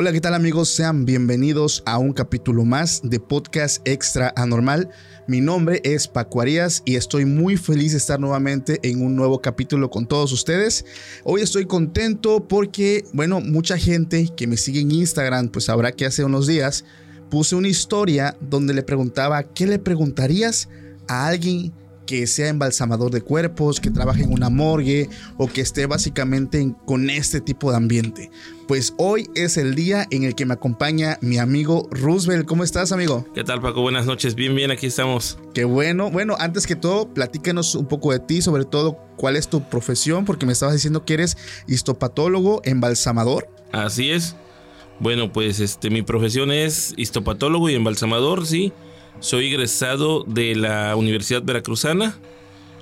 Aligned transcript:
Hola, 0.00 0.12
¿qué 0.12 0.20
tal 0.20 0.34
amigos? 0.34 0.68
Sean 0.68 1.06
bienvenidos 1.06 1.82
a 1.84 1.98
un 1.98 2.12
capítulo 2.12 2.64
más 2.64 3.00
de 3.02 3.18
Podcast 3.18 3.80
Extra 3.88 4.32
Anormal. 4.36 4.90
Mi 5.26 5.40
nombre 5.40 5.80
es 5.82 6.06
Paco 6.06 6.40
Arias 6.40 6.82
y 6.84 6.94
estoy 6.94 7.24
muy 7.24 7.56
feliz 7.56 7.90
de 7.90 7.98
estar 7.98 8.20
nuevamente 8.20 8.78
en 8.82 9.02
un 9.02 9.16
nuevo 9.16 9.42
capítulo 9.42 9.90
con 9.90 10.06
todos 10.06 10.30
ustedes. 10.30 10.84
Hoy 11.24 11.40
estoy 11.40 11.64
contento 11.64 12.46
porque, 12.46 13.06
bueno, 13.12 13.40
mucha 13.40 13.76
gente 13.76 14.28
que 14.36 14.46
me 14.46 14.56
sigue 14.56 14.80
en 14.80 14.92
Instagram, 14.92 15.48
pues 15.48 15.64
sabrá 15.64 15.90
que 15.90 16.06
hace 16.06 16.22
unos 16.22 16.46
días 16.46 16.84
puse 17.30 17.54
una 17.56 17.68
historia 17.68 18.36
donde 18.40 18.74
le 18.74 18.82
preguntaba, 18.82 19.42
¿qué 19.42 19.66
le 19.66 19.78
preguntarías 19.78 20.68
a 21.08 21.26
alguien 21.28 21.72
que 22.06 22.26
sea 22.26 22.48
embalsamador 22.48 23.10
de 23.10 23.20
cuerpos, 23.20 23.80
que 23.80 23.90
trabaje 23.90 24.22
en 24.22 24.32
una 24.32 24.48
morgue 24.48 25.10
o 25.36 25.46
que 25.46 25.60
esté 25.60 25.84
básicamente 25.84 26.58
en- 26.58 26.72
con 26.72 27.10
este 27.10 27.42
tipo 27.42 27.70
de 27.70 27.76
ambiente. 27.76 28.30
Pues 28.66 28.94
hoy 28.96 29.28
es 29.34 29.58
el 29.58 29.74
día 29.74 30.06
en 30.10 30.22
el 30.24 30.34
que 30.34 30.46
me 30.46 30.54
acompaña 30.54 31.18
mi 31.20 31.36
amigo 31.36 31.86
Roosevelt. 31.90 32.46
¿Cómo 32.46 32.64
estás, 32.64 32.92
amigo? 32.92 33.26
¿Qué 33.34 33.44
tal, 33.44 33.60
Paco? 33.60 33.82
Buenas 33.82 34.06
noches. 34.06 34.34
Bien, 34.34 34.54
bien, 34.56 34.70
aquí 34.70 34.86
estamos. 34.86 35.38
Qué 35.52 35.64
bueno. 35.64 36.10
Bueno, 36.10 36.34
antes 36.38 36.66
que 36.66 36.76
todo, 36.76 37.12
platícanos 37.12 37.74
un 37.74 37.84
poco 37.86 38.10
de 38.12 38.20
ti, 38.20 38.40
sobre 38.40 38.64
todo 38.64 38.96
cuál 39.18 39.36
es 39.36 39.48
tu 39.48 39.62
profesión, 39.68 40.24
porque 40.24 40.46
me 40.46 40.52
estabas 40.52 40.74
diciendo 40.76 41.04
que 41.04 41.12
eres 41.12 41.36
histopatólogo, 41.66 42.62
embalsamador. 42.64 43.48
Así 43.72 44.10
es. 44.10 44.34
Bueno, 45.00 45.32
pues 45.32 45.60
este, 45.60 45.90
mi 45.90 46.02
profesión 46.02 46.50
es 46.50 46.94
histopatólogo 46.96 47.70
y 47.70 47.74
embalsamador, 47.74 48.46
sí. 48.46 48.72
Soy 49.20 49.46
egresado 49.46 50.24
de 50.24 50.54
la 50.54 50.96
Universidad 50.96 51.42
Veracruzana. 51.42 52.18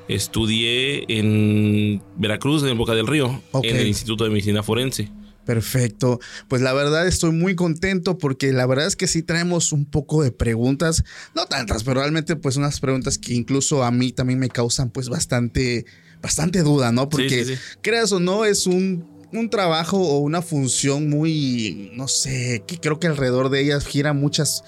Estudié 0.08 1.04
en 1.08 2.02
Veracruz, 2.16 2.62
en 2.62 2.78
Boca 2.78 2.94
del 2.94 3.06
Río, 3.06 3.42
en 3.62 3.76
el 3.76 3.86
Instituto 3.86 4.24
de 4.24 4.30
Medicina 4.30 4.62
Forense. 4.62 5.10
Perfecto. 5.44 6.18
Pues 6.48 6.60
la 6.60 6.72
verdad 6.72 7.06
estoy 7.06 7.30
muy 7.32 7.54
contento 7.54 8.18
porque 8.18 8.52
la 8.52 8.66
verdad 8.66 8.86
es 8.86 8.96
que 8.96 9.06
sí 9.06 9.22
traemos 9.22 9.72
un 9.72 9.84
poco 9.84 10.22
de 10.22 10.32
preguntas, 10.32 11.04
no 11.34 11.46
tantas, 11.46 11.84
pero 11.84 12.00
realmente 12.00 12.34
pues 12.36 12.56
unas 12.56 12.80
preguntas 12.80 13.16
que 13.16 13.32
incluso 13.34 13.84
a 13.84 13.90
mí 13.90 14.12
también 14.12 14.40
me 14.40 14.48
causan 14.48 14.90
pues 14.90 15.08
bastante, 15.08 15.86
bastante 16.20 16.62
duda, 16.62 16.92
¿no? 16.92 17.08
Porque 17.08 17.44
sí, 17.44 17.54
sí. 17.54 17.60
creas 17.80 18.10
o 18.10 18.18
no 18.18 18.44
es 18.44 18.66
un, 18.66 19.15
un 19.38 19.50
trabajo 19.50 19.98
o 19.98 20.18
una 20.18 20.42
función 20.42 21.08
muy, 21.10 21.90
no 21.94 22.08
sé, 22.08 22.62
que 22.66 22.78
creo 22.78 22.98
que 23.00 23.06
alrededor 23.06 23.50
de 23.50 23.60
ellas 23.62 23.86
gira 23.86 24.12
muchas 24.12 24.62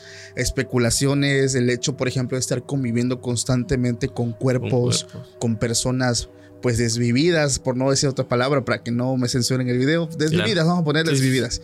especulaciones, 0.53 1.55
el 1.55 1.71
hecho, 1.71 1.97
por 1.97 2.09
ejemplo, 2.09 2.37
de 2.37 2.41
estar 2.41 2.65
conviviendo 2.65 3.21
constantemente 3.21 4.09
con 4.09 4.33
cuerpos, 4.33 5.05
cuerpos. 5.05 5.37
con 5.39 5.57
personas 5.57 6.29
pues 6.63 6.77
desvividas, 6.79 7.61
por 7.61 7.77
no 7.77 7.89
decir 7.91 8.09
otra 8.09 8.27
palabra, 8.27 8.65
para 8.65 8.83
que 8.83 8.91
no 8.91 9.17
me 9.17 9.29
censuren 9.29 9.69
el 9.69 9.79
video, 9.79 10.07
desvividas, 10.19 10.53
Claro. 10.55 10.69
vamos 10.71 10.83
a 10.83 10.85
poner 10.85 11.07
desvividas, 11.07 11.63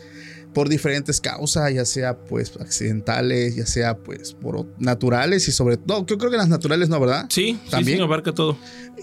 por 0.52 0.68
diferentes 0.68 1.20
causas, 1.20 1.74
ya 1.74 1.84
sea 1.84 2.16
pues 2.16 2.52
accidentales, 2.60 3.56
ya 3.56 3.66
sea 3.66 3.96
pues 3.98 4.34
por 4.34 4.66
naturales 4.78 5.48
y 5.48 5.52
sobre 5.52 5.78
todo, 5.78 6.06
yo 6.06 6.16
creo 6.16 6.30
que 6.30 6.36
las 6.36 6.48
naturales 6.48 6.88
no, 6.88 7.00
¿verdad? 7.00 7.26
Sí, 7.28 7.58
sí, 7.64 7.70
También. 7.72 7.98
sí, 7.98 8.04
abarca 8.04 8.30
todo. 8.32 8.56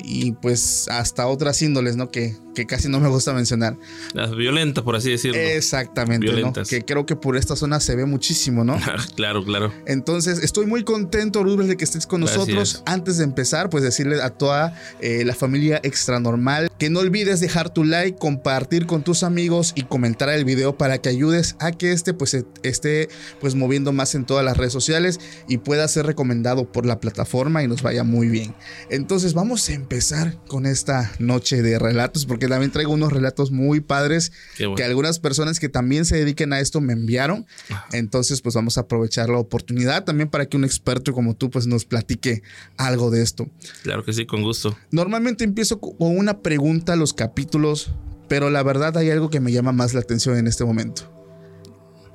Y 0.06 0.32
pues 0.32 0.88
hasta 0.88 1.28
otras 1.28 1.62
índoles, 1.62 1.98
¿no? 1.98 2.10
Que, 2.10 2.38
que 2.54 2.66
casi 2.66 2.90
no 2.90 3.00
me 3.00 3.08
gusta 3.10 3.34
mencionar. 3.34 3.78
Las 4.14 4.36
violentas, 4.36 4.84
por 4.84 4.96
así 4.96 5.10
decirlo. 5.12 5.40
Exactamente, 5.40 6.26
¿no? 6.28 6.34
Violentas. 6.34 6.68
Que 6.70 6.82
creo 6.84 7.06
que 7.06 7.16
por 7.16 7.38
esta 7.38 7.56
zona 7.56 7.80
se 7.80 7.96
ve 7.96 8.06
muchísimo, 8.06 8.64
¿no? 8.64 8.78
claro, 9.16 9.44
claro. 9.44 9.72
Entonces, 9.86 10.40
estoy 10.40 10.66
muy 10.66 10.84
contento, 10.84 11.44
Rubén, 11.44 11.68
de 11.68 11.78
que 11.78 11.84
estés 11.84 12.06
con 12.08 12.22
Gracias. 12.22 12.40
nosotros. 12.48 12.84
Antes 12.86 13.18
de 13.18 13.24
empezar, 13.24 13.70
pues 13.70 13.84
decirle 13.84 14.22
a 14.22 14.30
toda 14.30 14.78
eh, 15.00 15.24
la 15.26 15.36
familia 15.36 15.80
extra 15.84 16.20
normal 16.20 16.70
que 16.78 16.90
no 16.90 17.00
olvides 17.00 17.40
dejar 17.40 17.70
tu 17.72 17.84
like, 17.84 18.18
compartir 18.18 18.86
con 18.88 19.04
tus 19.04 19.24
amigos 19.24 19.74
y 19.76 19.84
comentar 19.84 20.30
el 20.30 20.46
video 20.46 20.78
para 20.78 20.98
que 20.98 21.10
ayudes 21.10 21.56
a 21.60 21.72
que 21.72 21.92
este 21.92 22.14
pues 22.14 22.32
se- 22.32 22.46
esté 22.64 23.08
pues 23.40 23.54
moviendo 23.56 23.92
más 23.92 24.16
en 24.16 24.26
todas 24.26 24.44
las 24.44 24.58
redes 24.58 24.74
sociales 24.74 25.20
y 25.48 25.58
pueda 25.60 25.88
ser 25.88 26.06
recomendado 26.08 26.72
por 26.72 26.86
la 26.86 27.00
plataforma 27.00 27.64
y 27.64 27.68
nos 27.68 27.82
vaya 27.84 28.04
muy 28.04 28.30
bien. 28.30 28.56
Entonces, 28.90 29.34
vamos 29.34 29.70
a 29.70 29.74
empezar 29.74 30.38
con 30.48 30.66
esta 30.66 31.12
noche 31.20 31.62
de 31.62 31.78
relatos 31.78 32.26
porque 32.26 32.41
también 32.48 32.72
traigo 32.72 32.92
unos 32.94 33.12
relatos 33.12 33.52
muy 33.52 33.80
padres 33.82 34.32
bueno. 34.60 34.76
que 34.76 34.84
algunas 34.84 35.20
personas 35.20 35.60
que 35.60 35.70
también 35.70 36.06
se 36.06 36.18
dediquen 36.18 36.54
a 36.54 36.60
esto 36.60 36.82
me 36.82 36.94
enviaron. 36.94 37.46
Entonces, 37.92 38.42
pues 38.42 38.56
vamos 38.56 38.78
a 38.78 38.82
aprovechar 38.82 39.30
la 39.30 39.38
oportunidad 39.38 40.04
también 40.04 40.30
para 40.30 40.46
que 40.48 40.58
un 40.58 40.64
experto 40.66 41.14
como 41.14 41.36
tú 41.36 41.50
pues 41.50 41.68
nos 41.68 41.86
platique 41.86 42.44
algo 42.78 43.10
de 43.12 43.22
esto. 43.22 43.48
Claro 43.84 44.04
que 44.04 44.14
sí, 44.14 44.26
con 44.26 44.42
gusto. 44.44 44.78
Normalmente 44.92 45.44
empiezo 45.44 45.80
co- 45.80 45.96
con 45.98 46.18
una 46.18 46.40
pregunta 46.42 46.94
a 46.94 46.96
los 46.96 47.14
capítulos, 47.14 47.92
pero 48.28 48.50
la 48.50 48.64
verdad 48.64 48.96
hay 48.98 49.10
algo 49.10 49.30
que 49.30 49.40
me 49.40 49.52
llama 49.52 49.72
más 49.72 49.94
la 49.94 50.00
atención 50.02 50.38
en 50.38 50.48
este 50.48 50.64
momento. 50.64 51.12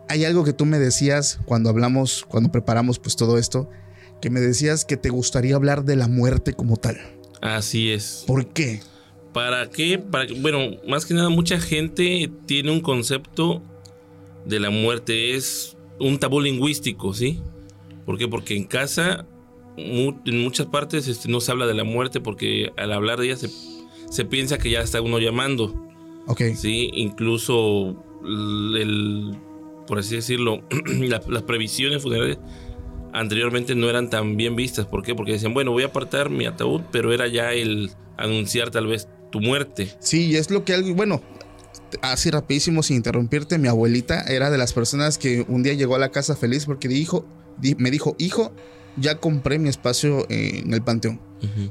Hay 0.09 0.25
algo 0.25 0.45
que 0.45 0.53
tú 0.53 0.67
me 0.67 0.79
decías 0.79 1.39
cuando 1.47 1.69
hablamos, 1.69 2.25
cuando 2.29 2.53
preparamos 2.53 2.99
pues 2.99 3.17
todo 3.17 3.39
esto, 3.39 3.69
que 4.23 4.31
me 4.31 4.41
decías 4.41 4.85
que 4.85 4.97
te 4.97 5.09
gustaría 5.11 5.57
hablar 5.57 5.85
de 5.85 5.97
la 5.97 6.09
muerte 6.09 6.53
como 6.55 6.77
tal. 6.77 6.97
Así 7.43 7.91
es. 7.91 8.25
¿Por 8.27 8.47
qué? 8.53 8.81
¿Para 9.37 9.69
qué? 9.69 9.99
Para 9.99 10.27
bueno, 10.39 10.79
más 10.89 11.05
que 11.05 11.13
nada 11.13 11.29
mucha 11.29 11.61
gente 11.61 12.31
tiene 12.47 12.71
un 12.73 12.81
concepto 12.81 13.61
de 14.47 14.59
la 14.61 14.71
muerte, 14.71 15.35
es 15.35 15.77
un 16.01 16.17
tabú 16.19 16.41
lingüístico, 16.41 17.13
¿sí? 17.13 17.41
¿Por 18.07 18.17
qué? 18.17 18.29
Porque 18.29 18.57
en 18.57 18.65
casa, 18.65 19.27
mu- 19.77 20.15
en 20.25 20.43
muchas 20.43 20.69
partes 20.69 21.07
este, 21.07 21.29
no 21.29 21.41
se 21.43 21.53
habla 21.53 21.67
de 21.67 21.75
la 21.75 21.85
muerte 21.85 22.19
porque 22.19 22.73
al 22.79 22.93
hablar 22.95 23.19
de 23.21 23.27
ella 23.27 23.37
se, 23.37 23.51
se 24.09 24.25
piensa 24.25 24.57
que 24.57 24.71
ya 24.71 24.81
está 24.81 25.03
uno 25.03 25.19
llamando, 25.19 25.75
Ok. 26.29 26.41
¿sí? 26.55 26.91
Incluso 26.95 28.03
el, 28.25 28.77
el- 28.81 29.37
por 29.87 29.99
así 29.99 30.15
decirlo, 30.15 30.63
la- 30.87 31.21
las 31.29 31.43
previsiones 31.43 32.03
funerarias 32.03 32.39
anteriormente 33.13 33.75
no 33.75 33.91
eran 33.91 34.09
tan 34.09 34.39
bien 34.39 34.57
vistas. 34.57 34.87
¿Por 34.87 35.03
qué? 35.03 35.15
Porque 35.15 35.33
decían, 35.33 35.53
bueno, 35.53 35.73
voy 35.73 35.83
a 35.83 35.89
apartar 35.89 36.31
mi 36.31 36.47
ataúd, 36.47 36.81
pero 36.91 37.13
era 37.13 37.27
ya 37.29 37.53
el 37.53 37.91
anunciar 38.17 38.71
tal 38.71 38.87
vez 38.87 39.09
tu 39.41 39.47
muerte. 39.47 39.91
Sí, 40.01 40.37
es 40.37 40.51
lo 40.51 40.65
que 40.65 40.75
algo, 40.75 40.95
bueno, 40.95 41.23
así 42.03 42.31
rapidísimo 42.31 42.83
sin 42.83 42.97
interrumpirte, 42.97 43.59
mi 43.59 43.69
abuelita 43.69 44.23
era 44.23 44.51
de 44.51 44.59
las 44.59 44.73
personas 44.73 45.19
que 45.19 45.45
un 45.49 45.63
día 45.63 45.75
llegó 45.75 45.95
a 45.95 45.99
la 45.99 46.11
casa 46.11 46.37
feliz 46.37 46.65
porque 46.67 46.89
dijo, 46.89 47.27
di- 47.59 47.75
me 47.77 47.91
dijo, 47.91 48.17
hijo, 48.19 48.53
ya 48.99 49.19
compré 49.19 49.59
mi 49.59 49.69
espacio 49.69 50.27
en 50.31 50.73
el 50.73 50.83
panteón. 50.83 51.21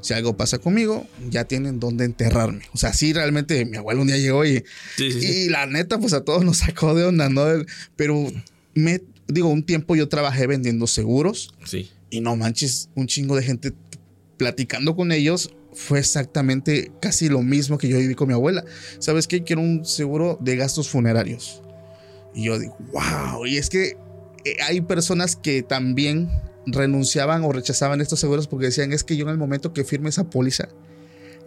Si 0.02 0.14
algo 0.14 0.38
pasa 0.38 0.60
conmigo, 0.60 1.06
ya 1.30 1.46
tienen 1.46 1.80
dónde 1.80 2.06
enterrarme. 2.06 2.62
O 2.74 2.78
sea, 2.78 2.94
sí, 2.94 3.12
realmente 3.14 3.66
mi 3.66 3.78
abuelo 3.78 4.02
un 4.02 4.08
día 4.08 4.18
llegó 4.18 4.46
y, 4.46 4.64
Sí, 4.96 5.12
sí, 5.12 5.22
sí. 5.22 5.28
y 5.28 5.50
la 5.50 5.66
neta, 5.66 5.98
pues 6.00 6.14
a 6.14 6.24
todos 6.24 6.46
nos 6.46 6.58
sacó 6.58 6.94
de 6.94 7.04
onda, 7.04 7.28
¿no? 7.30 7.44
Pero 7.96 8.32
me, 8.76 9.02
digo, 9.28 9.50
un 9.50 9.64
tiempo 9.64 9.96
yo 9.96 10.08
trabajé 10.08 10.46
vendiendo 10.48 10.86
seguros 10.88 11.52
Sí. 11.66 11.90
y 12.12 12.22
no 12.22 12.36
manches, 12.36 12.90
un 12.96 13.08
chingo 13.08 13.36
de 13.36 13.42
gente 13.44 13.74
platicando 14.38 14.96
con 14.96 15.12
ellos 15.12 15.52
fue 15.76 16.00
exactamente 16.00 16.92
casi 17.02 17.30
lo 17.30 17.42
mismo 17.42 17.78
que 17.78 17.88
yo 17.90 17.98
viví 17.98 18.16
con 18.16 18.28
mi 18.30 18.34
abuela. 18.34 18.64
¿Sabes 19.00 19.28
qué? 19.28 19.44
Quiero 19.44 19.62
un 19.62 19.86
seguro 19.86 20.38
de 20.42 20.56
gastos 20.56 20.90
funerarios. 20.90 21.62
Y 22.34 22.46
yo 22.46 22.58
digo, 22.58 22.76
wow. 22.92 23.46
Y 23.46 23.58
es 23.58 23.70
que 23.70 23.98
eh, 24.46 24.56
hay 24.66 24.82
personas 24.82 25.36
que 25.36 25.64
también 25.64 26.30
renunciaban 26.66 27.44
o 27.44 27.52
rechazaban 27.52 28.02
estos 28.02 28.20
seguros 28.20 28.48
porque 28.48 28.66
decían 28.68 28.92
es 28.92 29.04
que 29.04 29.16
yo 29.18 29.26
en 29.26 29.32
el 29.32 29.38
momento 29.38 29.72
que 29.74 29.84
firme 29.84 30.10
esa 30.10 30.30
póliza 30.30 30.68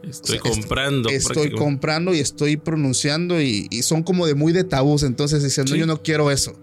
Estoy 0.08 0.38
o 0.38 0.42
sea, 0.44 0.52
comprando. 0.52 1.08
estoy 1.08 1.50
comprando 1.50 2.14
y 2.14 2.20
estoy 2.20 2.56
pronunciando 2.56 3.40
y, 3.42 3.66
y 3.70 3.82
son 3.82 4.04
como 4.04 4.28
de 4.28 4.36
muy 4.36 4.52
de 4.52 4.62
tabús 4.62 5.02
entonces 5.02 5.42
dicen 5.42 5.64
no 5.64 5.72
Sí. 5.72 5.78
yo 5.80 5.86
no 5.86 6.02
quiero 6.04 6.30
eso 6.30 6.56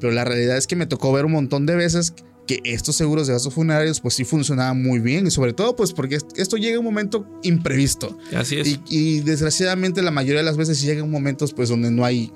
pero 0.00 0.12
la 0.12 0.24
realidad 0.24 0.56
es 0.56 0.66
que 0.66 0.74
me 0.74 0.86
tocó 0.86 1.12
ver 1.12 1.24
un 1.26 1.30
montón 1.32 1.64
de 1.64 1.76
veces 1.76 2.12
que 2.46 2.60
estos 2.64 2.96
seguros 2.96 3.26
de 3.28 3.34
gastos 3.34 3.54
funerarios 3.54 4.00
pues 4.00 4.14
sí 4.14 4.24
funcionaban 4.24 4.82
muy 4.82 4.98
bien 4.98 5.26
y 5.26 5.30
sobre 5.30 5.52
todo 5.52 5.76
pues 5.76 5.92
porque 5.92 6.16
est- 6.16 6.36
esto 6.36 6.56
llega 6.56 6.72
en 6.72 6.78
un 6.80 6.84
momento 6.84 7.24
imprevisto 7.42 8.18
Así 8.36 8.58
es. 8.58 8.66
y, 8.68 8.80
y 8.88 9.20
desgraciadamente 9.20 10.02
la 10.02 10.10
mayoría 10.10 10.40
de 10.40 10.44
las 10.46 10.56
veces 10.56 10.78
sí 10.78 10.86
llegan 10.86 11.08
momentos 11.10 11.52
pues 11.52 11.68
donde 11.68 11.90
no 11.90 12.04
hay 12.04 12.32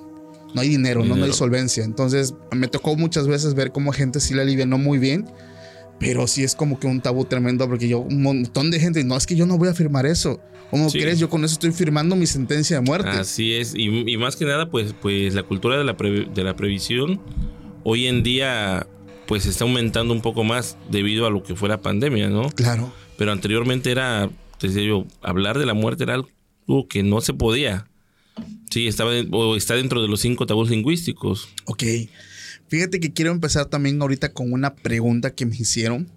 no 0.55 0.63
hay 0.63 0.69
dinero, 0.71 1.05
no, 1.05 1.17
no 1.17 1.25
hay 1.27 1.33
solvencia. 1.35 1.85
Entonces 1.85 2.33
me 2.53 2.67
tocó 2.69 2.97
muchas 2.97 3.27
veces 3.27 3.53
ver 3.55 3.73
cómo 3.73 3.93
gente 3.93 4.21
sí 4.21 4.33
la 4.33 4.41
alivianó 4.41 4.79
muy 4.79 4.97
bien, 4.97 5.27
pero 6.01 6.27
sí 6.27 6.45
es 6.45 6.55
como 6.55 6.79
que 6.81 6.87
un 6.87 7.03
tabú 7.03 7.27
tremendo 7.27 7.69
porque 7.69 7.89
yo 7.89 7.99
un 7.99 8.23
montón 8.23 8.71
de 8.71 8.81
gente, 8.81 9.05
no 9.05 9.17
es 9.19 9.27
que 9.27 9.37
yo 9.37 9.45
no 9.45 9.59
voy 9.59 9.69
a 9.69 9.75
firmar 9.75 10.07
eso. 10.07 10.41
¿Cómo 10.71 10.89
Sí. 10.89 10.99
crees? 11.01 11.19
Yo 11.19 11.29
con 11.29 11.45
eso 11.45 11.53
estoy 11.55 11.73
firmando 11.73 12.17
mi 12.17 12.27
sentencia 12.27 12.77
de 12.77 12.83
muerte. 12.87 13.11
Así 13.11 13.53
es, 13.53 13.75
y, 13.75 14.11
y 14.11 14.17
más 14.17 14.35
que 14.37 14.47
nada, 14.47 14.71
pues, 14.71 14.95
pues 15.03 15.35
la 15.35 15.43
cultura 15.43 15.77
de 15.77 15.85
la, 15.85 15.97
pre- 15.97 16.27
de 16.33 16.45
la 16.45 16.57
previsión 16.57 17.21
hoy 17.85 18.07
en 18.07 18.23
día 18.23 18.87
pues 19.27 19.47
está 19.47 19.65
aumentando 19.65 20.13
un 20.15 20.21
poco 20.21 20.45
más 20.45 20.77
debido 20.91 21.27
a 21.27 21.31
lo 21.31 21.43
que 21.43 21.55
fue 21.55 21.69
la 21.69 21.81
pandemia, 21.81 22.29
¿no? 22.29 22.51
Claro. 22.51 22.93
Pero 23.19 23.33
anteriormente 23.33 23.91
era, 23.91 24.31
te 24.59 24.69
decía 24.69 24.83
yo, 24.83 25.07
hablar 25.23 25.59
de 25.59 25.67
la 25.67 25.75
muerte 25.75 26.05
era 26.05 26.15
algo 26.15 26.89
que 26.89 27.03
no 27.03 27.21
se 27.21 27.33
podía. 27.35 27.89
Sí, 28.71 28.87
estaba 28.87 29.13
o 29.33 29.57
está 29.57 29.75
dentro 29.75 30.03
de 30.03 30.09
los 30.09 30.21
cinco 30.21 30.47
tabús 30.47 30.71
lingüísticos. 30.71 31.49
Ok. 31.65 31.85
Fíjate 32.69 33.01
que 33.01 33.13
quiero 33.13 33.31
empezar 33.31 33.67
también 33.67 34.01
ahorita 34.03 34.33
con 34.33 34.53
una 34.53 34.75
pregunta 34.75 35.35
que 35.35 35.47
me 35.47 35.57
hicieron, 35.57 36.11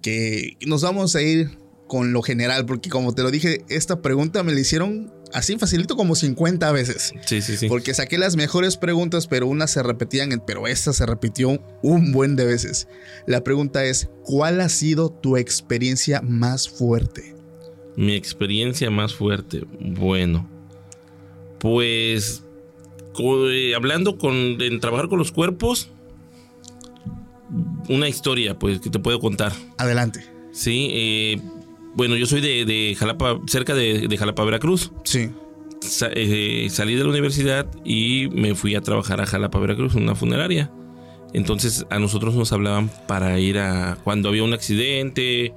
que 0.00 0.56
nos 0.66 0.82
vamos 0.82 1.14
a 1.14 1.22
ir 1.22 1.50
con 1.86 2.12
lo 2.12 2.22
general, 2.22 2.64
porque 2.64 2.88
como 2.88 3.14
te 3.14 3.22
lo 3.22 3.30
dije, 3.30 3.64
esta 3.68 4.00
pregunta 4.00 4.42
me 4.42 4.52
la 4.52 4.60
hicieron 4.60 5.12
así 5.32 5.58
facilito 5.58 5.96
como 5.96 6.14
50 6.14 6.70
veces. 6.72 7.12
Sí, 7.24 7.42
sí, 7.42 7.56
sí. 7.56 7.68
Porque 7.68 7.94
saqué 7.94 8.18
las 8.18 8.36
mejores 8.36 8.76
preguntas, 8.76 9.26
pero 9.26 9.46
unas 9.46 9.70
se 9.70 9.82
repetían, 9.82 10.42
pero 10.46 10.66
esta 10.66 10.92
se 10.92 11.06
repitió 11.06 11.62
un 11.82 12.12
buen 12.12 12.36
de 12.36 12.44
veces. 12.44 12.88
La 13.26 13.44
pregunta 13.44 13.84
es, 13.84 14.08
¿cuál 14.24 14.60
ha 14.60 14.68
sido 14.68 15.10
tu 15.10 15.36
experiencia 15.36 16.20
más 16.22 16.68
fuerte? 16.68 17.34
Mi 17.96 18.14
experiencia 18.14 18.90
más 18.90 19.14
fuerte, 19.14 19.64
bueno, 19.78 20.48
pues 21.58 22.42
eh, 23.18 23.74
hablando 23.74 24.16
con, 24.16 24.34
en 24.34 24.80
trabajar 24.80 25.08
con 25.08 25.18
los 25.18 25.30
cuerpos, 25.30 25.90
una 27.88 28.08
historia, 28.08 28.58
pues, 28.58 28.80
que 28.80 28.90
te 28.90 28.98
puedo 28.98 29.20
contar. 29.20 29.52
Adelante. 29.76 30.24
Sí, 30.52 30.88
eh, 30.92 31.40
bueno, 31.94 32.16
yo 32.16 32.26
soy 32.26 32.40
de, 32.40 32.64
de 32.64 32.94
Jalapa, 32.98 33.38
cerca 33.46 33.74
de, 33.74 34.06
de 34.08 34.16
Jalapa, 34.16 34.44
Veracruz. 34.44 34.92
Sí. 35.04 35.30
Sa- 35.80 36.10
eh, 36.14 36.68
salí 36.70 36.94
de 36.94 37.02
la 37.04 37.10
universidad 37.10 37.66
y 37.84 38.28
me 38.32 38.54
fui 38.54 38.74
a 38.74 38.80
trabajar 38.80 39.20
a 39.20 39.26
Jalapa, 39.26 39.58
Veracruz, 39.58 39.94
en 39.96 40.04
una 40.04 40.14
funeraria. 40.14 40.70
Entonces 41.34 41.86
a 41.90 41.98
nosotros 41.98 42.34
nos 42.34 42.52
hablaban 42.52 42.90
para 43.08 43.38
ir 43.40 43.58
a 43.58 43.98
cuando 44.04 44.28
había 44.28 44.44
un 44.44 44.52
accidente, 44.52 45.52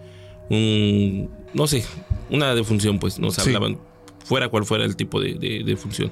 un 0.49 1.29
no 1.53 1.67
sé, 1.67 1.85
una 2.29 2.55
defunción, 2.55 2.97
pues 2.99 3.19
nos 3.19 3.35
Sí. 3.35 3.41
hablaban 3.41 3.77
fuera 4.23 4.49
cual 4.49 4.65
fuera 4.65 4.83
el 4.85 4.95
tipo 4.95 5.19
de, 5.21 5.35
de, 5.35 5.63
de 5.63 5.75
función. 5.77 6.11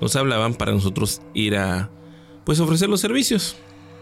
Nos 0.00 0.14
hablaban 0.16 0.54
para 0.54 0.72
nosotros 0.72 1.22
ir 1.32 1.56
a 1.56 1.90
pues 2.44 2.60
ofrecer 2.60 2.88
los 2.88 3.00
servicios 3.00 3.56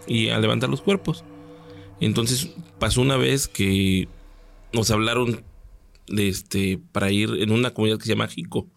y 0.07 0.31
a 0.31 0.39
levantar 0.41 0.69
los 0.71 0.81
cuerpos. 0.81 1.25
Entonces 2.01 2.51
pasó 2.79 3.01
una 3.03 3.17
vez 3.17 3.47
que 3.49 4.09
nos 4.73 4.91
hablaron 4.91 5.45
este 6.19 6.81
para 6.93 7.11
ir 7.11 7.31
en 7.39 7.51
una 7.51 7.73
comunidad 7.75 7.99
que 7.99 8.05
se 8.05 8.11
llama 8.11 8.29
Jico. 8.29 8.69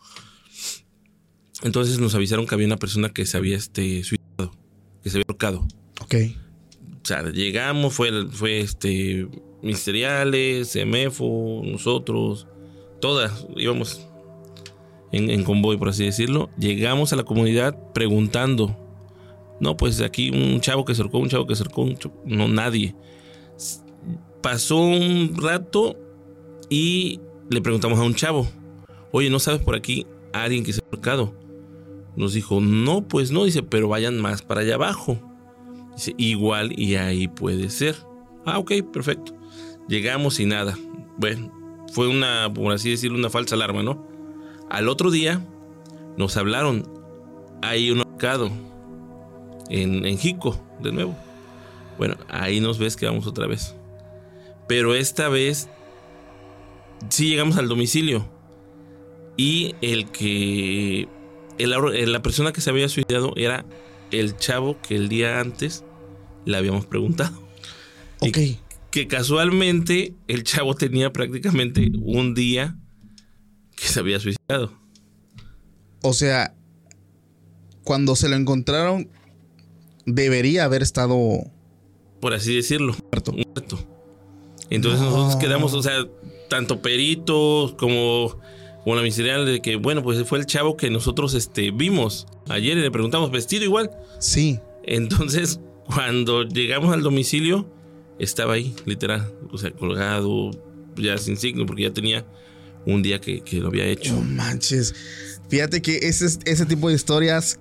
Entonces 1.64 2.00
nos 2.00 2.14
avisaron 2.16 2.46
que 2.46 2.56
había 2.56 2.68
una 2.68 2.78
persona 2.78 3.10
que 3.10 3.26
se 3.26 3.38
había 3.38 3.56
este, 3.58 4.04
suicidado, 4.04 4.52
que 5.04 5.10
se 5.10 5.18
había 5.18 5.26
ahorcado. 5.28 5.68
Ok. 6.02 6.16
O 7.04 7.08
sea, 7.08 7.24
llegamos, 7.32 7.94
fue, 7.94 8.28
fue 8.30 8.60
este, 8.60 9.28
Ministeriales, 9.62 10.74
CMFO, 10.74 11.62
nosotros, 11.64 12.48
todas, 13.00 13.46
íbamos 13.56 14.06
en, 15.12 15.30
en 15.30 15.44
convoy, 15.44 15.78
por 15.78 15.90
así 15.90 16.04
decirlo. 16.04 16.50
Llegamos 16.58 17.14
a 17.14 17.16
la 17.16 17.24
comunidad 17.24 17.78
preguntando. 17.94 18.76
No, 19.62 19.78
pues 19.78 20.02
aquí 20.02 20.32
un 20.32 20.60
chavo 20.60 20.84
que 20.84 20.94
cercó, 20.94 21.20
un 21.20 21.30
chavo 21.30 21.48
que 21.48 21.56
cercó, 21.56 21.84
un 21.84 21.96
chavo- 21.96 22.22
no, 22.26 22.48
nadie. 22.48 22.96
Pasó 24.42 24.78
un 24.78 25.36
rato 25.38 25.98
y 26.70 27.20
le 27.50 27.62
preguntamos 27.62 28.00
a 28.00 28.04
un 28.04 28.16
chavo, 28.16 28.48
oye, 29.12 29.30
¿no 29.30 29.40
sabes 29.40 29.62
por 29.62 29.76
aquí 29.76 30.06
a 30.34 30.44
alguien 30.44 30.64
que 30.64 30.74
se 30.74 30.82
ha 30.82 30.86
ahorcado? 30.92 31.34
Nos 32.16 32.34
dijo, 32.34 32.62
no, 32.62 33.08
pues 33.08 33.32
no, 33.32 33.44
dice, 33.44 33.62
pero 33.62 33.90
vayan 33.90 34.20
más 34.22 34.42
para 34.42 34.62
allá 34.62 34.76
abajo. 34.76 35.20
Dice, 35.96 36.14
igual 36.18 36.78
y 36.80 36.96
ahí 36.96 37.28
puede 37.28 37.70
ser. 37.70 37.96
Ah, 38.46 38.58
ok, 38.60 38.72
perfecto. 38.92 39.34
Llegamos 39.88 40.40
y 40.40 40.46
nada. 40.46 40.78
Bueno, 41.18 41.52
fue 41.92 42.08
una, 42.08 42.52
por 42.54 42.74
así 42.74 42.90
decirlo, 42.90 43.18
una 43.18 43.30
falsa 43.30 43.56
alarma, 43.56 43.84
¿no? 43.84 44.08
Al 44.70 44.88
otro 44.88 45.12
día 45.12 45.46
nos 46.18 46.38
hablaron. 46.38 46.88
Hay 47.62 47.92
un 47.92 48.00
ahorcado 48.00 48.50
en, 49.70 50.06
en 50.06 50.18
Jico, 50.18 50.60
de 50.82 50.92
nuevo. 50.92 51.16
Bueno, 51.98 52.16
ahí 52.30 52.60
nos 52.60 52.78
ves 52.78 52.96
que 52.96 53.06
vamos 53.06 53.28
otra 53.28 53.48
vez. 53.48 53.76
Pero 54.68 54.96
esta 54.96 55.30
vez 55.30 55.70
sí 57.10 57.30
llegamos 57.30 57.58
al 57.58 57.68
domicilio. 57.68 58.28
Y 59.38 59.76
el 59.82 60.10
que. 60.12 61.08
el 61.58 61.74
ahor- 61.74 61.94
la 62.08 62.22
persona 62.22 62.54
que 62.54 62.62
se 62.62 62.70
había 62.70 62.88
suicidado 62.90 63.34
era 63.36 63.66
el 64.12 64.38
chavo 64.38 64.78
que 64.82 64.96
el 64.96 65.10
día 65.10 65.40
antes 65.40 65.84
le 66.46 66.56
habíamos 66.58 66.86
preguntado. 66.86 67.38
Y 68.22 68.30
Ok. 68.30 68.38
Que 68.92 69.08
casualmente 69.08 70.14
el 70.30 70.44
chavo 70.46 70.74
tenía 70.76 71.12
prácticamente 71.12 71.92
un 72.02 72.34
día 72.34 72.78
que 73.76 73.88
se 73.90 74.00
había 74.00 74.20
suicidado. 74.22 74.72
O 76.02 76.14
sea, 76.14 76.56
cuando 77.84 78.16
se 78.16 78.30
lo 78.30 78.38
encontraron, 78.38 79.10
debería 80.06 80.64
haber 80.64 80.82
estado 80.82 81.18
Por 82.22 82.34
así 82.34 82.56
decirlo. 82.56 82.96
muerto. 83.12 83.34
muerto. 83.34 83.80
Entonces 84.70 85.02
No. 85.02 85.10
nosotros 85.10 85.36
quedamos, 85.38 85.74
o 85.74 85.84
sea, 85.84 86.06
tanto 86.50 86.82
peritos 86.82 87.74
como, 87.74 88.40
como 88.84 88.96
la 88.96 89.02
ministerial 89.02 89.46
de 89.46 89.62
que, 89.62 89.76
bueno, 89.76 90.04
pues 90.04 90.28
fue 90.28 90.40
el 90.40 90.46
chavo 90.46 90.78
que 90.78 90.90
nosotros 90.90 91.34
este, 91.34 91.72
vimos 91.72 92.28
ayer 92.50 92.78
y 92.78 92.82
le 92.82 92.92
preguntamos, 92.92 93.32
vestido 93.32 93.64
igual. 93.64 93.92
Sí. 94.20 94.60
Entonces, 94.84 95.60
cuando 95.86 96.44
llegamos 96.44 96.94
al 96.94 97.02
domicilio, 97.02 97.68
estaba 98.20 98.54
ahí, 98.54 98.76
literal, 98.86 99.34
o 99.52 99.58
sea, 99.58 99.72
colgado, 99.72 100.52
ya 100.96 101.18
sin 101.18 101.38
signo, 101.38 101.66
porque 101.66 101.84
ya 101.84 101.94
tenía 101.94 102.26
un 102.86 103.02
día 103.02 103.20
que, 103.20 103.42
que 103.42 103.58
lo 103.58 103.68
había 103.68 103.86
hecho. 103.86 104.14
No 104.14 104.22
manches. 104.22 104.94
Fíjate 105.50 105.82
que 105.82 105.98
ese, 106.04 106.26
ese 106.46 106.66
tipo 106.66 106.90
de 106.90 106.96
historias 106.96 107.60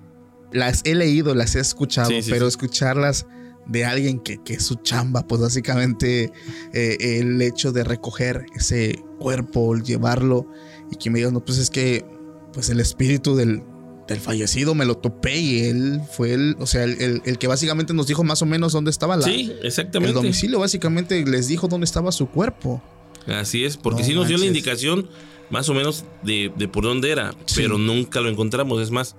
las 0.53 0.83
he 0.85 0.95
leído, 0.95 1.35
las 1.35 1.55
he 1.57 1.61
escuchado, 1.61 2.11
Sí, 2.11 2.23
sí, 2.23 2.31
pero 2.31 2.47
sí. 2.47 2.51
escucharlas 2.51 3.27
de 3.67 3.85
alguien 3.85 4.21
que, 4.21 4.43
que 4.43 4.55
es 4.55 4.63
su 4.65 4.75
chamba, 4.77 5.27
pues 5.27 5.41
básicamente 5.41 6.33
eh, 6.73 6.97
el 7.21 7.41
hecho 7.41 7.73
de 7.73 7.85
recoger 7.85 8.47
ese 8.55 9.03
cuerpo, 9.19 9.75
el 9.75 9.83
llevarlo 9.83 10.47
y 10.91 10.97
que 10.97 11.11
me 11.11 11.19
digan, 11.19 11.35
no, 11.35 11.45
pues 11.45 11.59
es 11.59 11.71
que 11.71 12.05
pues 12.53 12.69
el 12.69 12.79
espíritu 12.81 13.35
del, 13.37 13.63
del 14.07 14.21
fallecido 14.21 14.75
me 14.75 14.85
lo 14.85 14.97
topé 14.99 15.39
y 15.39 15.61
él 15.65 16.01
fue 16.13 16.35
el, 16.35 16.57
o 16.61 16.67
sea, 16.67 16.85
el, 16.85 17.01
el- 17.01 17.23
el 17.25 17.39
que 17.39 17.47
básicamente 17.47 17.95
nos 17.95 18.07
dijo 18.07 18.23
más 18.23 18.43
o 18.43 18.47
menos 18.47 18.73
dónde 18.73 18.91
estaba 18.91 19.17
la, 19.17 19.23
Sí, 19.25 19.51
el 19.61 19.67
exactamente. 19.67 20.13
domicilio, 20.15 20.59
básicamente 20.61 21.25
les 21.25 21.49
dijo 21.49 21.67
dónde 21.69 21.85
estaba 21.87 22.13
su 22.13 22.29
cuerpo. 22.29 22.83
Así 23.27 23.65
es, 23.65 23.77
porque 23.79 24.03
No 24.03 24.07
sí 24.09 24.15
nos 24.15 24.29
dio 24.29 24.37
la 24.37 24.45
indicación 24.45 25.09
más 25.51 25.69
o 25.71 25.75
menos 25.75 26.05
de, 26.23 26.53
de 26.57 26.69
por 26.69 26.85
dónde 26.85 27.11
era, 27.11 27.33
Sí. 27.47 27.55
pero 27.63 27.79
nunca 27.79 28.21
lo 28.21 28.29
encontramos. 28.29 28.83
Es 28.83 28.91
más, 28.91 29.17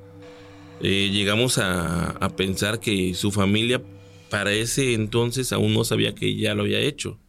eh, 0.81 1.09
llegamos 1.11 1.57
a, 1.57 2.11
a 2.11 2.29
pensar 2.35 2.79
que 2.79 3.13
su 3.15 3.31
familia 3.31 3.81
para 4.29 4.51
ese 4.53 4.93
entonces 4.93 5.51
aún 5.51 5.73
no 5.73 5.83
sabía 5.83 6.15
que 6.15 6.35
ya 6.35 6.55
lo 6.55 6.63
había 6.63 6.79
hecho, 6.79 7.19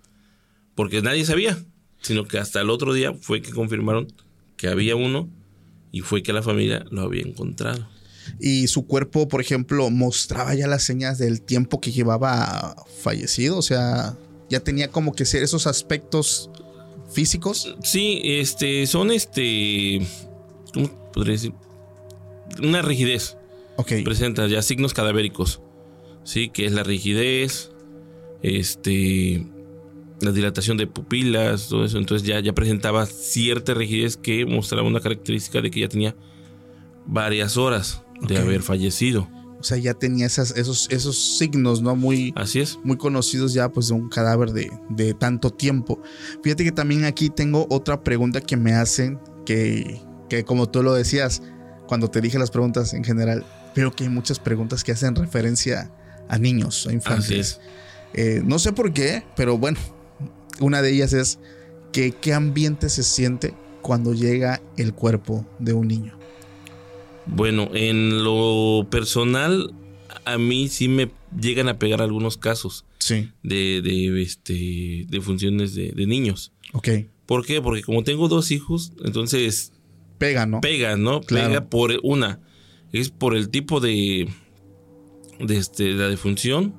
porque 0.75 1.03
nadie 1.03 1.25
sabía, 1.25 1.59
sino 2.01 2.27
que 2.27 2.39
hasta 2.39 2.61
el 2.61 2.71
otro 2.71 2.93
día 2.93 3.15
fue 3.15 3.43
que 3.43 3.51
confirmaron 3.51 4.13
que 4.57 4.69
había 4.69 4.97
uno 4.97 5.29
y 5.93 6.01
fue 6.01 6.23
que 6.23 6.33
la 6.33 6.43
familia 6.43 6.85
lo 6.91 7.03
había 7.03 7.23
encontrado. 7.23 7.89
y 8.41 8.67
su 8.67 8.87
cuerpo, 8.87 9.29
por 9.29 9.41
ejemplo, 9.41 9.89
mostraba 9.91 10.55
ya 10.55 10.67
las 10.67 10.83
señas 10.83 11.17
del 11.17 11.43
tiempo 11.43 11.81
que 11.81 11.93
llevaba 11.93 12.75
fallecido, 13.03 13.57
o 13.57 13.63
sea, 13.63 14.17
ya 14.51 14.61
tenía 14.61 14.91
como 14.91 15.13
que 15.13 15.25
ser 15.25 15.43
esos 15.43 15.67
aspectos 15.67 16.51
físicos. 17.11 17.77
Sí, 17.83 18.21
este, 18.25 18.87
son 18.87 19.11
este, 19.11 20.07
¿cómo 20.75 20.91
podría 21.13 21.33
decir? 21.33 21.53
Una 22.63 22.83
rigidez. 22.83 23.37
Ok. 23.77 23.93
presenta 24.05 24.47
ya 24.47 24.63
signos 24.63 24.95
cadavéricos. 24.95 25.61
Sí, 26.27 26.51
que 26.51 26.67
es 26.67 26.73
la 26.73 26.83
rigidez, 26.83 27.71
este, 28.43 29.47
la 30.21 30.33
dilatación 30.33 30.77
de 30.77 30.87
pupilas, 30.87 31.69
todo 31.69 31.85
eso. 31.85 31.99
Entonces 31.99 32.27
ya, 32.27 32.41
ya 32.41 32.53
presentaba 32.53 33.07
cierta 33.07 33.73
rigidez 33.73 34.17
que 34.17 34.45
mostraba 34.45 34.87
una 34.87 35.01
característica 35.01 35.63
de 35.63 35.71
que 35.71 35.81
ya 35.81 35.89
tenía 35.89 36.17
varias 37.07 37.57
horas 37.57 38.03
de 38.21 38.37
haber 38.37 38.63
fallecido. 38.63 39.29
O 39.59 39.63
sea, 39.63 39.79
ya 39.79 39.95
tenía 39.95 40.27
esas, 40.27 40.57
esos, 40.57 40.89
esos 40.91 41.39
signos, 41.39 41.81
¿no? 41.81 41.97
Muy, 41.97 42.33
Así 42.37 42.61
es. 42.61 42.79
muy 42.85 42.99
conocidos 42.99 43.55
ya 43.55 43.71
pues 43.71 43.89
de 43.89 43.95
un 43.95 44.09
cadáver 44.09 44.51
de, 44.51 44.71
de 44.91 45.15
tanto 45.15 45.51
tiempo. 45.51 46.03
Fíjate 46.43 46.65
que 46.65 46.73
también 46.73 47.05
aquí 47.05 47.31
tengo 47.31 47.67
otra 47.71 48.03
pregunta 48.03 48.41
que 48.41 48.57
me 48.57 48.75
hacen 48.75 49.19
que, 49.47 50.03
que 50.29 50.45
como 50.45 50.69
tú 50.69 50.83
lo 50.83 50.93
decías 50.93 51.43
cuando 51.87 52.09
te 52.09 52.21
dije 52.21 52.39
las 52.39 52.51
preguntas 52.51 52.93
en 52.95 53.05
general, 53.05 53.47
veo 53.75 53.93
que 53.93 54.05
hay 54.05 54.11
muchas 54.11 54.39
preguntas 54.39 54.85
que 54.85 54.93
hacen 54.93 55.15
referencia 55.15 55.81
a 55.81 56.06
niños, 56.39 56.87
a 56.87 56.93
infantes. 56.93 57.31
es. 57.31 57.61
Eh, 58.15 58.43
no 58.45 58.59
sé 58.59 58.73
por 58.73 58.93
qué, 58.93 59.23
pero 59.37 59.59
bueno, 59.59 59.79
una 60.61 60.81
de 60.83 60.93
ellas 60.93 61.13
es 61.13 61.39
que 61.93 62.13
qué 62.13 62.33
ambiente 62.35 62.89
se 62.89 63.03
siente 63.03 63.55
cuando 63.83 64.15
llega 64.15 64.61
el 64.77 64.93
cuerpo 64.95 65.47
de 65.59 65.73
un 65.73 65.89
niño. 65.89 66.19
Bueno, 67.27 67.69
en 67.75 68.23
lo 68.25 68.87
personal, 68.91 69.75
a 70.25 70.39
mí 70.39 70.69
sí 70.69 70.89
me 70.89 71.11
llegan 71.39 71.69
a 71.69 71.79
pegar 71.79 72.01
algunos 72.03 72.37
casos 72.37 72.85
Sí. 72.99 73.31
de, 73.43 73.83
de, 73.83 74.23
este, 74.23 75.07
de 75.09 75.21
funciones 75.21 75.75
de, 75.75 75.93
de 75.93 76.07
niños. 76.07 76.53
Ok. 76.73 76.89
¿Por 77.27 77.45
qué? 77.45 77.61
Porque 77.61 77.83
como 77.83 78.03
tengo 78.05 78.29
dos 78.29 78.51
hijos, 78.51 78.93
entonces 79.05 79.73
Pega, 80.19 80.47
¿no? 80.47 80.61
pega, 80.61 80.97
¿no? 80.97 81.21
Claro. 81.21 81.49
Pega 81.49 81.65
por 81.67 81.93
una. 82.03 82.41
Es 82.93 83.11
por 83.11 83.37
el 83.37 83.49
tipo 83.51 83.81
de, 83.81 84.29
de 85.41 85.57
este, 85.57 85.93
la 85.93 86.09
defunción. 86.09 86.75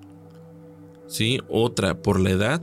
Sí. 1.08 1.40
Otra 1.50 2.02
por 2.02 2.20
la 2.20 2.32
edad. 2.32 2.62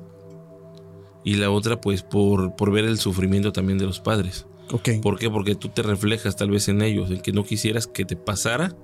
Y 1.25 1.37
la 1.37 1.51
otra, 1.51 1.81
pues, 1.81 2.03
por, 2.03 2.55
por 2.57 2.71
ver 2.71 2.85
el 2.85 2.99
sufrimiento 2.99 3.51
también 3.53 3.79
de 3.79 3.87
los 3.87 4.01
padres. 4.01 4.47
Ok. 4.71 4.91
¿Por 5.03 5.19
qué? 5.19 5.31
Porque 5.31 5.55
tú 5.55 5.69
te 5.71 5.83
reflejas 5.83 6.37
tal 6.37 6.51
vez 6.51 6.69
en 6.69 6.83
ellos, 6.83 7.11
en 7.11 7.21
que 7.21 7.33
no 7.33 7.45
quisieras 7.45 7.87
que 7.87 8.05
te 8.05 8.17
pasara. 8.17 8.77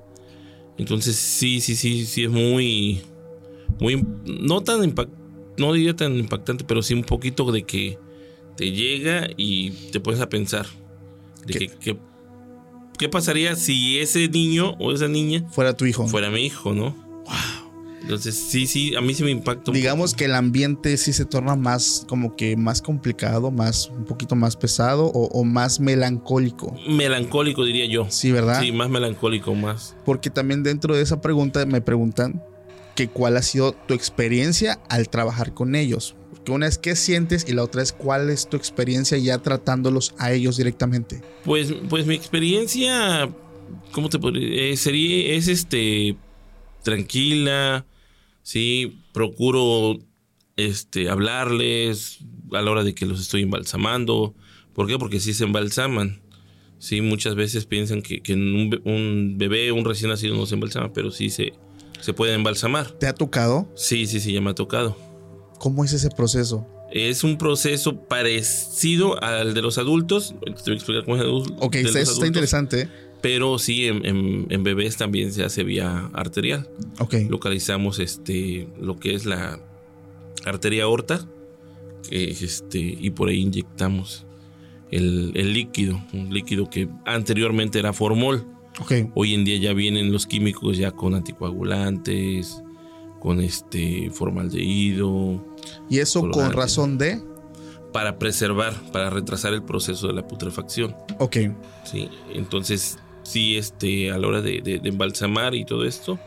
Entonces, 0.78 1.16
sí, 1.16 1.60
sí, 1.60 1.76
sí, 1.76 2.06
sí 2.06 2.24
es 2.24 2.30
muy, 2.30 3.02
muy, 3.78 4.02
no 4.24 4.62
tan 4.62 4.82
impact, 4.82 5.10
no 5.58 5.74
diría 5.74 5.94
tan 5.94 6.16
impactante, 6.16 6.64
pero 6.64 6.82
sí 6.82 6.94
un 6.94 7.04
poquito 7.04 7.52
de 7.52 7.64
que 7.64 7.98
te 8.56 8.72
llega 8.72 9.28
y 9.36 9.70
te 9.92 10.00
pones 10.00 10.20
a 10.20 10.30
pensar 10.30 10.64
de 11.44 11.52
¿Qué? 11.52 11.58
que, 11.68 11.76
que- 11.76 11.98
qué 13.00 13.08
pasaría 13.08 13.56
si 13.56 13.98
ese 13.98 14.28
niño 14.28 14.76
o 14.78 14.92
esa 14.92 15.08
niña 15.08 15.42
Fuera 15.50 15.74
tu 15.76 15.86
hijo. 15.86 16.06
fuera 16.06 16.30
mi 16.30 16.44
hijo, 16.44 16.74
¿no? 16.74 16.94
Entonces, 18.02 18.34
sí, 18.34 18.66
sí, 18.66 18.94
a 18.94 19.00
mí 19.00 19.14
sí 19.14 19.22
me 19.22 19.30
impacta. 19.30 19.70
un 19.70 19.74
Digamos 19.74 20.14
que 20.14 20.24
el 20.26 20.34
ambiente 20.34 20.96
sí 20.96 21.12
se 21.12 21.24
torna 21.24 21.54
más 21.56 22.04
como 22.08 22.34
que 22.36 22.56
más 22.56 22.82
complicado, 22.82 23.50
más 23.50 23.88
un 23.88 24.04
poquito 24.04 24.34
más 24.36 24.56
pesado 24.56 25.06
o, 25.06 25.26
o 25.28 25.44
más 25.44 25.80
melancólico. 25.80 26.74
melancólico 26.88 27.64
diría 27.64 27.86
yo. 27.86 28.06
Sí, 28.10 28.32
¿verdad? 28.32 28.60
Sí, 28.60 28.72
más 28.72 28.90
melancólico, 28.90 29.54
más. 29.54 29.94
Porque 30.04 30.28
también 30.28 30.62
dentro 30.62 30.94
de 30.96 31.02
esa 31.02 31.20
pregunta 31.20 31.64
me 31.66 31.80
preguntan 31.80 32.42
que 32.96 33.08
cuál 33.08 33.36
ha 33.36 33.42
sido 33.42 33.72
tu 33.72 33.94
experiencia 33.94 34.78
al 34.88 35.08
trabajar 35.08 35.54
con 35.54 35.74
ellos. 35.74 36.16
Porque 36.40 36.52
una 36.52 36.66
es 36.66 36.78
qué 36.78 36.96
sientes 36.96 37.44
y 37.46 37.52
la 37.52 37.62
otra 37.62 37.82
es 37.82 37.92
cuál 37.92 38.30
es 38.30 38.48
tu 38.48 38.56
experiencia 38.56 39.18
ya 39.18 39.38
tratándolos 39.38 40.14
a 40.16 40.32
ellos 40.32 40.56
directamente. 40.56 41.22
Pues, 41.44 41.74
pues 41.90 42.06
mi 42.06 42.14
experiencia, 42.14 43.30
¿cómo 43.92 44.08
te 44.08 44.18
podría? 44.18 44.72
eh, 44.72 44.76
sería, 44.78 45.34
es 45.34 45.48
este, 45.48 46.16
tranquila, 46.82 47.84
sí, 48.42 49.02
procuro, 49.12 49.98
este, 50.56 51.10
hablarles 51.10 52.20
a 52.52 52.62
la 52.62 52.70
hora 52.70 52.84
de 52.84 52.94
que 52.94 53.04
los 53.04 53.20
estoy 53.20 53.42
embalsamando. 53.42 54.34
¿Por 54.72 54.86
qué? 54.86 54.98
Porque 54.98 55.20
sí 55.20 55.34
se 55.34 55.44
embalsaman. 55.44 56.22
Sí, 56.78 57.02
muchas 57.02 57.34
veces 57.34 57.66
piensan 57.66 58.00
que, 58.00 58.22
que 58.22 58.32
en 58.32 58.54
un, 58.54 58.80
un 58.84 59.34
bebé, 59.36 59.72
un 59.72 59.84
recién 59.84 60.10
nacido 60.10 60.34
no 60.34 60.46
se 60.46 60.54
embalsama, 60.54 60.94
pero 60.94 61.10
sí 61.10 61.28
se, 61.28 61.52
se 62.00 62.14
puede 62.14 62.32
embalsamar. 62.32 62.90
¿Te 62.92 63.06
ha 63.06 63.12
tocado? 63.12 63.70
Sí, 63.76 64.06
sí, 64.06 64.20
sí, 64.20 64.32
ya 64.32 64.40
me 64.40 64.50
ha 64.50 64.54
tocado. 64.54 64.96
¿Cómo 65.60 65.84
es 65.84 65.92
ese 65.92 66.08
proceso? 66.10 66.66
Es 66.90 67.22
un 67.22 67.38
proceso 67.38 68.00
parecido 68.08 69.22
al 69.22 69.54
de 69.54 69.62
los 69.62 69.78
adultos. 69.78 70.34
Te 70.40 70.50
voy 70.50 70.72
a 70.72 70.74
explicar 70.74 71.04
cómo 71.04 71.16
es 71.16 71.22
el 71.22 71.28
adulto. 71.28 71.54
Ok, 71.60 71.76
está 71.76 72.00
adultos. 72.00 72.26
interesante. 72.26 72.88
Pero 73.20 73.58
sí, 73.58 73.84
en, 73.86 74.04
en- 74.06 74.46
en 74.48 74.64
bebés 74.64 74.96
también 74.96 75.32
se 75.32 75.44
hace 75.44 75.62
vía 75.62 76.10
arterial. 76.14 76.68
Ok. 76.98 77.14
Localizamos 77.28 77.98
este, 78.00 78.66
lo 78.80 78.98
que 78.98 79.14
es 79.14 79.26
la 79.26 79.60
arteria 80.46 80.84
aorta 80.84 81.24
que 82.08 82.30
este, 82.30 82.78
y 82.78 83.10
por 83.10 83.28
ahí 83.28 83.40
inyectamos 83.40 84.24
el, 84.90 85.32
el 85.34 85.52
líquido, 85.52 86.02
un 86.14 86.32
líquido 86.32 86.70
que 86.70 86.88
anteriormente 87.04 87.78
era 87.78 87.92
formol. 87.92 88.46
Ok. 88.80 88.92
Hoy 89.14 89.34
en 89.34 89.44
día 89.44 89.58
ya 89.58 89.74
vienen 89.74 90.10
los 90.10 90.26
químicos 90.26 90.78
ya 90.78 90.90
con 90.92 91.14
anticoagulantes, 91.14 92.62
con 93.20 93.40
este 93.40 94.10
formaldehído, 94.10 95.49
Y 95.88 95.98
eso 95.98 96.28
con 96.30 96.52
razón 96.52 96.98
de... 96.98 97.20
para 97.92 98.18
preservar, 98.18 98.74
para 98.92 99.10
retrasar 99.10 99.52
el 99.52 99.62
proceso 99.62 100.06
de 100.06 100.12
la 100.14 100.26
putrefacción. 100.26 100.94
Ok. 101.18 101.36
Sí, 101.84 102.08
entonces 102.32 102.98
sí, 103.22 103.56
este, 103.56 104.10
a 104.10 104.18
la 104.18 104.26
hora 104.28 104.40
de, 104.42 104.60
de- 104.62 104.78
de 104.78 104.88
embalsamar 104.88 105.54
y 105.54 105.64
todo 105.64 105.84
esto, 105.84 106.18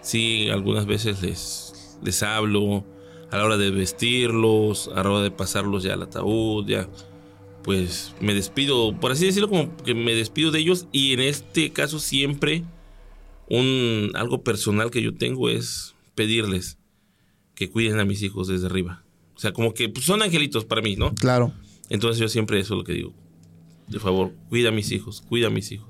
sí, 0.00 0.48
algunas 0.50 0.86
veces 0.86 1.22
les, 1.22 1.98
les 2.02 2.22
hablo, 2.22 2.84
a 3.30 3.38
la 3.38 3.44
hora 3.44 3.56
de 3.56 3.70
vestirlos, 3.70 4.88
a 4.94 5.02
la 5.02 5.10
hora 5.10 5.22
de 5.22 5.30
pasarlos 5.30 5.82
ya 5.82 5.94
al 5.94 6.02
ataúd, 6.02 6.66
ya, 6.66 6.88
pues 7.62 8.14
me 8.20 8.34
despido, 8.34 8.94
por 9.00 9.10
así 9.12 9.26
decirlo, 9.26 9.48
como 9.48 9.76
que 9.78 9.94
me 9.94 10.14
despido 10.14 10.50
de 10.50 10.58
ellos 10.60 10.86
y 10.92 11.12
en 11.14 11.20
este 11.20 11.70
caso 11.70 11.98
siempre 11.98 12.62
un 13.48 14.10
algo 14.14 14.42
personal 14.42 14.90
que 14.90 15.02
yo 15.02 15.14
tengo 15.14 15.48
es 15.48 15.94
pedirles 16.14 16.78
que 17.54 17.70
cuiden 17.70 17.98
a 18.00 18.04
mis 18.04 18.22
hijos 18.22 18.48
desde 18.48 18.66
arriba. 18.66 19.04
O 19.34 19.40
sea, 19.40 19.52
como 19.52 19.74
que 19.74 19.88
pues, 19.88 20.04
son 20.04 20.22
angelitos 20.22 20.64
para 20.64 20.82
mí, 20.82 20.96
¿no? 20.96 21.14
Claro. 21.14 21.52
Entonces 21.88 22.18
yo 22.18 22.28
siempre 22.28 22.60
eso 22.60 22.74
es 22.74 22.78
lo 22.78 22.84
que 22.84 22.92
digo. 22.92 23.12
De 23.88 23.98
favor, 23.98 24.32
cuida 24.48 24.70
a 24.70 24.72
mis 24.72 24.90
hijos, 24.92 25.22
cuida 25.28 25.48
a 25.48 25.50
mis 25.50 25.70
hijos. 25.72 25.88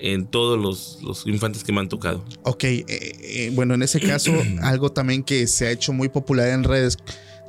En 0.00 0.26
todos 0.26 0.60
los, 0.60 1.00
los 1.02 1.26
infantes 1.26 1.64
que 1.64 1.72
me 1.72 1.80
han 1.80 1.88
tocado. 1.88 2.24
Ok, 2.44 2.64
eh, 2.64 2.84
eh, 2.88 3.50
bueno, 3.54 3.74
en 3.74 3.82
ese 3.82 4.00
caso, 4.00 4.32
algo 4.62 4.92
también 4.92 5.24
que 5.24 5.46
se 5.48 5.66
ha 5.66 5.70
hecho 5.72 5.92
muy 5.92 6.08
popular 6.08 6.48
en 6.48 6.62
redes 6.62 6.98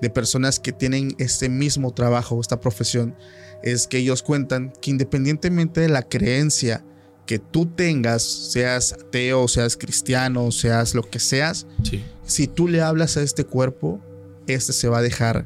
de 0.02 0.10
personas 0.10 0.60
que 0.60 0.72
tienen 0.72 1.16
este 1.20 1.50
mismo 1.50 1.94
trabajo, 1.94 2.40
esta 2.42 2.60
profesión, 2.60 3.16
es 3.62 3.88
que 3.88 3.98
ellos 3.98 4.24
cuentan 4.24 4.74
que 4.82 4.90
independientemente 4.90 5.82
de 5.82 5.90
la 5.90 6.02
creencia 6.02 6.84
que 7.30 7.38
tú 7.38 7.68
tengas, 7.68 8.24
seas 8.24 8.92
ateo, 8.94 9.48
seas 9.48 9.78
cristiano, 9.78 10.50
seas 10.50 10.96
lo 10.96 11.04
que 11.04 11.20
seas, 11.20 11.68
Sí. 11.84 12.04
si 12.26 12.48
tú 12.48 12.68
le 12.68 12.82
hablas 12.82 13.18
a 13.18 13.22
este 13.22 13.44
cuerpo, 13.44 14.02
este 14.48 14.74
se 14.74 14.88
va 14.88 14.98
a 14.98 15.02
dejar 15.04 15.46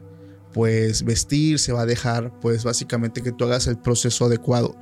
pues 0.53 1.03
vestir, 1.03 1.59
se 1.59 1.73
va 1.73 1.81
a 1.81 1.85
dejar 1.85 2.31
pues 2.39 2.63
básicamente 2.63 3.21
que 3.21 3.33
tú 3.33 3.43
hagas 3.43 3.67
el 3.67 3.77
proceso 3.77 4.23
adecuado, 4.23 4.77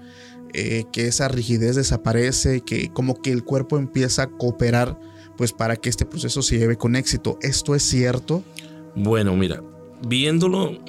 eh, 0.53 0.83
que 0.93 1.07
esa 1.07 1.27
rigidez 1.27 1.75
desaparece, 1.75 2.61
que 2.61 2.89
como 2.93 3.19
que 3.19 3.31
el 3.31 3.43
cuerpo 3.43 3.79
empieza 3.79 4.21
a 4.21 4.27
cooperar 4.27 4.95
pues 5.37 5.53
para 5.53 5.77
que 5.77 5.89
este 5.89 6.05
proceso 6.05 6.43
se 6.43 6.59
lleve 6.59 6.77
con 6.77 6.95
éxito. 6.95 7.39
¿Esto 7.41 7.73
es 7.73 7.81
cierto? 7.81 8.43
Bueno, 8.95 9.35
mira, 9.35 9.63
viéndolo, 10.07 10.77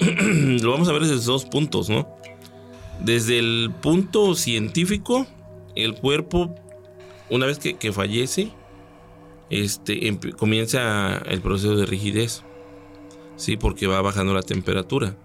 lo 0.61 0.69
vamos 0.73 0.87
a 0.89 0.91
ver 0.93 1.01
desde 1.01 1.25
dos 1.25 1.45
puntos, 1.45 1.89
¿no? 1.89 2.07
Desde 3.03 3.39
el 3.39 3.73
punto 3.81 4.35
científico, 4.35 5.25
el 5.75 5.95
cuerpo, 5.95 6.55
una 7.29 7.45
vez 7.45 7.59
que, 7.59 7.91
fallece, 7.91 8.51
este, 9.49 10.17
comienza 10.37 11.17
el 11.17 11.41
proceso 11.41 11.75
de 11.75 11.85
rigidez, 11.85 12.43
¿sí? 13.35 13.57
Porque 13.57 13.87
va 13.87 14.01
bajando 14.01 14.33
la 14.33 14.41
temperatura. 14.41 15.15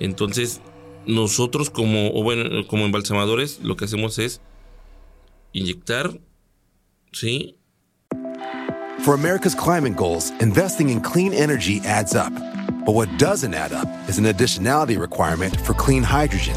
Entonces, 0.00 0.60
nosotros 1.06 1.70
como 1.70 2.10
embalsamadores, 2.84 3.60
lo 3.62 3.76
que 3.76 3.84
hacemos 3.84 4.18
es 4.18 4.40
inyectar, 5.52 6.18
¿sí? 7.12 7.56
For 9.04 9.14
America's 9.14 9.54
climate 9.54 9.96
goals, 9.96 10.32
investing 10.40 10.88
in 10.88 11.00
clean 11.00 11.32
energy 11.34 11.80
adds 11.84 12.14
up. 12.14 12.32
But 12.86 12.94
what 12.94 13.08
doesn't 13.18 13.54
add 13.54 13.72
up 13.72 13.88
is 14.08 14.18
an 14.18 14.24
additionality 14.24 14.98
requirement 14.98 15.54
for 15.60 15.74
clean 15.74 16.02
hydrogen. 16.02 16.56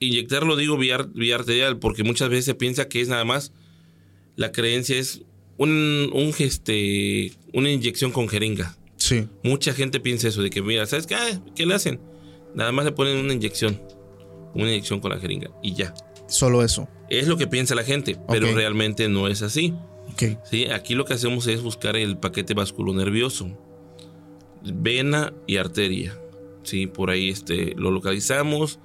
Inyectarlo 0.00 0.56
digo 0.56 0.78
vía, 0.78 1.06
vía 1.14 1.34
arterial 1.34 1.78
porque 1.78 2.02
muchas 2.04 2.30
veces 2.30 2.46
se 2.46 2.54
piensa 2.54 2.88
que 2.88 3.02
es 3.02 3.08
nada 3.08 3.24
más, 3.24 3.52
la 4.34 4.50
creencia 4.50 4.98
es 4.98 5.22
un, 5.58 6.10
un 6.14 6.34
este, 6.38 7.32
una 7.52 7.70
inyección 7.70 8.10
con 8.10 8.26
jeringa. 8.28 8.78
Sí. 8.96 9.28
Mucha 9.42 9.74
gente 9.74 10.00
piensa 10.00 10.28
eso, 10.28 10.42
de 10.42 10.48
que 10.48 10.62
mira, 10.62 10.86
¿sabes 10.86 11.06
qué? 11.06 11.14
Ah, 11.14 11.42
¿Qué 11.54 11.66
le 11.66 11.74
hacen? 11.74 12.00
Nada 12.54 12.72
más 12.72 12.86
le 12.86 12.92
ponen 12.92 13.18
una 13.18 13.34
inyección, 13.34 13.80
una 14.54 14.70
inyección 14.70 15.00
con 15.00 15.10
la 15.10 15.18
jeringa 15.18 15.50
y 15.62 15.74
ya. 15.74 15.94
Solo 16.28 16.62
eso. 16.62 16.88
Es 17.10 17.28
lo 17.28 17.36
que 17.36 17.46
piensa 17.46 17.74
la 17.74 17.84
gente, 17.84 18.16
pero 18.28 18.54
realmente 18.54 19.08
no 19.08 19.28
es 19.28 19.42
así. 19.42 19.74
¿sí? 20.44 20.66
Aquí 20.66 20.94
lo 20.94 21.04
que 21.04 21.14
hacemos 21.14 21.46
es 21.46 21.62
buscar 21.62 21.96
el 21.96 22.16
paquete 22.16 22.54
vasculonervioso, 22.54 23.50
vena 24.62 25.34
y 25.46 25.56
arteria. 25.56 26.18
¿sí? 26.62 26.86
Por 26.86 27.10
ahí 27.10 27.28
este, 27.28 27.74
lo 27.76 27.90
localizamos, 27.90 28.78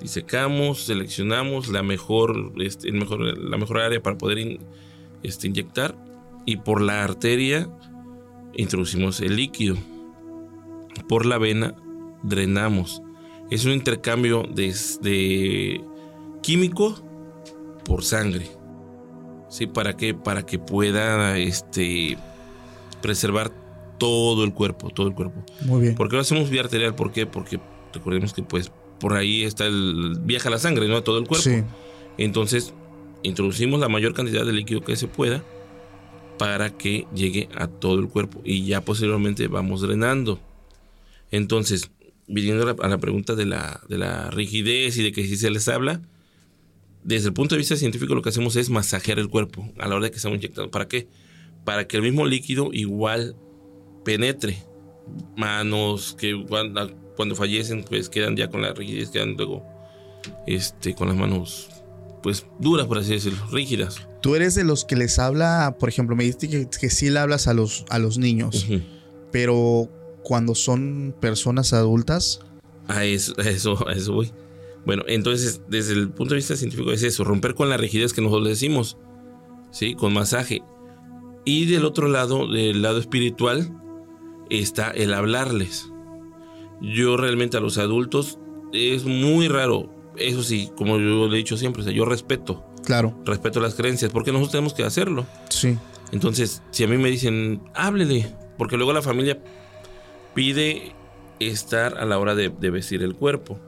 disecamos, 0.00 0.82
seleccionamos 0.84 1.68
la 1.68 1.82
mejor, 1.82 2.52
este, 2.58 2.88
el 2.88 2.94
mejor, 2.94 3.20
la 3.38 3.56
mejor 3.56 3.80
área 3.80 4.02
para 4.02 4.16
poder 4.18 4.38
in- 4.38 4.58
este, 5.22 5.48
inyectar 5.48 5.96
y 6.46 6.56
por 6.58 6.80
la 6.80 7.04
arteria 7.04 7.68
introducimos 8.54 9.20
el 9.20 9.36
líquido. 9.36 9.76
Por 11.08 11.26
la 11.26 11.38
vena 11.38 11.74
drenamos. 12.22 13.02
Es 13.50 13.64
un 13.64 13.72
intercambio 13.72 14.42
de, 14.42 14.74
de 15.00 15.80
químico 16.42 16.96
por 17.84 18.04
sangre. 18.04 18.46
Sí, 19.48 19.66
¿para 19.66 19.96
qué? 19.96 20.12
Para 20.14 20.44
que 20.44 20.58
pueda 20.58 21.38
este, 21.38 22.18
preservar 23.00 23.50
todo 23.98 24.44
el 24.44 24.52
cuerpo, 24.52 24.90
todo 24.90 25.08
el 25.08 25.14
cuerpo. 25.14 25.42
Muy 25.62 25.80
bien. 25.82 25.94
¿Por 25.94 26.08
qué 26.08 26.16
lo 26.16 26.22
hacemos 26.22 26.50
vía 26.50 26.60
arterial? 26.60 26.94
¿Por 26.94 27.10
qué? 27.12 27.26
Porque 27.26 27.58
recordemos 27.94 28.32
que 28.34 28.42
pues 28.42 28.70
por 29.00 29.14
ahí 29.14 29.44
está 29.44 29.66
el 29.66 30.16
viaja 30.20 30.50
la 30.50 30.58
sangre, 30.58 30.88
¿no? 30.88 30.96
A 30.96 31.04
todo 31.04 31.18
el 31.18 31.26
cuerpo. 31.26 31.44
Sí. 31.44 31.62
Entonces, 32.16 32.74
introducimos 33.22 33.80
la 33.80 33.88
mayor 33.88 34.14
cantidad 34.14 34.44
de 34.44 34.52
líquido 34.52 34.82
que 34.82 34.96
se 34.96 35.08
pueda 35.08 35.44
para 36.38 36.76
que 36.76 37.06
llegue 37.14 37.48
a 37.54 37.66
todo 37.66 37.98
el 37.98 38.08
cuerpo 38.08 38.40
y 38.44 38.64
ya 38.64 38.80
posteriormente 38.80 39.48
vamos 39.48 39.80
drenando. 39.80 40.40
Entonces, 41.30 41.90
viniendo 42.26 42.62
a 42.62 42.74
la, 42.74 42.76
a 42.80 42.88
la 42.88 42.98
pregunta 42.98 43.34
de 43.34 43.46
la, 43.46 43.80
de 43.88 43.98
la 43.98 44.30
rigidez 44.30 44.96
y 44.96 45.02
de 45.02 45.12
que 45.12 45.24
si 45.24 45.36
se 45.36 45.50
les 45.50 45.68
habla, 45.68 46.00
desde 47.02 47.28
el 47.28 47.34
punto 47.34 47.54
de 47.54 47.58
vista 47.58 47.76
científico 47.76 48.14
lo 48.14 48.22
que 48.22 48.28
hacemos 48.28 48.56
es 48.56 48.70
masajear 48.70 49.18
el 49.18 49.28
cuerpo 49.28 49.70
a 49.78 49.88
la 49.88 49.96
hora 49.96 50.04
de 50.04 50.10
que 50.10 50.16
estamos 50.16 50.36
inyectando. 50.38 50.70
¿Para 50.70 50.88
qué? 50.88 51.08
Para 51.64 51.86
que 51.86 51.96
el 51.96 52.02
mismo 52.02 52.26
líquido 52.26 52.70
igual 52.72 53.36
penetre. 54.04 54.58
Manos 55.36 56.16
que 56.18 56.44
cuando, 56.48 56.90
cuando 57.16 57.34
fallecen 57.34 57.84
pues 57.84 58.08
quedan 58.08 58.36
ya 58.36 58.48
con 58.48 58.62
la 58.62 58.72
rigidez, 58.72 59.10
quedan 59.10 59.34
luego 59.36 59.64
este, 60.46 60.94
con 60.94 61.08
las 61.08 61.16
manos 61.16 61.68
pues 62.22 62.46
duras, 62.58 62.86
por 62.86 62.98
así 62.98 63.12
decirlo, 63.12 63.38
rígidas. 63.52 64.06
Tú 64.20 64.34
eres 64.34 64.54
de 64.54 64.64
los 64.64 64.84
que 64.84 64.96
les 64.96 65.18
habla, 65.18 65.76
por 65.78 65.88
ejemplo, 65.88 66.16
me 66.16 66.24
dijiste 66.24 66.48
que, 66.48 66.68
que 66.68 66.90
sí 66.90 67.10
le 67.10 67.20
hablas 67.20 67.46
a 67.46 67.54
los, 67.54 67.84
a 67.90 67.98
los 67.98 68.18
niños, 68.18 68.66
pero 69.30 69.88
cuando 70.24 70.54
son 70.54 71.14
personas 71.20 71.72
adultas, 71.72 72.40
A 72.88 73.04
eso, 73.04 73.34
a 73.38 73.42
eso, 73.42 73.88
a 73.88 73.92
eso 73.92 74.12
voy. 74.14 74.32
Bueno, 74.84 75.04
entonces, 75.06 75.60
desde 75.68 75.92
el 75.92 76.10
punto 76.10 76.34
de 76.34 76.38
vista 76.38 76.56
científico 76.56 76.90
es 76.92 77.02
eso, 77.02 77.22
romper 77.22 77.54
con 77.54 77.68
la 77.68 77.76
rigidez 77.76 78.12
que 78.12 78.22
nosotros 78.22 78.48
decimos, 78.48 78.96
¿sí? 79.70 79.94
Con 79.94 80.12
masaje. 80.14 80.62
Y 81.44 81.66
del 81.66 81.84
otro 81.84 82.08
lado, 82.08 82.50
del 82.50 82.82
lado 82.82 82.98
espiritual, 82.98 83.70
está 84.50 84.90
el 84.90 85.14
hablarles. 85.14 85.90
Yo 86.80 87.16
realmente 87.16 87.56
a 87.56 87.60
los 87.60 87.78
adultos 87.78 88.38
es 88.72 89.04
muy 89.04 89.48
raro. 89.48 89.90
Eso 90.16 90.42
sí, 90.42 90.70
como 90.76 90.98
yo 90.98 91.28
le 91.28 91.34
he 91.34 91.38
dicho 91.38 91.56
siempre, 91.56 91.82
o 91.82 91.84
sea, 91.84 91.92
yo 91.92 92.04
respeto, 92.04 92.64
claro, 92.84 93.16
respeto 93.24 93.60
las 93.60 93.74
creencias, 93.74 94.10
porque 94.10 94.32
nosotros 94.32 94.52
tenemos 94.52 94.74
que 94.74 94.82
hacerlo. 94.82 95.26
sí, 95.48 95.76
Entonces, 96.10 96.62
si 96.70 96.82
a 96.84 96.88
mí 96.88 96.96
me 96.96 97.08
dicen, 97.08 97.62
háblele, 97.74 98.34
porque 98.56 98.76
luego 98.76 98.92
la 98.92 99.02
familia 99.02 99.38
pide 100.34 100.92
estar 101.38 101.98
a 101.98 102.04
la 102.04 102.18
hora 102.18 102.34
de, 102.34 102.48
de 102.48 102.70
vestir 102.70 103.02
el 103.02 103.14
cuerpo. 103.14 103.60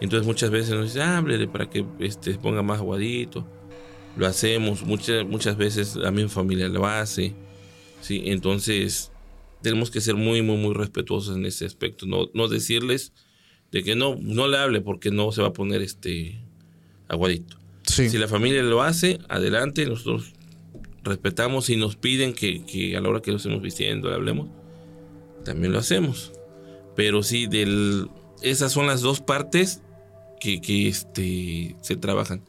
Entonces 0.00 0.26
muchas 0.26 0.50
veces 0.50 0.74
nos 0.74 0.86
dicen, 0.86 1.02
háblele 1.02 1.46
para 1.46 1.68
que 1.68 1.84
este, 1.98 2.34
ponga 2.34 2.62
más 2.62 2.78
aguadito. 2.78 3.46
Lo 4.16 4.26
hacemos, 4.26 4.82
muchas, 4.82 5.26
muchas 5.26 5.56
veces 5.56 5.96
la 5.96 6.10
misma 6.10 6.30
familia 6.30 6.68
lo 6.68 6.86
hace. 6.86 7.34
¿sí? 8.00 8.22
Entonces, 8.26 9.12
tenemos 9.62 9.90
que 9.90 10.00
ser 10.00 10.14
muy, 10.16 10.42
muy, 10.42 10.56
muy 10.56 10.74
respetuosos 10.74 11.36
en 11.36 11.44
ese 11.46 11.64
aspecto. 11.66 12.06
No, 12.06 12.30
no 12.34 12.48
decirles 12.48 13.12
de 13.72 13.82
que 13.84 13.94
no, 13.94 14.16
no 14.20 14.48
le 14.48 14.56
hable 14.58 14.80
porque 14.80 15.10
no 15.10 15.30
se 15.32 15.42
va 15.42 15.48
a 15.48 15.52
poner 15.52 15.82
este 15.82 16.40
aguadito. 17.08 17.56
sí, 17.84 18.08
Si 18.10 18.18
la 18.18 18.28
familia 18.28 18.62
lo 18.62 18.82
hace, 18.82 19.18
adelante, 19.28 19.84
nosotros 19.86 20.32
respetamos 21.04 21.70
y 21.70 21.76
nos 21.76 21.96
piden 21.96 22.32
que, 22.34 22.64
que 22.64 22.96
a 22.96 23.00
la 23.00 23.08
hora 23.08 23.20
que 23.22 23.30
lo 23.30 23.36
estemos 23.38 23.62
vistiendo 23.62 24.08
le 24.08 24.14
hablemos, 24.16 24.48
también 25.44 25.72
lo 25.72 25.78
hacemos. 25.78 26.32
Pero 26.96 27.22
sí, 27.22 27.46
del, 27.46 28.08
esas 28.42 28.72
son 28.72 28.86
las 28.86 29.00
dos 29.00 29.20
partes 29.20 29.82
que, 30.40 30.60
que, 30.60 30.88
este, 30.88 31.76
se 31.82 31.96
trabajan. 31.96 32.42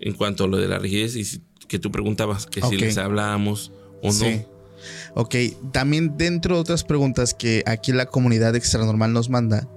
En 0.00 0.14
cuanto 0.14 0.44
a 0.44 0.46
lo 0.48 0.56
de 0.58 0.68
la 0.68 0.78
rigidez, 0.78 1.16
y 1.16 1.24
si- 1.24 1.42
que 1.66 1.78
tú 1.78 1.90
preguntabas 1.90 2.46
que 2.46 2.60
Ok. 2.60 2.70
si 2.70 2.76
les 2.76 2.96
hablamos 2.98 3.72
o 4.02 4.12
Sí. 4.12 4.42
Ok, 5.14 5.34
también 5.72 6.16
dentro 6.16 6.56
de 6.56 6.60
otras 6.60 6.84
preguntas 6.84 7.34
que 7.34 7.62
aquí 7.66 7.92
la 7.92 8.06
comunidad 8.06 8.54
extranormal 8.56 9.12
nos 9.12 9.28
manda 9.28 9.68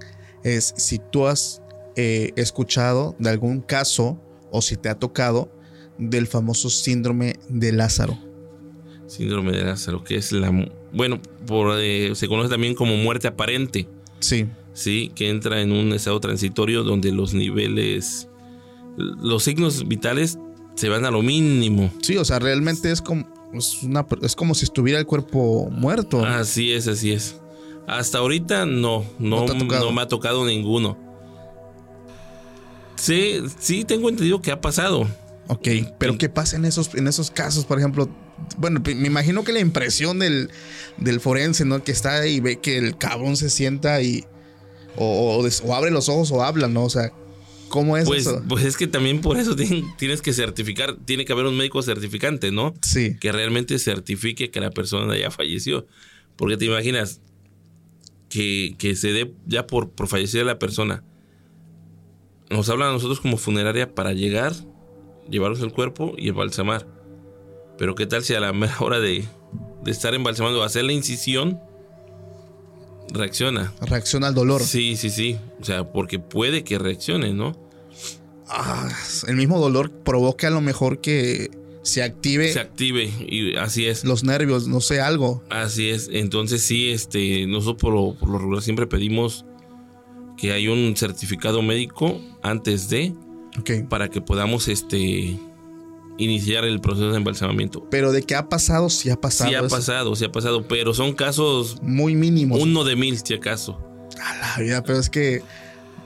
es 0.44 0.74
si 0.78 1.00
tú 1.00 1.28
has 1.28 1.62
eh, 1.96 2.32
escuchado 2.36 3.16
de 3.20 3.30
algún 3.30 3.62
caso 3.62 4.20
o 4.52 4.62
si 4.62 4.76
te 4.76 4.90
ha 4.90 4.96
tocado 4.96 5.52
del 5.98 6.28
famoso 6.28 6.70
síndrome 6.70 7.36
de 7.50 7.72
Lázaro. 7.72 8.18
Síndrome 9.08 9.52
de 9.52 9.64
Lázaro, 9.64 10.04
que 10.04 10.16
es 10.16 10.32
la. 10.32 10.52
Bueno, 10.94 11.22
por, 11.46 11.78
eh, 11.80 12.16
se 12.16 12.28
conoce 12.28 12.50
también 12.50 12.76
como 12.76 12.96
muerte 12.98 13.28
aparente. 13.28 13.88
Sí, 14.20 14.48
¿sí? 14.74 15.12
Que 15.16 15.30
entra 15.30 15.62
en 15.62 15.72
un 15.72 15.94
estado 15.94 16.20
transitorio 16.20 16.84
donde 16.84 17.12
los 17.12 17.34
niveles, 17.34 18.30
los 18.98 19.44
signos 19.44 19.88
vitales 19.88 20.38
se 20.76 20.90
van 20.90 21.06
a 21.06 21.12
lo 21.12 21.22
mínimo. 21.22 21.92
sí, 22.02 22.18
o 22.18 22.26
sea, 22.26 22.40
realmente 22.40 22.92
es 22.92 23.02
como, 23.02 23.28
es 23.54 23.84
una, 23.84 24.06
es 24.22 24.36
como 24.36 24.56
si 24.56 24.66
estuviera 24.66 25.00
el 25.00 25.06
cuerpo 25.06 25.70
muerto. 25.70 26.26
Así 26.26 26.72
es, 26.72 26.88
así 26.88 27.12
es. 27.12 27.36
Hasta 27.88 28.20
ahorita 28.20 28.66
no, 28.66 29.04
No 29.20 29.46
no, 29.46 29.92
me 29.92 30.02
ha 30.02 30.08
tocado 30.08 30.46
ninguno. 30.46 30.98
Sí, 32.96 33.42
sí 33.60 33.84
tengo 33.84 34.10
entendido 34.10 34.42
que 34.42 34.52
ha 34.52 34.62
pasado. 34.62 35.08
Ok, 35.48 35.68
pero 35.98 36.18
¿qué 36.18 36.30
pasa 36.30 36.56
en 36.56 36.66
esos, 36.66 36.94
en 36.96 37.08
esos 37.08 37.32
casos? 37.32 37.66
Por 37.66 37.78
ejemplo, 37.80 38.08
bueno, 38.58 38.80
me 38.86 39.08
imagino 39.08 39.44
que 39.44 39.52
la 39.52 39.60
impresión 39.60 40.20
del, 40.20 40.50
del 40.98 41.20
forense, 41.20 41.66
¿no? 41.66 41.84
Que 41.84 41.92
está 41.92 42.20
ahí 42.20 42.36
y 42.36 42.40
ve 42.40 42.60
que 42.60 42.78
el 42.78 42.98
cabrón 42.98 43.36
se 43.36 43.50
sienta 43.50 44.02
y 44.02 44.26
o, 44.96 45.40
o 45.40 45.68
o 45.68 45.76
abre 45.76 45.92
los 45.92 46.10
ojos 46.10 46.32
o 46.32 46.44
habla, 46.44 46.68
¿no? 46.68 46.84
O 46.84 46.90
sea, 46.90 47.12
¿cómo 47.72 47.98
es 47.98 48.06
Pues, 48.06 48.28
eso? 48.28 48.44
pues 48.48 48.64
es 48.66 48.78
que 48.78 48.86
también 48.86 49.22
por 49.22 49.38
eso 49.38 49.56
tien- 49.58 49.96
tienes 49.98 50.22
que 50.22 50.34
certificar, 50.34 50.98
tiene 51.06 51.26
que 51.26 51.34
haber 51.34 51.46
un 51.48 51.58
médico 51.58 51.82
certificante, 51.82 52.52
¿no? 52.52 52.74
Sí, 52.84 53.18
que 53.20 53.32
realmente 53.32 53.80
certifique 53.80 54.52
que 54.52 54.60
la 54.60 54.70
persona 54.70 55.18
ya 55.18 55.32
falleció. 55.32 55.88
Porque 56.36 56.58
te 56.58 56.66
imaginas 56.66 57.22
que, 58.30 58.76
que 58.78 58.96
se 58.96 59.12
dé 59.12 59.34
ya 59.48 59.66
por, 59.68 59.90
por 59.92 60.08
fallecida 60.08 60.44
la 60.44 60.60
persona. 60.60 61.04
Nos 62.50 62.70
hablan 62.70 62.90
a 62.90 62.92
nosotros 62.94 63.20
como 63.22 63.38
funeraria 63.38 63.94
para 63.96 64.14
llegar, 64.14 64.54
llevarnos 65.30 65.62
el 65.62 65.72
cuerpo 65.72 66.14
y 66.18 66.30
embalsamar. 66.30 66.86
Pero 67.78 67.96
qué 67.96 68.06
tal 68.06 68.24
si 68.24 68.34
a 68.34 68.40
la 68.40 68.54
mera 68.54 68.76
hora 68.80 69.00
de, 69.00 69.26
de 69.84 69.92
estar 69.92 70.14
embalsamando, 70.14 70.62
hacer 70.64 70.84
la 70.84 70.94
incisión, 70.94 71.60
reacciona. 73.12 73.74
reacciona 73.82 74.28
al 74.28 74.34
dolor. 74.36 74.62
Sí, 74.62 74.96
sí, 74.98 75.10
sí. 75.10 75.38
O 75.60 75.66
sea, 75.66 75.92
porque 75.92 76.20
puede 76.20 76.64
que 76.64 76.78
reaccione, 76.80 77.34
¿no? 77.34 77.56
Ah, 78.48 78.90
el 79.28 79.36
mismo 79.36 79.60
dolor 79.60 79.92
provoca 79.92 80.48
a 80.48 80.52
lo 80.52 80.62
mejor 80.62 81.00
que 81.00 81.50
se 81.84 82.04
active 82.04 82.52
Se 82.52 82.60
active 82.60 83.10
y 83.28 83.56
así 83.56 83.86
es. 83.86 84.04
los 84.04 84.24
nervios, 84.24 84.68
no 84.68 84.82
sé, 84.82 85.00
algo. 85.02 85.42
Así 85.50 85.90
es, 85.90 86.10
entonces 86.12 86.62
sí, 86.62 86.90
este, 86.90 87.48
nosotros 87.48 87.82
por 87.82 87.94
lo, 87.94 88.14
por 88.20 88.30
lo 88.30 88.38
regular 88.40 88.62
siempre 88.62 88.88
pedimos 88.88 89.46
que 90.38 90.52
hay 90.52 90.68
un 90.68 90.96
certificado 90.98 91.62
médico 91.62 92.20
antes 92.44 92.90
de 92.90 93.14
Ok. 93.60 93.88
para 93.90 94.10
que 94.10 94.22
podamos 94.22 94.68
este 94.68 95.38
iniciar 96.24 96.64
el 96.66 96.80
proceso 96.82 97.10
de 97.12 97.18
embalsamamiento. 97.18 97.88
Pero 97.90 98.12
de 98.12 98.24
qué 98.24 98.36
ha 98.36 98.48
pasado, 98.50 98.90
sí 98.90 99.10
ha 99.10 99.16
pasado. 99.20 99.50
Sí 99.50 99.56
ha 99.56 99.60
eso. 99.60 99.70
pasado, 99.70 100.16
sí 100.16 100.26
ha 100.26 100.32
pasado, 100.32 100.68
pero 100.68 100.94
son 100.94 101.14
casos 101.14 101.78
Muy 101.82 102.16
mínimos. 102.16 102.60
uno 102.62 102.84
de 102.84 102.96
mil, 102.96 103.18
si 103.24 103.34
acaso. 103.34 103.80
A 104.24 104.38
la 104.38 104.64
vida, 104.64 104.84
pero 104.84 105.00
es 105.00 105.10
que. 105.10 105.42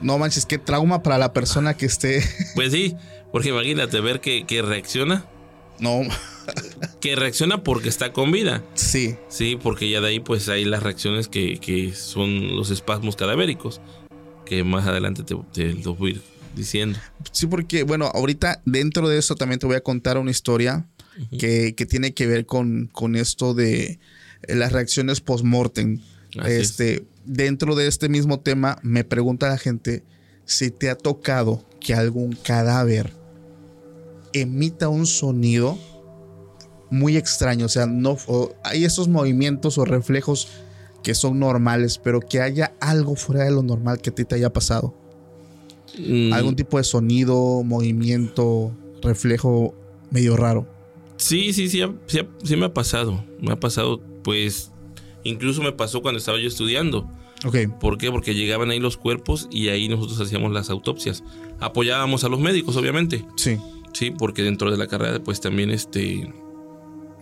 No 0.00 0.18
manches, 0.18 0.44
qué 0.46 0.58
trauma 0.58 1.02
para 1.02 1.16
la 1.18 1.32
persona 1.32 1.74
que 1.76 1.86
esté. 1.86 2.22
Pues 2.54 2.72
sí, 2.72 2.94
porque 3.32 3.48
imagínate 3.50 4.00
ver 4.00 4.20
que, 4.20 4.44
que 4.46 4.60
reacciona, 4.62 5.24
No, 5.78 6.00
que 7.00 7.16
reacciona 7.16 7.62
porque 7.62 7.88
está 7.88 8.12
con 8.12 8.30
vida. 8.32 8.62
sí. 8.74 9.16
Sí, 9.28 9.58
porque 9.62 9.88
ya 9.90 10.00
de 10.00 10.08
ahí 10.08 10.20
pues 10.20 10.48
hay 10.48 10.64
las 10.64 10.82
reacciones 10.82 11.28
que, 11.28 11.58
que 11.58 11.92
son 11.94 12.56
los 12.56 12.70
espasmos 12.70 13.16
cadavéricos, 13.16 13.80
que 14.44 14.64
más 14.64 14.86
adelante 14.86 15.22
te, 15.22 15.34
te 15.52 15.72
lo 15.82 15.94
voy 15.94 16.10
a 16.10 16.14
ir 16.14 16.22
diciendo. 16.56 16.98
Sí, 17.30 17.46
porque, 17.46 17.84
bueno, 17.84 18.10
ahorita 18.12 18.62
dentro 18.64 19.08
de 19.08 19.18
eso 19.18 19.36
también 19.36 19.60
te 19.60 19.66
voy 19.66 19.76
a 19.76 19.82
contar 19.82 20.18
una 20.18 20.30
historia 20.30 20.86
que, 21.38 21.74
que 21.74 21.86
tiene 21.86 22.12
que 22.14 22.26
ver 22.26 22.46
con, 22.46 22.88
con 22.92 23.14
esto 23.16 23.54
de 23.54 23.98
eh, 24.42 24.54
las 24.54 24.72
reacciones 24.72 25.20
post-mortem. 25.20 26.00
Es. 26.44 26.70
Este, 26.70 27.06
dentro 27.24 27.74
de 27.74 27.86
este 27.86 28.08
mismo 28.08 28.40
tema, 28.40 28.78
me 28.82 29.04
pregunta 29.04 29.48
la 29.48 29.58
gente 29.58 30.02
si 30.44 30.70
te 30.70 30.90
ha 30.90 30.96
tocado 30.96 31.64
que 31.80 31.94
algún 31.94 32.32
cadáver 32.32 33.12
emita 34.32 34.88
un 34.88 35.06
sonido 35.06 35.78
muy 36.90 37.16
extraño. 37.16 37.66
O 37.66 37.68
sea, 37.68 37.86
no 37.86 38.16
o 38.26 38.54
hay 38.64 38.84
esos 38.84 39.08
movimientos 39.08 39.78
o 39.78 39.84
reflejos 39.84 40.48
que 41.02 41.14
son 41.14 41.38
normales, 41.38 41.98
pero 41.98 42.20
que 42.20 42.40
haya 42.40 42.74
algo 42.80 43.14
fuera 43.16 43.44
de 43.44 43.50
lo 43.50 43.62
normal 43.62 44.00
que 44.00 44.10
a 44.10 44.14
ti 44.14 44.24
te 44.24 44.34
haya 44.34 44.52
pasado. 44.52 45.05
Mm, 45.98 46.32
Algún 46.32 46.56
tipo 46.56 46.78
de 46.78 46.84
sonido, 46.84 47.62
movimiento, 47.62 48.72
reflejo 49.02 49.74
medio 50.10 50.36
raro. 50.36 50.66
Sí, 51.16 51.52
sí, 51.52 51.68
sí, 51.68 51.82
sí, 52.06 52.20
sí 52.42 52.56
me 52.56 52.66
ha 52.66 52.74
pasado. 52.74 53.24
Me 53.40 53.52
ha 53.52 53.60
pasado, 53.60 54.00
pues, 54.22 54.70
incluso 55.24 55.62
me 55.62 55.72
pasó 55.72 56.02
cuando 56.02 56.18
estaba 56.18 56.38
yo 56.38 56.48
estudiando. 56.48 57.10
Ok, 57.44 57.56
¿Por 57.80 57.98
qué? 57.98 58.10
Porque 58.10 58.34
llegaban 58.34 58.70
ahí 58.70 58.80
los 58.80 58.96
cuerpos 58.96 59.48
y 59.50 59.68
ahí 59.68 59.88
nosotros 59.88 60.20
hacíamos 60.20 60.52
las 60.52 60.70
autopsias. 60.70 61.22
Apoyábamos 61.60 62.24
a 62.24 62.28
los 62.28 62.40
médicos, 62.40 62.76
obviamente. 62.76 63.24
sí. 63.36 63.58
Sí, 63.92 64.10
porque 64.10 64.42
dentro 64.42 64.70
de 64.70 64.76
la 64.76 64.88
carrera, 64.88 65.20
pues 65.24 65.40
también 65.40 65.70
este, 65.70 66.30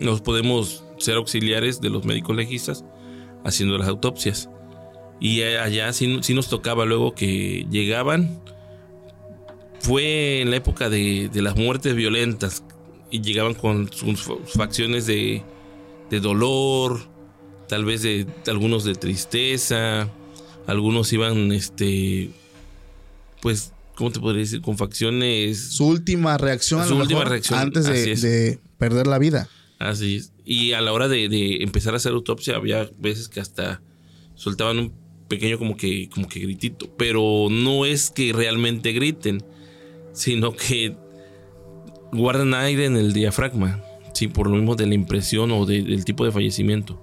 nos 0.00 0.20
podemos 0.22 0.83
ser 0.98 1.14
auxiliares 1.14 1.81
de 1.81 1.88
los 1.88 2.05
médicos 2.05 2.35
legistas 2.35 2.85
haciendo 3.44 3.79
las 3.79 3.87
autopsias. 3.87 4.50
Y 5.20 5.42
allá 5.42 5.92
sí, 5.92 6.18
sí 6.22 6.35
nos 6.35 6.48
tocaba 6.48 6.85
luego 6.85 7.14
que 7.14 7.64
llegaban. 7.70 8.40
Fue 9.84 10.40
en 10.40 10.50
la 10.50 10.56
época 10.56 10.88
de, 10.88 11.28
de 11.30 11.42
las 11.42 11.56
muertes 11.56 11.94
violentas 11.94 12.64
y 13.10 13.20
llegaban 13.20 13.52
con 13.52 13.92
sus 13.92 14.22
fa- 14.22 14.32
facciones 14.46 15.06
de, 15.06 15.42
de 16.10 16.20
dolor, 16.20 17.06
tal 17.68 17.84
vez 17.84 18.00
de, 18.02 18.26
algunos 18.46 18.84
de 18.84 18.94
tristeza, 18.94 20.08
algunos 20.66 21.12
iban, 21.12 21.52
este, 21.52 22.30
pues, 23.42 23.72
¿cómo 23.94 24.10
te 24.10 24.20
podría 24.20 24.40
decir? 24.40 24.62
Con 24.62 24.78
facciones 24.78 25.58
Su 25.74 25.86
última 25.86 26.38
reacción, 26.38 26.80
a 26.80 26.86
Su 26.86 26.94
lo 26.94 27.00
última 27.02 27.20
mejor, 27.20 27.32
reacción, 27.32 27.58
antes 27.58 27.84
de 28.22 28.58
perder 28.78 29.06
la 29.06 29.18
vida. 29.18 29.50
Así 29.78 30.16
es. 30.16 30.32
Y 30.46 30.72
a 30.72 30.80
la 30.80 30.92
hora 30.94 31.08
de, 31.08 31.28
de 31.28 31.62
empezar 31.62 31.92
a 31.92 31.98
hacer 31.98 32.12
autopsia, 32.12 32.56
había 32.56 32.88
veces 32.98 33.28
que 33.28 33.40
hasta 33.40 33.82
soltaban 34.34 34.78
un 34.78 34.92
pequeño 35.28 35.58
como 35.58 35.76
que, 35.76 36.08
como 36.08 36.26
que 36.26 36.40
gritito. 36.40 36.88
Pero 36.96 37.48
no 37.50 37.84
es 37.84 38.10
que 38.10 38.32
realmente 38.32 38.92
griten, 38.92 39.44
sino 40.14 40.53
que 40.57 40.96
guardan 42.12 42.55
aire 42.55 42.87
en 42.87 42.96
el 42.96 43.12
diafragma. 43.12 43.83
Sí, 44.14 44.29
por 44.29 44.48
lo 44.48 44.57
mismo 44.57 44.77
de 44.77 44.87
la 44.87 44.94
impresión 44.94 45.50
o 45.50 45.66
de- 45.66 45.83
del 45.83 46.05
tipo 46.05 46.24
de 46.24 46.31
fallecimiento. 46.33 46.98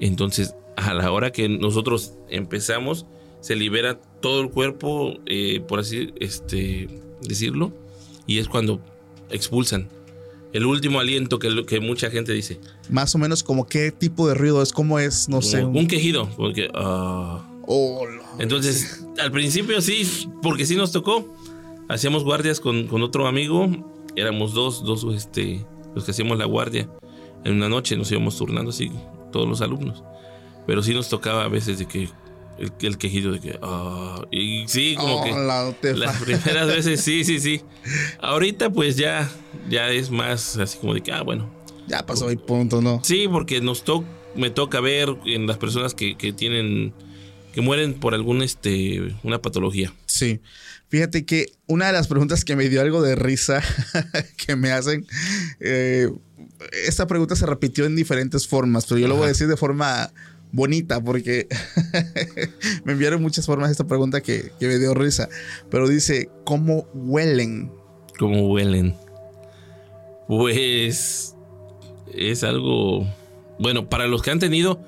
Entonces, 0.00 0.54
a 0.76 0.94
la 0.94 1.10
hora 1.12 1.32
que 1.32 1.48
nosotros 1.48 2.14
empezamos, 2.30 3.06
se 3.40 3.56
libera 3.56 4.00
todo 4.20 4.40
el 4.40 4.50
cuerpo, 4.50 5.14
eh, 5.26 5.60
por 5.66 5.80
así 5.80 6.12
este, 6.20 6.88
decirlo, 7.20 7.72
y 8.26 8.38
es 8.38 8.48
cuando 8.48 8.80
expulsan. 9.30 9.88
El 10.52 10.66
último 10.66 11.00
aliento 11.00 11.38
que, 11.38 11.80
mucha 11.80 12.10
gente 12.10 12.32
dice. 12.32 12.60
Más 12.90 13.14
o 13.14 13.18
menos 13.18 13.42
como 13.42 13.66
qué 13.66 13.90
tipo 13.90 14.28
de 14.28 14.34
ruido 14.34 14.62
es, 14.62 14.72
cómo 14.72 14.98
es, 14.98 15.28
no 15.28 15.40
sé. 15.40 15.64
Un 15.64 15.86
quejido. 15.88 16.28
Porque. 16.36 16.68
Oh, 16.74 18.04
no. 18.06 18.22
Entonces, 18.38 19.04
al 19.18 19.32
principio 19.32 19.80
sí, 19.80 20.28
porque 20.42 20.66
sí 20.66 20.76
nos 20.76 20.92
tocó. 20.92 21.26
Hacíamos 21.88 22.24
guardias 22.24 22.60
con, 22.60 22.86
con 22.86 23.02
otro 23.02 23.26
amigo. 23.26 23.68
Éramos 24.16 24.52
dos, 24.54 24.84
dos, 24.84 25.04
este, 25.14 25.64
los 25.94 26.04
que 26.04 26.10
hacíamos 26.12 26.38
la 26.38 26.44
guardia. 26.46 26.88
En 27.44 27.54
una 27.54 27.68
noche 27.68 27.96
nos 27.96 28.10
íbamos 28.12 28.36
turnando 28.36 28.70
así, 28.70 28.90
todos 29.32 29.48
los 29.48 29.60
alumnos. 29.60 30.02
Pero 30.66 30.82
sí 30.82 30.94
nos 30.94 31.08
tocaba 31.08 31.44
a 31.44 31.48
veces 31.48 31.78
de 31.78 31.86
que 31.86 32.08
el, 32.58 32.72
el 32.80 32.98
quejido 32.98 33.32
de 33.32 33.40
que, 33.40 33.58
ah, 33.62 34.24
y 34.30 34.64
sí, 34.68 34.94
como 34.96 35.20
Oh, 35.20 35.24
que 35.24 35.30
la- 35.32 35.74
las 35.94 36.16
primeras 36.22 36.66
veces 36.76 37.00
sí, 37.00 37.24
sí, 37.24 37.40
sí. 37.40 37.62
Ahorita 38.20 38.70
pues 38.70 38.96
ya, 38.96 39.28
ya 39.68 39.90
es 39.90 40.10
más 40.10 40.56
así 40.58 40.78
como 40.78 40.94
de 40.94 41.02
que, 41.02 41.10
ah, 41.12 41.22
bueno, 41.22 41.50
Ya 41.88 42.06
pasó 42.06 42.30
el 42.30 42.38
punto, 42.38 42.80
¿no? 42.80 43.00
Sí, 43.02 43.26
porque 43.30 43.60
nos 43.60 43.82
to 43.82 44.04
me 44.36 44.50
toca 44.50 44.80
ver 44.80 45.16
en 45.26 45.46
las 45.46 45.58
personas 45.58 45.94
que, 45.94 46.16
que 46.16 46.32
tienen 46.32 46.94
que 47.52 47.60
mueren 47.60 47.94
por 47.94 48.14
algún 48.14 48.40
este 48.42 49.14
una 49.24 49.42
patología. 49.42 49.92
Sí. 50.06 50.40
Fíjate 50.92 51.24
que 51.24 51.46
una 51.66 51.86
de 51.86 51.94
las 51.94 52.06
preguntas 52.06 52.44
que 52.44 52.54
me 52.54 52.68
dio 52.68 52.82
algo 52.82 53.00
de 53.00 53.14
risa 53.14 53.62
que 54.36 54.56
me 54.56 54.72
hacen, 54.72 55.06
eh, 55.58 56.10
esta 56.86 57.06
pregunta 57.06 57.34
se 57.34 57.46
repitió 57.46 57.86
en 57.86 57.96
diferentes 57.96 58.46
formas, 58.46 58.84
pero 58.84 58.98
yo 58.98 59.08
lo 59.08 59.16
voy 59.16 59.24
a 59.24 59.28
decir 59.28 59.48
de 59.48 59.56
forma 59.56 60.12
bonita 60.50 61.02
porque 61.02 61.48
me 62.84 62.92
enviaron 62.92 63.22
muchas 63.22 63.46
formas 63.46 63.70
esta 63.70 63.86
pregunta 63.86 64.20
que, 64.20 64.52
que 64.60 64.68
me 64.68 64.78
dio 64.78 64.92
risa. 64.92 65.30
Pero 65.70 65.88
dice, 65.88 66.28
¿cómo 66.44 66.86
huelen? 66.92 67.72
¿Cómo 68.18 68.52
huelen? 68.52 68.94
Pues 70.28 71.34
es 72.12 72.44
algo 72.44 73.06
bueno 73.58 73.88
para 73.88 74.08
los 74.08 74.20
que 74.20 74.30
han 74.30 74.40
tenido 74.40 74.78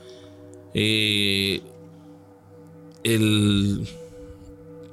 eh, 0.74 1.62
el 3.04 3.88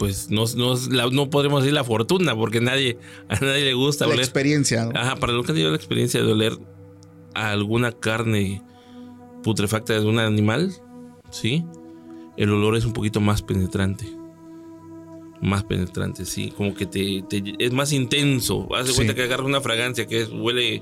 pues 0.01 0.29
no, 0.31 0.45
no, 0.55 0.75
no 1.11 1.29
podremos 1.29 1.61
decir 1.61 1.73
la 1.75 1.83
fortuna 1.83 2.35
porque 2.35 2.59
nadie 2.59 2.97
a 3.29 3.35
nadie 3.35 3.65
le 3.65 3.73
gusta 3.75 4.05
La 4.07 4.13
oler 4.13 4.23
experiencia. 4.23 4.85
¿no? 4.85 4.91
Ajá, 4.99 5.15
para 5.17 5.31
los 5.33 5.45
que 5.45 5.51
han 5.51 5.55
tenido 5.57 5.69
la 5.69 5.77
experiencia 5.77 6.23
de 6.23 6.31
oler 6.31 6.57
a 7.35 7.51
alguna 7.51 7.91
carne 7.91 8.63
putrefacta 9.43 9.93
de 9.93 10.05
un 10.05 10.17
animal, 10.17 10.73
¿sí? 11.29 11.63
El 12.35 12.49
olor 12.51 12.75
es 12.77 12.85
un 12.85 12.93
poquito 12.93 13.21
más 13.21 13.43
penetrante. 13.43 14.05
Más 15.41 15.63
penetrante, 15.63 16.25
sí. 16.25 16.51
Como 16.55 16.73
que 16.73 16.85
te, 16.87 17.23
te- 17.29 17.55
es 17.59 17.71
más 17.73 17.91
intenso. 17.93 18.67
Haz 18.75 18.85
de 18.87 18.91
Sí. 18.91 18.95
cuenta 18.97 19.13
que 19.15 19.23
agarras 19.23 19.45
una 19.45 19.61
fragancia 19.61 20.05
que 20.07 20.21
es- 20.21 20.29
huele 20.29 20.81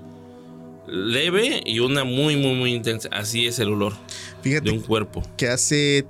leve 0.88 1.62
y 1.66 1.80
una 1.80 2.04
muy, 2.04 2.36
muy, 2.36 2.56
muy 2.56 2.74
intensa. 2.74 3.10
Así 3.12 3.46
es 3.48 3.60
el 3.60 3.70
olor 3.70 3.94
de 3.94 3.98
Fíjate 4.44 4.72
un 4.72 4.80
cuerpo. 4.80 5.22
que 5.38 5.48
hace 5.50 6.06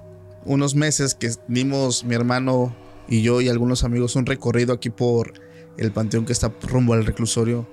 unos 0.46 0.74
meses 0.76 1.16
que 1.16 1.32
dimos 1.48 2.04
mi 2.04 2.16
hermano 2.16 2.76
y 3.10 3.22
yo 3.22 3.42
y 3.42 3.50
algunos 3.50 3.84
amigos 3.84 4.16
un 4.16 4.26
recorrido 4.26 4.74
aquí 4.74 4.90
por 4.90 5.34
el 5.78 5.92
panteón 5.92 6.26
que 6.26 6.34
está 6.34 6.54
rumbo 6.64 6.94
al 6.94 7.06
reclusorio. 7.06 7.68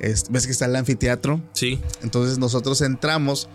Es- 0.00 0.24
¿Ves 0.30 0.46
que 0.46 0.52
está 0.52 0.66
el 0.66 0.76
anfiteatro? 0.76 1.40
Sí, 1.52 1.78
Entonces 2.02 2.38
nosotros 2.38 2.80
entramos, 2.80 3.48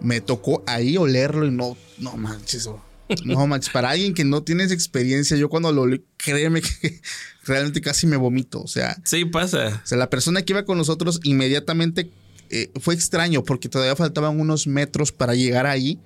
me 0.00 0.20
tocó 0.20 0.62
ahí 0.66 0.96
olerlo 0.96 1.46
y 1.46 1.50
no, 1.52 1.76
no 1.98 2.16
manches, 2.16 2.66
oh, 2.66 2.82
no 3.24 3.46
manches, 3.46 3.72
para 3.72 3.90
alguien 3.90 4.12
que 4.12 4.24
no 4.24 4.42
tienes 4.42 4.72
experiencia, 4.72 5.36
yo 5.36 5.48
cuando 5.48 5.72
lo 5.72 5.82
olí, 5.82 6.04
créeme 6.16 6.60
que 6.62 7.00
realmente 7.44 7.80
casi 7.80 8.06
me 8.08 8.16
vomito, 8.16 8.60
o 8.60 8.66
sea, 8.66 8.96
sí 9.04 9.24
pasa. 9.24 9.80
o 9.84 9.86
sea, 9.86 9.98
la 9.98 10.10
persona 10.10 10.42
que 10.42 10.52
iba 10.52 10.64
con 10.64 10.76
nosotros 10.78 11.20
inmediatamente 11.22 12.10
eh, 12.50 12.70
fue 12.80 12.94
extraño 12.94 13.42
porque 13.44 13.68
todavía 13.68 13.94
faltaban 13.96 14.38
unos 14.40 14.66
metros 14.66 15.12
para 15.12 15.34
llegar 15.34 15.66
ahí, 15.66 15.98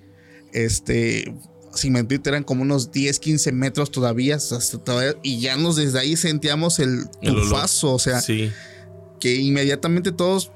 este, 0.53 1.33
sin 1.79 1.93
mentirte 1.93 2.29
eran 2.29 2.43
como 2.43 2.61
unos 2.63 2.91
10, 2.91 3.19
15 3.19 3.51
metros 3.51 3.91
todavía, 3.91 4.35
hasta 4.35 4.59
todavía 4.77 5.15
y 5.23 5.39
ya 5.39 5.55
nos 5.57 5.75
desde 5.75 5.99
ahí 5.99 6.15
sentíamos 6.15 6.79
el 6.79 7.05
El 7.21 7.35
tufazo, 7.35 7.93
o 7.93 7.99
sea, 7.99 8.21
Sí. 8.21 8.51
que 9.19 9.35
inmediatamente 9.35 10.11
todos 10.11 10.51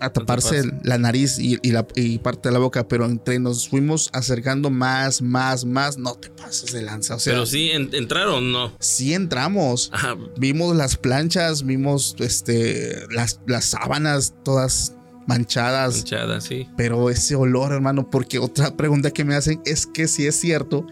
a 0.00 0.12
taparse 0.12 0.62
taparse. 0.64 0.80
la 0.82 0.98
nariz 0.98 1.38
y, 1.38 1.58
y 1.62 1.70
la, 1.70 1.86
y 1.94 2.18
parte 2.18 2.48
de 2.48 2.52
la 2.52 2.58
boca, 2.58 2.88
pero 2.88 3.04
entre 3.06 3.38
nos 3.38 3.68
fuimos 3.68 4.10
acercando 4.12 4.68
más, 4.68 5.22
más, 5.22 5.64
más, 5.64 5.96
no 5.96 6.14
te 6.14 6.28
pases 6.30 6.72
de 6.72 6.82
lanza. 6.82 7.14
O 7.14 7.20
sea, 7.20 7.32
Pero 7.32 7.46
sí, 7.46 7.70
en- 7.70 7.90
¿entraron 7.94 8.52
no? 8.52 8.72
sí 8.80 9.14
entramos. 9.14 9.90
Ajá, 9.94 10.16
Vimos 10.36 10.76
las 10.76 10.96
planchas, 10.96 11.64
vimos 11.64 12.16
este, 12.18 13.06
las, 13.10 13.40
las 13.46 13.66
sábanas 13.66 14.34
todas 14.44 14.94
manchadas. 15.26 15.98
hinchada, 15.98 16.40
sí. 16.40 16.68
Pero 16.76 17.10
ese 17.10 17.34
olor, 17.36 17.72
hermano, 17.72 18.08
porque 18.10 18.38
otra 18.38 18.76
pregunta 18.76 19.10
que 19.10 19.24
me 19.24 19.34
hacen 19.34 19.60
es 19.64 19.86
que 19.86 20.08
si 20.08 20.26
es 20.26 20.38
cierto 20.38 20.86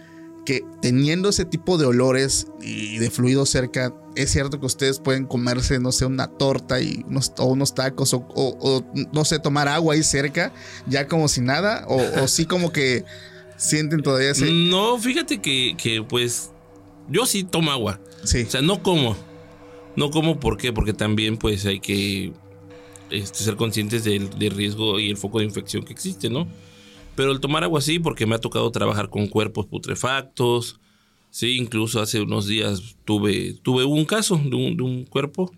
que 0.44 0.64
teniendo 0.80 1.28
ese 1.28 1.44
tipo 1.44 1.78
de 1.78 1.86
olores 1.86 2.48
y 2.60 2.98
de 2.98 3.10
fluido 3.10 3.46
cerca, 3.46 3.94
es 4.16 4.30
cierto 4.32 4.58
que 4.58 4.66
ustedes 4.66 4.98
pueden 4.98 5.24
comerse, 5.24 5.78
no 5.78 5.92
sé, 5.92 6.04
una 6.04 6.26
torta 6.26 6.80
y 6.80 7.04
unos, 7.06 7.32
o 7.38 7.44
unos 7.46 7.74
tacos 7.74 8.12
o, 8.12 8.26
o- 8.34 8.56
o, 8.60 8.84
no 9.12 9.24
sé, 9.24 9.38
tomar 9.38 9.68
agua 9.68 9.94
ahí 9.94 10.02
cerca, 10.02 10.52
ya 10.88 11.06
como 11.06 11.28
si 11.28 11.40
nada, 11.42 11.84
o, 11.86 12.00
o 12.22 12.26
sí 12.26 12.44
como 12.44 12.72
que 12.72 13.04
sienten 13.56 14.02
todavía 14.02 14.30
ese... 14.30 14.50
No, 14.50 14.98
fíjate 14.98 15.40
que, 15.40 15.76
que, 15.78 16.02
pues 16.02 16.50
yo 17.08 17.24
sí 17.24 17.44
tomo 17.44 17.70
agua. 17.70 18.00
Sí, 18.24 18.42
O 18.42 18.50
sea, 18.50 18.62
no 18.62 18.82
como. 18.82 19.16
No 19.94 20.10
como, 20.10 20.40
¿por 20.40 20.56
qué? 20.56 20.72
Porque 20.72 20.92
también 20.92 21.36
pues 21.36 21.64
hay 21.66 21.78
que 21.78 22.32
este, 23.12 23.38
ser 23.44 23.56
conscientes 23.56 24.04
del, 24.04 24.30
del 24.38 24.50
riesgo 24.52 24.98
y 24.98 25.10
el 25.10 25.16
foco 25.16 25.38
de 25.38 25.44
infección 25.44 25.84
que 25.84 25.92
existe, 25.92 26.30
¿no? 26.30 26.48
Pero 27.14 27.32
el 27.32 27.40
tomar 27.40 27.64
agua 27.64 27.80
sí, 27.80 27.98
porque 27.98 28.26
me 28.26 28.34
ha 28.34 28.38
tocado 28.38 28.70
trabajar 28.70 29.10
con 29.10 29.26
cuerpos 29.26 29.66
putrefactos. 29.66 30.80
Sí, 31.30 31.56
incluso 31.56 32.00
hace 32.00 32.20
unos 32.20 32.46
días 32.46 32.96
tuve, 33.04 33.54
tuve 33.62 33.84
un 33.84 34.04
caso 34.04 34.36
de 34.36 34.54
un, 34.54 34.76
de 34.76 34.82
un 34.82 35.04
cuerpo 35.04 35.50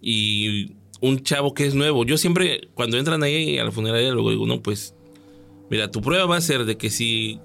y 0.00 0.72
un 1.00 1.22
chavo 1.22 1.54
que 1.54 1.66
es 1.66 1.74
nuevo. 1.74 2.04
Yo 2.04 2.16
siempre, 2.18 2.68
cuando 2.74 2.98
entran 2.98 3.22
ahí 3.22 3.58
a 3.58 3.64
la 3.64 3.72
funeraria, 3.72 4.12
luego 4.12 4.30
digo, 4.30 4.46
no, 4.46 4.62
pues, 4.62 4.94
mira, 5.70 5.90
tu 5.90 6.00
prueba 6.00 6.26
va 6.26 6.36
a 6.36 6.40
ser 6.40 6.64
de 6.64 6.76
que 6.76 6.90
si 6.90 7.40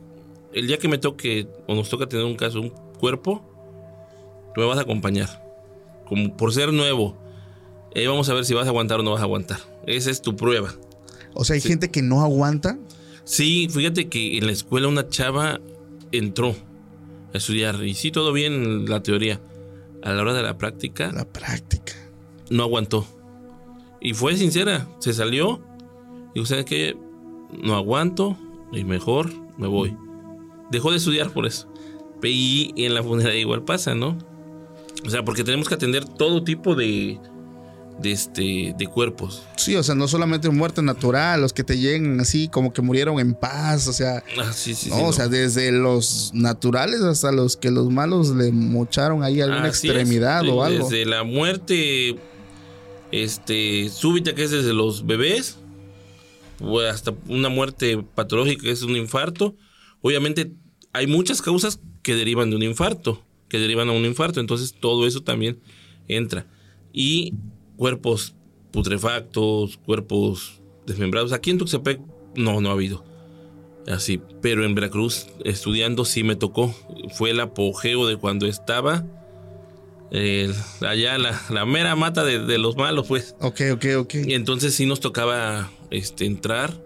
el 0.54 0.68
día 0.68 0.78
que 0.78 0.88
me 0.88 0.98
toque 0.98 1.48
o 1.68 1.76
nos 1.76 1.90
toca 1.90 2.08
tener 2.08 2.26
un 2.26 2.36
caso, 2.36 2.62
un 2.62 2.70
cuerpo, 2.70 3.44
tú 4.54 4.62
me 4.62 4.68
vas 4.68 4.78
a 4.78 4.82
acompañar. 4.82 5.44
Como 6.06 6.36
por 6.38 6.54
ser 6.54 6.72
nuevo. 6.72 7.18
Eh, 7.98 8.08
vamos 8.08 8.30
a 8.30 8.36
ver 8.36 8.46
si 8.46 8.54
vas 8.54 8.68
a 8.68 8.70
aguantar 8.70 9.00
o 9.00 9.04
no 9.04 9.10
vas 9.14 9.22
a 9.22 9.24
aguantar. 9.24 9.58
Esa 9.88 10.12
es 10.12 10.22
tu 10.22 10.36
prueba. 10.36 10.72
o 11.34 11.44
sea, 11.44 11.56
hay 11.56 11.62
gente 11.62 11.90
que 11.90 12.04
no 12.04 12.22
aguanta. 12.22 12.78
Sí, 13.24 13.68
fíjate 13.72 14.08
que 14.08 14.38
en 14.38 14.46
la 14.46 14.52
escuela 14.52 14.88
una 14.88 15.10
chava 15.10 15.60
entró 16.12 16.56
a 17.34 17.38
estudiar 17.40 17.84
y 17.84 17.96
sí, 17.96 18.12
todo 18.12 18.34
bien 18.34 18.54
en 18.54 18.86
la 18.88 19.02
teoría. 19.02 19.42
A 20.04 20.14
la 20.14 20.22
hora 20.22 20.36
de 20.36 20.44
la 20.44 20.60
práctica, 20.60 21.12
La 21.12 21.26
práctica. 21.26 21.94
no 22.52 22.62
aguantó. 22.62 23.08
Y 24.00 24.14
fue 24.14 24.38
sincera, 24.38 24.88
se 25.00 25.12
salió. 25.12 25.60
Dijo, 26.36 26.46
¿sabes 26.46 26.66
qué? 26.66 26.96
No 27.64 27.76
aguanto 27.76 28.38
y 28.72 28.84
mejor 28.84 29.32
me 29.58 29.66
voy. 29.66 29.98
Dejó 30.70 30.92
de 30.92 30.98
estudiar 30.98 31.32
por 31.32 31.48
eso. 31.48 31.68
Y 32.22 32.74
en 32.78 32.94
la 32.94 33.02
funeraria 33.02 33.40
igual 33.40 33.64
pasa, 33.64 33.96
¿no? 33.96 34.20
O 35.04 35.10
sea, 35.10 35.26
porque 35.26 35.44
tenemos 35.44 35.68
que 35.68 35.74
atender 35.74 36.06
todo 36.06 36.44
tipo 36.44 36.76
de, 36.76 37.20
de, 38.02 38.12
este, 38.12 38.76
de 38.78 38.88
cuerpos. 38.88 39.44
Sí, 39.56 39.76
o 39.76 39.84
sea, 39.84 39.96
no 39.96 40.08
solamente 40.08 40.50
muerte 40.50 40.82
natural, 40.82 41.42
los 41.42 41.54
que 41.54 41.64
te 41.64 41.78
llegan 41.78 42.20
así 42.20 42.48
como 42.48 42.72
que 42.74 42.82
murieron 42.82 43.20
en 43.20 43.34
paz, 43.34 43.88
o 43.88 43.94
sea, 43.94 44.24
Ah, 44.40 44.52
sí, 44.54 44.76
sí, 44.76 44.90
no, 44.90 44.96
sí, 44.96 45.02
o 45.02 45.06
no. 45.08 45.14
sea, 45.14 45.28
desde 45.28 45.72
los 45.72 46.32
naturales 46.34 47.02
hasta 47.02 47.32
los 47.32 47.58
que 47.58 47.72
los 47.72 47.90
malos 47.90 48.30
le 48.30 48.52
mocharon 48.52 49.24
ahí 49.24 49.42
alguna 49.42 49.68
extremidad 49.68 50.48
o 50.48 50.64
algo. 50.64 50.90
Desde 50.90 51.06
la 51.06 51.24
muerte 51.24 52.18
este, 53.12 53.90
súbita, 53.90 54.36
que 54.36 54.44
es 54.44 54.52
desde 54.52 54.74
los 54.74 55.06
bebés, 55.06 55.58
o 56.60 56.80
hasta 56.82 57.14
una 57.28 57.50
muerte 57.50 58.04
patológica, 58.16 58.64
que 58.64 58.72
es 58.72 58.82
un 58.82 58.96
infarto. 58.96 59.56
Obviamente, 60.02 60.52
hay 60.94 61.08
muchas 61.08 61.42
causas 61.42 61.80
que 62.02 62.16
derivan 62.16 62.50
de 62.50 62.56
un 62.56 62.64
infarto, 62.64 63.24
que 63.48 63.60
derivan 63.60 63.90
a 63.90 63.92
un 63.92 64.06
infarto. 64.06 64.40
Entonces, 64.40 64.74
todo 64.80 65.08
eso 65.08 65.22
también 65.22 65.60
entra. 66.08 66.48
Y 66.92 67.34
cuerpos 67.78 68.36
putrefactos, 68.72 69.78
cuerpos 69.78 70.62
desmembrados. 70.86 71.32
Aquí 71.32 71.52
en 71.52 71.58
Tuxtepec 71.58 72.02
no, 72.36 72.60
no 72.62 72.70
ha 72.70 72.74
habido. 72.74 73.06
Así, 73.88 74.22
pero 74.42 74.66
en 74.66 74.76
Veracruz 74.76 75.28
estudiando 75.46 76.04
sí 76.04 76.24
me 76.24 76.36
tocó. 76.36 76.76
Fue 77.14 77.30
el 77.30 77.40
apogeo 77.40 78.06
de 78.06 78.18
cuando 78.18 78.46
estaba 78.46 79.06
eh, 80.12 80.54
allá 80.82 81.18
la, 81.18 81.40
la 81.50 81.66
mera 81.66 81.96
mata 81.96 82.24
de, 82.24 82.40
de 82.40 82.58
los 82.58 82.78
malos, 82.78 83.08
pues. 83.08 83.36
Ok, 83.40 83.62
ok, 83.74 83.86
ok. 84.00 84.16
Y 84.26 84.34
entonces 84.34 84.74
sí 84.76 84.86
nos 84.86 85.00
tocaba 85.00 85.72
este, 85.90 86.26
entrar 86.26 86.82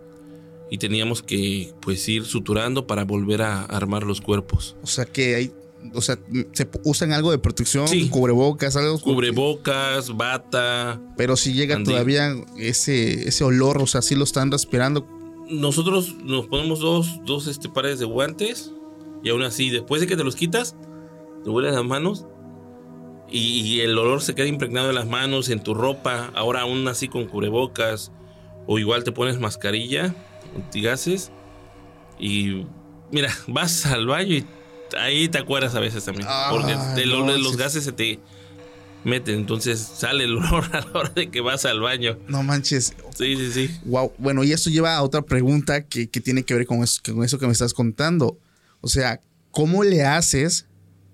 y 0.69 0.77
teníamos 0.77 1.21
que 1.21 1.73
pues 1.81 2.07
ir 2.07 2.25
suturando 2.25 2.87
para 2.87 3.03
volver 3.03 3.41
a 3.41 3.63
armar 3.63 4.03
los 4.03 4.21
cuerpos. 4.21 4.75
O 4.81 4.87
sea 4.87 5.05
que 5.05 5.35
hay, 5.35 5.51
o 5.93 6.01
sea, 6.01 6.17
se 6.53 6.69
usan 6.83 7.11
algo 7.11 7.31
de 7.31 7.37
protección, 7.39 7.87
Sí. 7.87 8.09
cubrebocas, 8.09 8.75
algo. 8.75 8.99
Cubrebocas, 8.99 10.15
bata. 10.15 11.01
Pero 11.17 11.35
si 11.35 11.53
llega 11.53 11.81
todavía 11.83 12.33
ese, 12.57 13.27
ese 13.27 13.43
olor, 13.43 13.81
o 13.81 13.87
sea, 13.87 14.01
sí 14.01 14.15
lo 14.15 14.23
están 14.23 14.51
respirando. 14.51 15.07
Nosotros 15.49 16.15
nos 16.23 16.47
ponemos 16.47 16.79
dos, 16.79 17.19
dos 17.25 17.47
este, 17.47 17.67
pares 17.69 17.99
de 17.99 18.05
guantes 18.05 18.71
y 19.23 19.29
aún 19.29 19.41
así, 19.43 19.69
después 19.69 20.01
de 20.01 20.07
que 20.07 20.15
te 20.15 20.23
los 20.23 20.35
quitas, 20.35 20.75
te 21.43 21.49
hueles 21.49 21.73
las 21.73 21.83
manos 21.83 22.25
y, 23.29 23.61
y 23.61 23.81
el 23.81 23.97
olor 23.97 24.21
se 24.21 24.33
queda 24.35 24.47
impregnado 24.47 24.89
en 24.89 24.95
las 24.95 25.07
manos, 25.07 25.49
en 25.49 25.61
tu 25.61 25.73
ropa. 25.73 26.31
Ahora 26.35 26.61
aún 26.61 26.87
así 26.87 27.07
con 27.07 27.25
cubrebocas 27.27 28.11
o 28.67 28.79
igual 28.79 29.03
te 29.03 29.11
pones 29.11 29.39
mascarilla, 29.39 30.15
antigases 30.55 31.31
y 32.19 32.65
mira, 33.11 33.29
vas 33.47 33.85
al 33.85 34.07
baño 34.07 34.35
y 34.35 34.45
ahí 34.97 35.29
te 35.29 35.37
acuerdas 35.37 35.75
a 35.75 35.79
veces 35.79 36.03
también. 36.05 36.27
porque 36.49 36.73
no, 36.73 37.15
olor 37.15 37.33
de 37.33 37.39
los 37.39 37.53
sí. 37.53 37.57
gases 37.57 37.83
se 37.83 37.91
te 37.91 38.19
meten, 39.03 39.35
entonces 39.35 39.79
sale 39.79 40.25
el 40.25 40.37
olor 40.37 40.65
a 40.75 40.81
la 40.81 40.91
hora 40.93 41.09
de 41.15 41.29
que 41.29 41.41
vas 41.41 41.65
al 41.65 41.79
baño. 41.81 42.17
No 42.27 42.43
manches. 42.43 42.93
Sí, 43.15 43.35
sí, 43.35 43.51
sí. 43.51 43.79
Wow. 43.85 44.13
Bueno, 44.17 44.43
y 44.43 44.51
esto 44.51 44.69
lleva 44.69 44.95
a 44.95 45.03
otra 45.03 45.21
pregunta 45.21 45.85
que, 45.85 46.09
que 46.09 46.21
tiene 46.21 46.43
que 46.43 46.53
ver 46.53 46.65
con 46.65 46.83
eso, 46.83 47.01
con 47.03 47.23
eso 47.23 47.39
que 47.39 47.45
me 47.45 47.53
estás 47.53 47.73
contando. 47.73 48.37
O 48.81 48.87
sea, 48.87 49.21
¿cómo 49.51 49.83
le 49.83 50.03
haces 50.03 50.67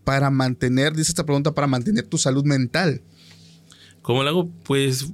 para 0.04 0.30
mantener, 0.30 0.94
dice 0.96 1.12
esta 1.12 1.26
pregunta, 1.26 1.54
para 1.54 1.68
mantener 1.68 2.06
tu 2.06 2.18
salud 2.18 2.46
mental? 2.46 3.02
¿Cómo 4.02 4.24
lo 4.24 4.30
hago? 4.30 4.50
Pues 4.63 5.08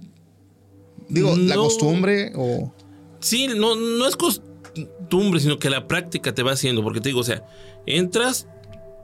Digo, 1.10 1.36
la 1.36 1.56
costumbre 1.56 2.32
o... 2.36 2.74
Sí, 3.20 3.48
no, 3.48 3.76
no 3.76 4.08
es 4.08 4.16
costumbre, 4.16 5.40
sino 5.40 5.60
que 5.60 5.70
la 5.70 5.88
práctica 5.88 6.34
te 6.34 6.44
va 6.44 6.52
haciendo. 6.52 6.84
Porque 6.84 7.02
te 7.02 7.10
digo, 7.10 7.22
o 7.22 7.24
sea, 7.24 7.46
entras, 7.86 8.48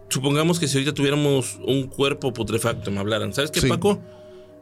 supongamos 0.10 0.60
que 0.60 0.68
si 0.68 0.78
ahorita 0.78 0.94
tuviéramos 0.94 1.60
un 1.66 1.88
cuerpo 1.88 2.34
putrefacto, 2.34 2.92
me 2.92 3.00
hablaran, 3.00 3.34
¿sabes 3.34 3.52
qué, 3.52 3.62
Sí. 3.62 3.68
Paco? 3.70 4.02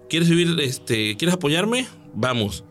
¿Quieres 0.09 0.29
vivir, 0.29 0.59
este, 0.61 1.17
quieres 1.17 1.35
apoyarme? 1.35 1.87
Vamos. 2.13 2.63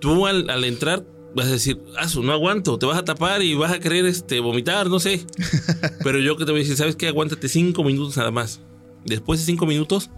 Tú 0.00 0.26
al, 0.26 0.48
al 0.50 0.64
entrar 0.64 1.04
vas 1.34 1.46
a 1.46 1.50
decir, 1.50 1.78
ah, 1.98 2.06
no 2.22 2.32
aguanto, 2.32 2.78
te 2.78 2.86
vas 2.86 2.96
a 2.98 3.04
tapar 3.04 3.42
y 3.42 3.54
vas 3.54 3.72
a 3.72 3.78
querer 3.78 4.06
este, 4.06 4.40
vomitar, 4.40 4.88
no 4.88 4.98
sé. 5.00 5.26
Pero 6.02 6.18
yo 6.18 6.36
que 6.36 6.44
te 6.46 6.50
voy 6.52 6.60
a 6.60 6.62
decir, 6.62 6.76
¿sabes 6.76 6.96
qué? 6.96 7.08
Aguántate 7.08 7.48
cinco 7.48 7.84
minutos 7.84 8.16
nada 8.16 8.30
más. 8.30 8.60
Después 9.04 9.40
de 9.40 9.46
cinco 9.46 9.66
minutos, 9.66 10.10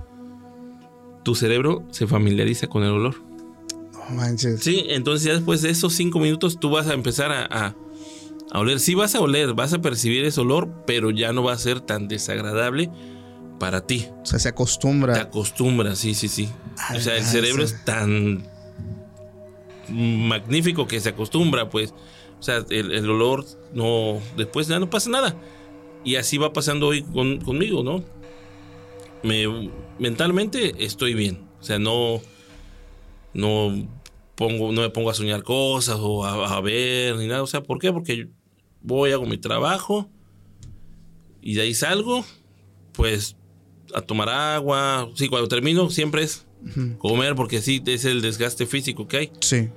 tu 1.25 1.35
cerebro 1.35 1.85
se 1.91 2.07
familiariza 2.07 2.69
con 2.69 2.85
el 2.85 2.91
olor. 2.91 3.17
No 3.93 4.15
manches. 4.17 4.61
Sí, 4.61 4.85
entonces 4.89 5.25
ya 5.27 5.35
después 5.35 5.61
de 5.63 5.71
esos 5.71 5.93
cinco 5.93 6.19
minutos 6.21 6.59
tú 6.61 6.71
vas 6.71 6.87
a 6.87 6.95
empezar 6.95 7.33
a, 7.33 7.45
a- 7.51 7.77
a 8.51 8.61
oler. 8.61 8.81
Sí 8.81 8.95
vas 8.95 9.15
a 9.15 9.21
oler, 9.21 9.55
vas 9.55 9.73
a 9.73 9.81
percibir 9.81 10.25
ese 10.25 10.41
olor, 10.41 10.69
pero 10.87 11.11
ya 11.11 11.33
no 11.33 11.43
va 11.43 11.53
a 11.53 11.59
ser 11.59 11.81
tan 11.81 12.09
desagradable 12.09 12.91
para 13.59 13.87
ti. 13.87 14.07
O 14.23 14.27
sea, 14.27 14.39
se 14.39 14.45
Te 14.45 15.21
acostumbra. 15.21 15.95
sí, 15.97 16.15
sí, 16.15 16.29
sí. 16.29 16.49
O 16.97 17.01
sea, 17.01 17.17
el 17.17 17.25
cerebro 17.25 17.63
es 17.65 17.85
tan 17.85 18.47
magnífico 19.89 20.87
que 20.87 21.01
se 21.01 21.11
acostumbra, 21.11 21.69
pues. 21.71 21.93
O 22.39 22.43
sea, 22.43 22.65
el, 22.71 22.93
el 22.93 23.11
olor 23.11 23.45
no. 23.75 24.19
Después 24.37 24.69
ya 24.69 24.79
no 24.79 24.89
pasa 24.91 25.11
nada. 25.11 25.35
Y 26.05 26.17
así 26.17 26.39
va 26.39 26.53
pasando 26.53 26.87
hoy 26.89 27.03
con- 27.03 27.41
conmigo, 27.41 27.83
¿no? 27.83 28.05
Me, 29.23 29.71
mentalmente 29.99 30.85
estoy 30.85 31.15
bien. 31.15 31.47
O 31.61 31.65
sea, 31.65 31.79
no. 31.79 32.21
No 33.35 33.87
pongo, 34.37 34.71
no 34.73 34.83
me 34.83 34.91
pongo 34.91 35.11
a 35.11 35.15
soñar 35.15 35.43
cosas 35.43 35.97
o 36.01 36.25
a, 36.25 36.57
a 36.57 36.61
ver 36.61 37.17
ni 37.17 37.27
nada. 37.27 37.43
O 37.43 37.47
sea, 37.47 37.63
¿por 37.63 37.79
qué? 37.81 37.93
Porque 37.93 38.29
voy, 38.83 39.13
hago 39.13 39.27
mi 39.27 39.39
trabajo 39.39 40.09
y 41.41 41.55
de 41.55 41.63
ahí 41.63 41.75
salgo, 41.75 42.25
pues 42.93 43.37
a 43.95 44.01
tomar 44.03 44.29
agua. 44.29 45.09
Sí, 45.15 45.29
cuando 45.29 45.49
termino 45.49 45.89
siempre 45.91 46.23
es 46.23 46.47
comer 46.99 47.35
porque 47.35 47.63
sí, 47.63 47.83
es 47.87 48.05
el 48.05 48.23
desgaste 48.23 48.67
físico 48.67 49.09
que 49.09 49.17
hay. 49.17 49.33
Sí. 49.41 49.69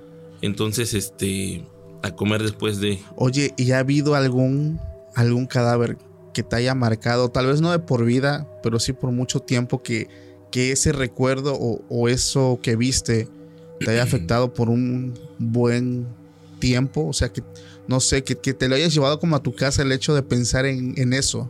Entonces, 0.41 0.93
este, 0.93 1.63
a 2.01 2.11
comer 2.11 2.41
después 2.41 2.79
de... 2.79 2.99
Oye, 3.15 3.53
¿y 3.57 3.71
ha 3.71 3.79
habido 3.79 4.15
algún, 4.15 4.79
algún 5.15 5.45
cadáver 5.45 5.97
que 6.33 6.43
te 6.43 6.55
haya 6.55 6.73
marcado, 6.73 7.29
tal 7.29 7.47
vez 7.47 7.61
no 7.61 7.71
de 7.71 7.79
por 7.79 8.05
vida, 8.05 8.47
pero 8.63 8.79
sí 8.79 8.93
por 8.93 9.11
mucho 9.11 9.41
tiempo, 9.41 9.83
que, 9.83 10.07
que 10.51 10.71
ese 10.71 10.91
recuerdo 10.93 11.55
o, 11.55 11.83
o 11.89 12.09
eso 12.09 12.59
que 12.61 12.75
viste 12.75 13.27
te 13.79 13.91
haya 13.91 14.03
afectado 14.03 14.53
por 14.53 14.69
un 14.69 15.13
buen 15.37 16.07
tiempo? 16.59 17.07
O 17.07 17.13
sea, 17.13 17.31
que 17.31 17.43
no 17.87 17.99
sé, 17.99 18.23
que, 18.23 18.37
que 18.37 18.53
te 18.53 18.67
lo 18.67 18.75
hayas 18.75 18.93
llevado 18.93 19.19
como 19.19 19.35
a 19.35 19.43
tu 19.43 19.53
casa 19.53 19.81
el 19.81 19.91
hecho 19.91 20.13
de 20.13 20.23
pensar 20.23 20.65
en, 20.65 20.93
en 20.97 21.13
eso. 21.13 21.49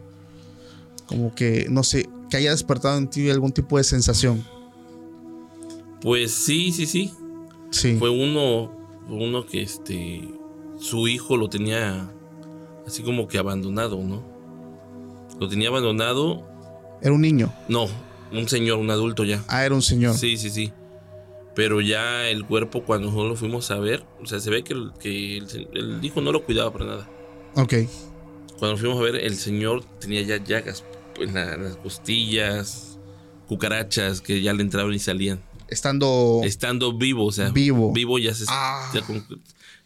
Como 1.08 1.36
que, 1.36 1.68
no 1.70 1.84
sé, 1.84 2.08
que 2.30 2.38
haya 2.38 2.52
despertado 2.52 2.98
en 2.98 3.10
ti 3.10 3.30
algún 3.30 3.52
tipo 3.52 3.78
de 3.78 3.84
sensación. 3.84 4.46
Pues 6.02 6.32
sí, 6.32 6.72
sí, 6.72 6.86
sí. 6.86 7.12
Sí. 7.70 7.96
Fue 7.98 8.10
uno, 8.10 8.72
uno 9.08 9.46
que 9.46 9.62
este, 9.62 10.28
su 10.80 11.08
hijo 11.08 11.38
lo 11.38 11.50
tenía 11.50 12.12
así 12.88 13.04
como 13.04 13.28
que 13.28 13.38
abandonado, 13.38 14.02
¿no? 14.04 14.24
Lo 15.40 15.48
tenía 15.48 15.70
abandonado. 15.70 16.44
Era 17.02 17.14
un 17.14 17.22
niño. 17.22 17.54
No, 17.68 17.88
un 18.32 18.48
señor, 18.48 18.80
un 18.80 18.90
adulto 18.90 19.24
ya. 19.24 19.44
Ah, 19.48 19.66
era 19.66 19.76
un 19.76 19.82
señor. 19.82 20.16
Sí, 20.16 20.38
sí, 20.38 20.50
sí. 20.50 20.72
Pero 21.56 21.82
ya 21.82 22.30
el 22.30 22.46
cuerpo, 22.46 22.84
cuando 22.84 23.08
nosotros 23.08 23.30
lo 23.32 23.36
fuimos 23.36 23.72
a 23.72 23.80
ver, 23.80 24.06
o 24.22 24.26
sea, 24.26 24.40
se 24.40 24.50
ve 24.50 24.64
que 24.64 24.74
el, 24.74 24.92
que 25.00 25.38
el, 25.38 26.00
hijo 26.02 26.22
no 26.22 26.32
lo 26.32 26.44
cuidaba 26.46 26.72
para 26.72 26.86
nada. 26.86 27.10
Ok. 27.56 27.74
Cuando 28.58 28.78
fuimos 28.78 28.98
a 29.00 29.02
ver, 29.04 29.16
el 29.16 29.36
señor 29.36 29.84
tenía 30.00 30.22
ya 30.22 30.38
llagas 30.44 30.86
en, 31.20 31.34
la- 31.34 31.56
en 31.56 31.64
las 31.66 31.76
costillas, 31.78 33.00
cucarachas 33.48 34.22
que 34.22 34.42
ya 34.42 34.54
le 34.54 34.62
entraban 34.62 34.94
y 34.94 35.00
salían. 35.00 35.42
Estando. 35.68 36.42
Estando 36.44 36.94
vivo, 36.98 37.26
o 37.26 37.32
sea, 37.32 37.50
Vivo. 37.50 37.92
Vivo 37.92 38.18
ya 38.20 38.34
se. 38.34 38.46
Ah. 38.48 38.90
ya 38.94 39.02
como- 39.02 39.20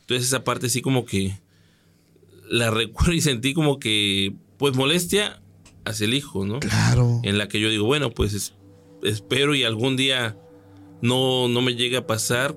entonces, 0.02 0.28
esa 0.28 0.44
parte 0.44 0.70
sí, 0.70 0.82
como 0.82 1.06
que 1.06 1.40
la 2.50 2.70
recuerdo 2.72 3.14
y 3.14 3.22
sentí 3.22 3.54
como 3.56 3.80
que, 3.80 4.36
pues, 4.58 4.76
molestia 4.76 5.42
hacia 5.84 6.06
el 6.06 6.14
hijo, 6.14 6.46
¿no? 6.46 6.60
Claro. 6.60 7.22
en 7.24 7.38
la 7.40 7.48
que 7.48 7.60
yo 7.60 7.70
digo, 7.70 7.86
bueno, 7.86 8.12
pues 8.12 8.34
es- 8.34 8.54
espero 9.04 9.56
y 9.56 9.64
algún 9.64 9.96
día 9.98 10.38
no, 11.02 11.48
no 11.48 11.62
me 11.62 11.76
llegue 11.76 11.98
a 11.98 12.08
pasar 12.08 12.56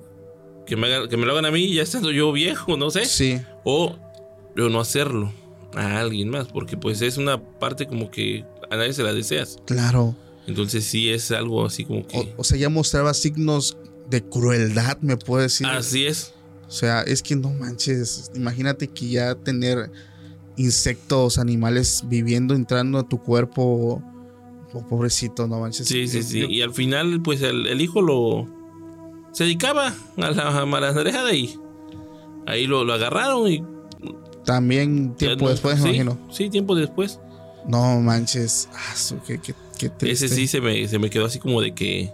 que 0.66 0.76
me, 0.76 0.86
haga- 0.86 1.08
que 1.08 1.16
me 1.16 1.26
lo 1.26 1.32
hagan 1.32 1.46
a 1.46 1.50
mí 1.50 1.72
ya 1.74 1.82
estando 1.82 2.10
yo 2.10 2.30
viejo, 2.32 2.76
no 2.76 2.90
sé. 2.90 3.04
Sí. 3.06 3.40
O 3.64 3.96
yo 4.56 4.68
no 4.68 4.80
hacerlo 4.80 5.32
a 5.74 5.98
alguien 6.00 6.28
más, 6.30 6.48
porque 6.48 6.76
pues 6.76 7.00
es 7.02 7.16
una 7.16 7.40
parte 7.58 7.86
como 7.86 8.10
que 8.10 8.44
a 8.70 8.76
nadie 8.76 8.92
se 8.92 9.02
la 9.02 9.12
deseas. 9.12 9.58
Claro. 9.66 10.14
Entonces 10.46 10.84
sí 10.84 11.10
es 11.10 11.30
algo 11.30 11.64
así 11.64 11.84
como 11.84 12.06
que... 12.06 12.18
O, 12.18 12.26
o 12.38 12.44
sea, 12.44 12.56
ya 12.58 12.68
mostraba 12.68 13.12
signos 13.14 13.76
de 14.10 14.22
crueldad, 14.24 14.98
me 15.00 15.16
puedo 15.16 15.42
decir. 15.42 15.66
así 15.66 16.06
es. 16.06 16.32
O 16.66 16.70
sea, 16.70 17.02
es 17.02 17.22
que 17.22 17.36
no 17.36 17.50
manches. 17.50 18.30
Imagínate 18.34 18.88
que 18.88 19.08
ya 19.08 19.34
tener 19.34 19.90
insectos, 20.56 21.38
animales 21.38 22.02
viviendo, 22.06 22.54
entrando 22.54 22.98
a 22.98 23.08
tu 23.08 23.22
cuerpo. 23.22 24.02
Oh, 24.74 24.86
pobrecito, 24.86 25.46
no 25.46 25.60
manches. 25.60 25.86
Sí, 25.88 26.06
sí, 26.08 26.22
sí. 26.22 26.44
Y 26.48 26.60
al 26.62 26.72
final 26.74 27.20
pues 27.22 27.40
el, 27.42 27.66
el 27.66 27.80
hijo 27.80 28.02
lo... 28.02 28.46
Se 29.32 29.44
dedicaba 29.44 29.94
a 30.16 30.30
la 30.30 30.66
malandrejada 30.66 31.32
y 31.34 31.54
ahí 32.46 32.66
lo, 32.66 32.84
lo 32.84 32.92
agarraron 32.94 33.50
y... 33.50 33.64
También 34.44 35.14
tiempo 35.16 35.44
no- 35.46 35.50
después, 35.50 35.80
me 35.80 35.88
imagino. 35.90 36.18
Sí, 36.30 36.48
tiempo 36.50 36.74
después. 36.74 37.20
No 37.66 38.00
manches. 38.00 38.68
Ah, 38.74 38.94
qué, 39.26 39.38
qué- 39.38 39.54
qué 39.78 39.88
triste. 39.90 40.26
Ese 40.26 40.34
sí 40.34 40.46
se 40.46 40.60
me, 40.60 40.88
se 40.88 40.98
me 40.98 41.10
quedó 41.10 41.26
así 41.26 41.38
como 41.38 41.60
de 41.60 41.74
que 41.74 42.12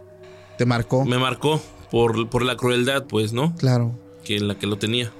Te 0.58 0.66
marcó. 0.66 1.04
me 1.04 1.18
marcó 1.18 1.62
por, 1.92 2.28
por 2.28 2.42
la 2.44 2.56
crueldad, 2.56 3.04
pues, 3.06 3.32
¿no? 3.32 3.54
Claro. 3.56 3.96
Que 4.24 4.36
en 4.36 4.48
la 4.48 4.56
que 4.58 4.66
lo 4.66 4.78
tenía. 4.78 5.12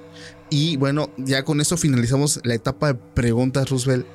Y 0.51 0.77
bueno, 0.77 1.11
ya 1.17 1.45
con 1.45 1.61
esto 1.61 1.77
finalizamos 1.77 2.41
la 2.43 2.55
etapa 2.55 2.93
de 2.93 2.95
preguntas, 3.15 3.69
Roosevelt. 3.71 4.07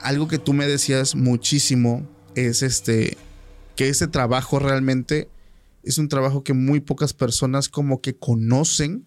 Algo 0.00 0.26
que 0.28 0.38
tú 0.38 0.52
me 0.54 0.66
decías 0.66 1.14
muchísimo 1.16 2.06
es 2.46 2.62
este 2.62 3.16
que 3.76 3.88
este 3.88 4.08
trabajo 4.08 4.58
realmente 4.58 5.28
es 5.82 5.98
un 5.98 6.08
trabajo 6.08 6.42
que 6.42 6.52
muy 6.52 6.80
pocas 6.80 7.12
personas 7.12 7.68
como 7.68 8.00
que 8.00 8.16
conocen 8.16 9.06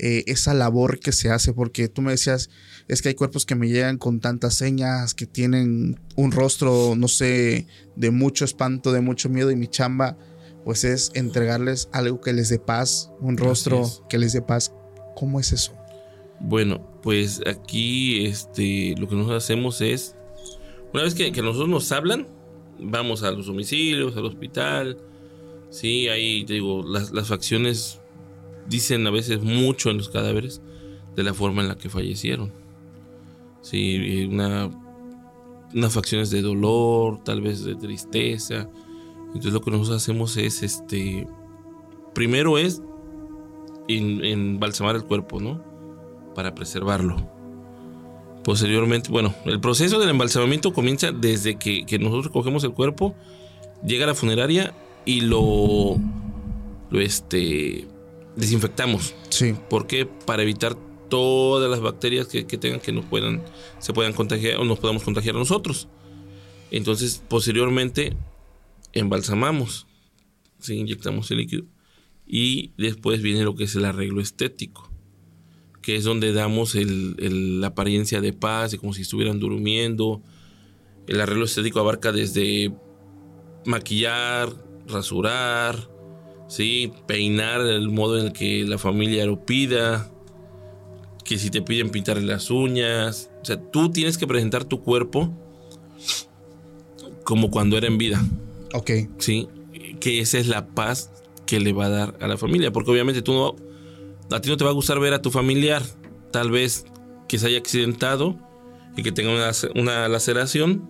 eh, 0.00 0.24
esa 0.26 0.54
labor 0.54 1.00
que 1.00 1.10
se 1.10 1.30
hace, 1.30 1.52
porque 1.52 1.88
tú 1.88 2.02
me 2.02 2.12
decías, 2.12 2.50
es 2.86 3.02
que 3.02 3.08
hay 3.08 3.14
cuerpos 3.14 3.46
que 3.46 3.56
me 3.56 3.68
llegan 3.68 3.98
con 3.98 4.20
tantas 4.20 4.54
señas, 4.54 5.12
que 5.12 5.26
tienen 5.26 5.98
un 6.14 6.30
rostro, 6.30 6.94
no 6.96 7.08
sé, 7.08 7.66
de 7.96 8.10
mucho 8.12 8.44
espanto, 8.44 8.92
de 8.92 9.00
mucho 9.00 9.28
miedo, 9.28 9.50
y 9.50 9.56
mi 9.56 9.66
chamba, 9.66 10.16
pues 10.64 10.84
es 10.84 11.10
entregarles 11.14 11.88
algo 11.92 12.20
que 12.20 12.32
les 12.32 12.48
dé 12.48 12.60
paz, 12.60 13.10
un 13.20 13.36
rostro 13.36 13.88
que 14.08 14.18
les 14.18 14.32
dé 14.32 14.40
paz. 14.40 14.72
¿Cómo 15.16 15.40
es 15.40 15.52
eso? 15.52 15.72
Bueno, 16.38 17.00
pues 17.02 17.40
aquí 17.44 18.26
este, 18.26 18.94
lo 18.98 19.08
que 19.08 19.16
nosotros 19.16 19.42
hacemos 19.42 19.80
es, 19.80 20.14
una 20.92 21.02
vez 21.02 21.14
que, 21.14 21.32
que 21.32 21.42
nosotros 21.42 21.68
nos 21.68 21.90
hablan, 21.90 22.28
vamos 22.80 23.22
a 23.22 23.30
los 23.30 23.46
domicilios, 23.46 24.16
al 24.16 24.24
hospital. 24.26 24.98
Sí, 25.70 26.08
ahí 26.08 26.44
digo, 26.44 26.82
las, 26.86 27.12
las 27.12 27.28
facciones 27.28 28.00
dicen 28.68 29.06
a 29.06 29.10
veces 29.10 29.42
mucho 29.42 29.90
en 29.90 29.98
los 29.98 30.08
cadáveres 30.08 30.62
de 31.16 31.22
la 31.22 31.34
forma 31.34 31.62
en 31.62 31.68
la 31.68 31.76
que 31.76 31.88
fallecieron. 31.88 32.52
Sí, 33.60 34.26
una, 34.30 34.70
unas 35.74 35.92
facciones 35.92 36.30
de 36.30 36.42
dolor, 36.42 37.22
tal 37.24 37.40
vez 37.40 37.64
de 37.64 37.74
tristeza. 37.74 38.68
Entonces 39.26 39.52
lo 39.52 39.60
que 39.60 39.70
nosotros 39.70 39.96
hacemos 39.96 40.36
es, 40.36 40.62
este, 40.62 41.26
primero 42.14 42.56
es 42.56 42.82
en- 43.88 44.24
embalsamar 44.24 44.96
el 44.96 45.04
cuerpo, 45.04 45.40
¿no? 45.40 45.62
Para 46.34 46.54
preservarlo. 46.54 47.16
Posteriormente, 48.48 49.10
bueno, 49.10 49.34
el 49.44 49.60
proceso 49.60 49.98
del 49.98 50.08
embalsamamiento 50.08 50.72
comienza 50.72 51.12
desde 51.12 51.58
que, 51.58 51.84
que 51.84 51.98
nosotros 51.98 52.28
recogemos 52.28 52.64
el 52.64 52.72
cuerpo, 52.72 53.14
llega 53.84 54.04
a 54.04 54.06
la 54.06 54.14
funeraria 54.14 54.72
y 55.04 55.20
lo, 55.20 55.98
lo 56.88 56.98
este, 56.98 57.86
desinfectamos. 58.36 59.14
Sí. 59.28 59.54
¿Por 59.68 59.86
qué? 59.86 60.06
Para 60.06 60.44
evitar 60.44 60.76
todas 61.10 61.70
las 61.70 61.80
bacterias 61.80 62.26
que, 62.26 62.46
que 62.46 62.56
tengan 62.56 62.80
que 62.80 62.90
nos 62.90 63.04
puedan, 63.04 63.42
se 63.80 63.92
puedan 63.92 64.14
contagiar 64.14 64.56
o 64.56 64.64
nos 64.64 64.78
podamos 64.78 65.02
contagiar 65.02 65.34
a 65.34 65.40
nosotros. 65.40 65.86
Entonces, 66.70 67.22
posteriormente, 67.28 68.16
embalsamamos, 68.94 69.86
¿sí? 70.58 70.76
inyectamos 70.76 71.30
el 71.32 71.36
líquido. 71.36 71.64
Y 72.26 72.72
después 72.78 73.20
viene 73.20 73.44
lo 73.44 73.54
que 73.54 73.64
es 73.64 73.76
el 73.76 73.84
arreglo 73.84 74.22
estético, 74.22 74.87
que 75.88 75.96
es 75.96 76.04
donde 76.04 76.34
damos 76.34 76.74
el- 76.74 77.16
el- 77.18 77.62
la 77.62 77.68
apariencia 77.68 78.20
de 78.20 78.34
paz, 78.34 78.72
de 78.72 78.76
como 78.76 78.92
si 78.92 79.00
estuvieran 79.00 79.40
durmiendo. 79.40 80.20
El 81.06 81.18
arreglo 81.18 81.46
estético 81.46 81.80
abarca 81.80 82.12
desde 82.12 82.74
maquillar, 83.64 84.50
rasurar, 84.86 85.88
¿sí? 86.46 86.92
peinar 87.06 87.62
el 87.62 87.88
modo 87.88 88.18
en 88.18 88.26
el 88.26 88.32
que 88.34 88.64
la 88.66 88.76
familia 88.76 89.24
lo 89.24 89.46
pida, 89.46 90.10
que 91.24 91.38
si 91.38 91.48
te 91.48 91.62
piden 91.62 91.88
pintarle 91.88 92.26
las 92.26 92.50
uñas, 92.50 93.30
o 93.40 93.44
sea, 93.46 93.58
tú 93.58 93.88
tienes 93.90 94.18
que 94.18 94.26
presentar 94.26 94.64
tu 94.64 94.82
cuerpo 94.82 95.32
como 97.24 97.50
cuando 97.50 97.78
era 97.78 97.86
en 97.86 97.96
vida, 97.96 98.22
Ok. 98.74 98.90
¿sí? 99.16 99.48
Que 100.00 100.20
esa 100.20 100.36
es 100.36 100.48
la 100.48 100.66
paz 100.66 101.10
que 101.46 101.60
le 101.60 101.72
va 101.72 101.86
a 101.86 101.88
dar 101.88 102.18
a 102.20 102.28
la 102.28 102.36
familia, 102.36 102.72
porque 102.74 102.90
obviamente 102.90 103.22
tú 103.22 103.32
no, 103.32 103.56
a 104.30 104.40
ti 104.40 104.48
no 104.48 104.56
te 104.56 104.64
va 104.64 104.70
a 104.70 104.74
gustar 104.74 104.98
ver 105.00 105.14
a 105.14 105.22
tu 105.22 105.30
familiar, 105.30 105.82
tal 106.32 106.50
vez 106.50 106.84
que 107.28 107.38
se 107.38 107.46
haya 107.46 107.58
accidentado 107.58 108.36
y 108.96 109.02
que 109.02 109.12
tenga 109.12 109.30
una, 109.32 109.50
una 109.80 110.08
laceración, 110.08 110.88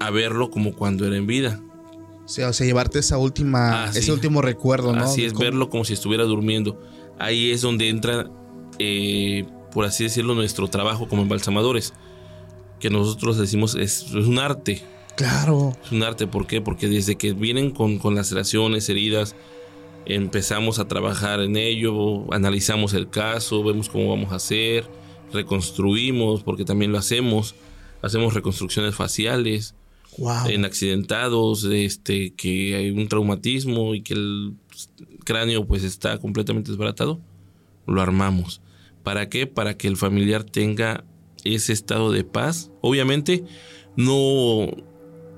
a 0.00 0.10
verlo 0.10 0.50
como 0.50 0.74
cuando 0.74 1.06
era 1.06 1.16
en 1.16 1.26
vida. 1.26 1.60
O 2.24 2.28
sea, 2.28 2.48
o 2.48 2.52
sea, 2.52 2.66
llevarte 2.66 2.98
esa 2.98 3.18
última, 3.18 3.84
Ah, 3.84 3.92
sí. 3.92 3.98
ese 4.00 4.12
último 4.12 4.42
recuerdo, 4.42 4.92
¿no? 4.92 5.04
Así 5.04 5.24
es, 5.24 5.32
cómo- 5.32 5.44
verlo 5.44 5.70
como 5.70 5.84
si 5.84 5.92
estuviera 5.92 6.24
durmiendo. 6.24 6.80
Ahí 7.18 7.50
es 7.50 7.60
donde 7.62 7.88
entra, 7.88 8.30
eh, 8.78 9.44
por 9.72 9.84
así 9.84 10.04
decirlo, 10.04 10.34
nuestro 10.34 10.68
trabajo 10.68 11.08
como 11.08 11.22
embalsamadores. 11.22 11.92
Que 12.80 12.90
nosotros 12.90 13.38
decimos 13.38 13.74
es, 13.76 14.02
es 14.02 14.12
un 14.14 14.38
arte. 14.38 14.82
Claro. 15.16 15.76
Es 15.84 15.92
un 15.92 16.02
arte, 16.02 16.26
¿por 16.26 16.46
qué? 16.46 16.60
Porque 16.60 16.88
desde 16.88 17.16
que 17.16 17.32
vienen 17.32 17.70
con, 17.70 17.98
con 17.98 18.14
laceraciones, 18.14 18.88
heridas, 18.88 19.36
empezamos 20.06 20.78
a 20.78 20.88
trabajar 20.88 21.40
en 21.40 21.56
ello, 21.56 22.32
analizamos 22.32 22.94
el 22.94 23.08
caso, 23.10 23.62
vemos 23.62 23.88
cómo 23.88 24.10
vamos 24.10 24.32
a 24.32 24.36
hacer, 24.36 24.86
reconstruimos, 25.32 26.42
porque 26.42 26.64
también 26.64 26.92
lo 26.92 26.98
hacemos. 26.98 27.54
Hacemos 28.02 28.34
reconstrucciones 28.34 28.94
faciales 28.94 29.74
Wow. 30.18 30.48
en 30.48 30.66
accidentados, 30.66 31.64
este, 31.64 32.34
que 32.34 32.76
hay 32.76 32.90
un 32.90 33.08
traumatismo 33.08 33.94
y 33.94 34.02
que 34.02 34.12
el 34.12 34.56
cráneo 35.24 35.66
pues 35.66 35.84
está 35.84 36.18
completamente 36.18 36.70
desbaratado, 36.70 37.18
lo 37.86 38.02
armamos. 38.02 38.60
¿Para 39.02 39.30
qué? 39.30 39.46
Para 39.46 39.76
que 39.78 39.88
el 39.88 39.96
familiar 39.96 40.44
tenga 40.44 41.04
ese 41.44 41.72
estado 41.72 42.12
de 42.12 42.24
paz. 42.24 42.70
Obviamente 42.82 43.44
no, 43.96 44.66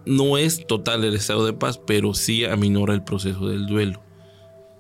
no 0.07 0.39
es 0.39 0.67
total 0.67 1.05
el 1.05 1.15
estado 1.15 1.47
de 1.47 1.53
paz, 1.53 1.79
pero 1.79 2.13
sí 2.15 2.45
aminora 2.45 2.95
el 2.95 3.05
proceso 3.05 3.47
del 3.49 3.67
duelo. 3.67 4.03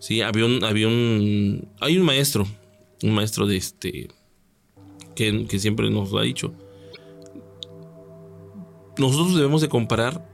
Sí, 0.04 0.20
había 0.20 0.44
un, 0.44 0.62
había 0.64 0.86
un, 0.86 1.66
hay 1.80 1.96
un 1.96 2.04
maestro, 2.04 2.46
un 3.02 3.14
maestro 3.14 3.46
de 3.46 3.56
este, 3.56 4.08
que, 5.16 5.46
que 5.46 5.58
siempre 5.58 5.88
nos 5.88 6.12
lo 6.12 6.18
ha 6.18 6.22
dicho, 6.24 6.52
nosotros 8.98 9.34
debemos 9.34 9.62
de 9.62 9.70
comparar 9.70 10.28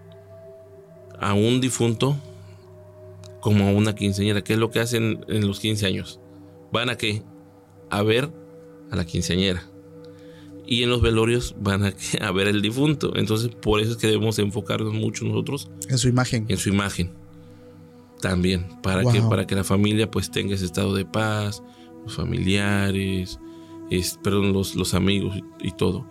a 1.20 1.34
un 1.34 1.60
difunto 1.60 2.16
como 3.38 3.68
a 3.68 3.70
una 3.70 3.94
quinceañera, 3.94 4.42
que 4.42 4.54
es 4.54 4.58
lo 4.58 4.72
que 4.72 4.80
hacen 4.80 5.24
en 5.28 5.46
los 5.46 5.60
15 5.60 5.86
años. 5.86 6.18
Van 6.72 6.90
a 6.90 6.96
qué? 6.96 7.22
A 7.90 8.02
ver 8.02 8.28
a 8.90 8.96
la 8.96 9.06
quinceañera. 9.06 9.70
Y 10.66 10.82
en 10.82 10.90
los 10.90 11.00
velorios 11.00 11.54
van 11.60 11.84
a, 11.84 11.92
qué? 11.92 12.18
a 12.20 12.32
ver 12.32 12.48
el 12.48 12.60
difunto. 12.60 13.12
Entonces, 13.14 13.50
por 13.54 13.80
eso 13.80 13.92
es 13.92 13.98
que 13.98 14.08
debemos 14.08 14.40
enfocarnos 14.40 14.94
mucho 14.94 15.24
nosotros 15.24 15.70
En 15.88 15.98
su 15.98 16.08
imagen. 16.08 16.46
en 16.48 16.56
su 16.56 16.70
imagen. 16.70 17.19
También, 18.20 18.66
para, 18.82 19.02
que, 19.10 19.20
para 19.22 19.46
que 19.46 19.54
la 19.54 19.64
familia 19.64 20.10
pues 20.10 20.30
tenga 20.30 20.54
ese 20.54 20.64
estado 20.66 20.94
de 20.94 21.04
paz, 21.04 21.62
los 22.04 22.14
familiares, 22.16 23.38
es, 23.90 24.18
perdón, 24.22 24.52
los, 24.52 24.74
los 24.76 24.94
amigos 24.94 25.36
y, 25.36 25.68
y 25.68 25.72
todo. 25.72 26.06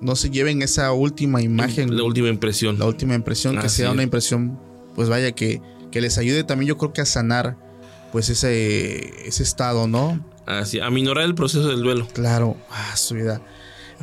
No 0.00 0.14
se 0.16 0.30
lleven 0.30 0.62
esa 0.62 0.92
última 0.92 1.42
imagen, 1.42 1.96
La 1.96 2.04
última 2.04 2.28
impresión. 2.28 2.78
la 2.78 2.86
última 2.86 3.14
impresión, 3.14 3.54
que 3.58 3.66
Así 3.66 3.78
sea 3.78 3.90
una 3.90 4.02
es. 4.02 4.06
impresión, 4.06 4.58
pues 4.94 5.08
vaya, 5.08 5.32
que, 5.32 5.60
que 5.90 6.00
les 6.00 6.18
ayude 6.18 6.44
también 6.44 6.68
yo 6.68 6.78
creo 6.78 6.92
que 6.92 7.00
a 7.00 7.06
sanar 7.06 7.56
pues 8.12 8.28
ese, 8.28 9.26
ese 9.26 9.42
estado, 9.42 9.88
¿no? 9.88 10.24
Así, 10.46 10.78
a 10.78 10.90
minorar 10.90 11.24
el 11.24 11.34
proceso 11.34 11.68
del 11.68 11.80
duelo. 11.82 12.06
Claro, 12.12 12.56
ah, 12.70 12.96
su 12.96 13.14
vida. 13.14 13.40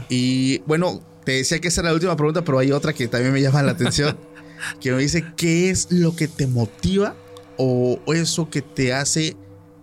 Y 0.09 0.59
bueno, 0.65 1.01
te 1.23 1.33
decía 1.33 1.59
que 1.59 1.69
esa 1.69 1.81
era 1.81 1.89
la 1.91 1.95
última 1.95 2.15
pregunta, 2.17 2.43
pero 2.43 2.59
hay 2.59 2.71
otra 2.71 2.91
que 2.93 3.07
también 3.07 3.31
me 3.31 3.41
llama 3.41 3.61
la 3.63 3.71
atención, 3.71 4.17
que 4.81 4.91
me 4.91 5.01
dice, 5.01 5.23
¿qué 5.37 5.69
es 5.69 5.91
lo 5.91 6.15
que 6.15 6.27
te 6.27 6.47
motiva 6.47 7.15
o 7.63 8.13
eso 8.13 8.49
que 8.49 8.61
te 8.61 8.91
hace 8.93 9.37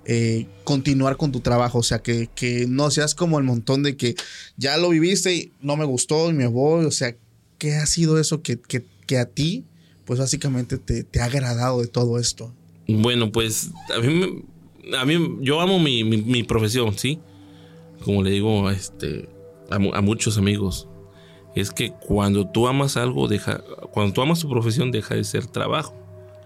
eh, 0.05 0.47
continuar 0.65 1.17
con 1.17 1.31
tu 1.33 1.41
trabajo? 1.41 1.79
O 1.79 1.83
sea, 1.83 2.01
que, 2.01 2.29
que 2.35 2.67
no 2.69 2.91
seas 2.91 3.15
como 3.15 3.39
el 3.39 3.45
montón 3.45 3.83
de 3.83 3.97
que 3.97 4.15
ya 4.57 4.77
lo 4.79 4.89
viviste 4.89 5.35
y 5.35 5.53
no 5.61 5.77
me 5.77 5.85
gustó 5.85 6.31
y 6.31 6.33
me 6.33 6.47
voy. 6.47 6.85
O 6.87 6.91
sea, 6.91 7.15
¿qué 7.59 7.75
ha 7.75 7.87
sido 7.87 8.19
eso 8.19 8.43
que, 8.43 8.59
que- 8.61 8.85
que 9.07 9.19
a 9.19 9.27
ti, 9.27 9.65
pues 10.05 10.19
básicamente 10.19 10.77
te, 10.79 11.03
te 11.05 11.21
ha 11.21 11.25
agradado 11.27 11.81
de 11.81 11.87
todo 11.89 12.19
esto? 12.19 12.53
Bueno, 12.89 13.31
pues 13.33 13.71
a 13.95 14.01
mí, 14.01 14.43
a 14.99 15.05
mí 15.05 15.39
yo 15.43 15.61
amo 15.61 15.79
mi, 15.79 16.05
mi- 16.05 16.43
profesión, 16.43 16.97
¿sí? 16.99 17.19
Como 18.05 18.23
le 18.23 18.31
digo 18.31 18.71
este, 18.71 19.29
a, 19.71 19.77
a 19.77 20.01
muchos 20.01 20.39
amigos, 20.39 20.89
es 21.55 21.71
que 21.71 21.93
cuando 21.93 22.47
tú 22.49 22.67
amas 22.69 22.97
algo, 22.97 23.29
deja, 23.29 23.63
cuando 23.93 24.13
tú 24.13 24.23
amas 24.23 24.41
tu 24.41 24.49
profesión, 24.49 24.91
deja 24.91 25.15
de 25.15 25.25
ser 25.25 25.47
trabajo. 25.47 25.95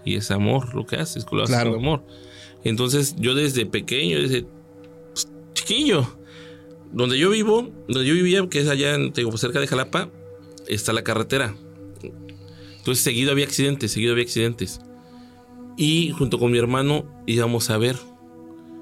Y 0.05 0.17
es 0.17 0.31
amor 0.31 0.75
lo 0.75 0.85
que 0.87 0.97
haces, 0.97 1.27
lo 1.31 1.43
haces 1.43 1.55
Claro. 1.55 1.73
con 1.73 1.81
amor. 1.81 2.05
Entonces 2.65 3.15
yo 3.19 3.35
desde 3.35 3.67
pequeño, 3.67 4.21
desde 4.21 4.47
pues, 5.13 5.29
chiquillo, 5.55 6.07
donde 6.93 7.19
yo 7.19 7.31
vivo, 7.31 7.71
donde 7.89 8.07
yo 8.07 8.15
vivía, 8.15 8.47
que 8.49 8.61
es 8.61 8.69
allá 8.69 8.95
en, 8.95 9.13
digo, 9.13 9.37
cerca 9.37 9.61
de 9.61 9.67
Jalapa, 9.67 10.09
está 10.69 10.93
la 10.93 11.03
carretera. 11.03 11.55
Entonces 12.79 13.05
seguido 13.05 13.31
había 13.33 13.45
accidentes, 13.45 13.93
seguido 13.93 14.13
había 14.13 14.25
accidentes 14.25 14.81
y 15.77 16.11
junto 16.11 16.39
con 16.39 16.51
mi 16.53 16.59
hermano 16.59 17.05
íbamos 17.27 17.71
a 17.71 17.79
ver. 17.79 17.97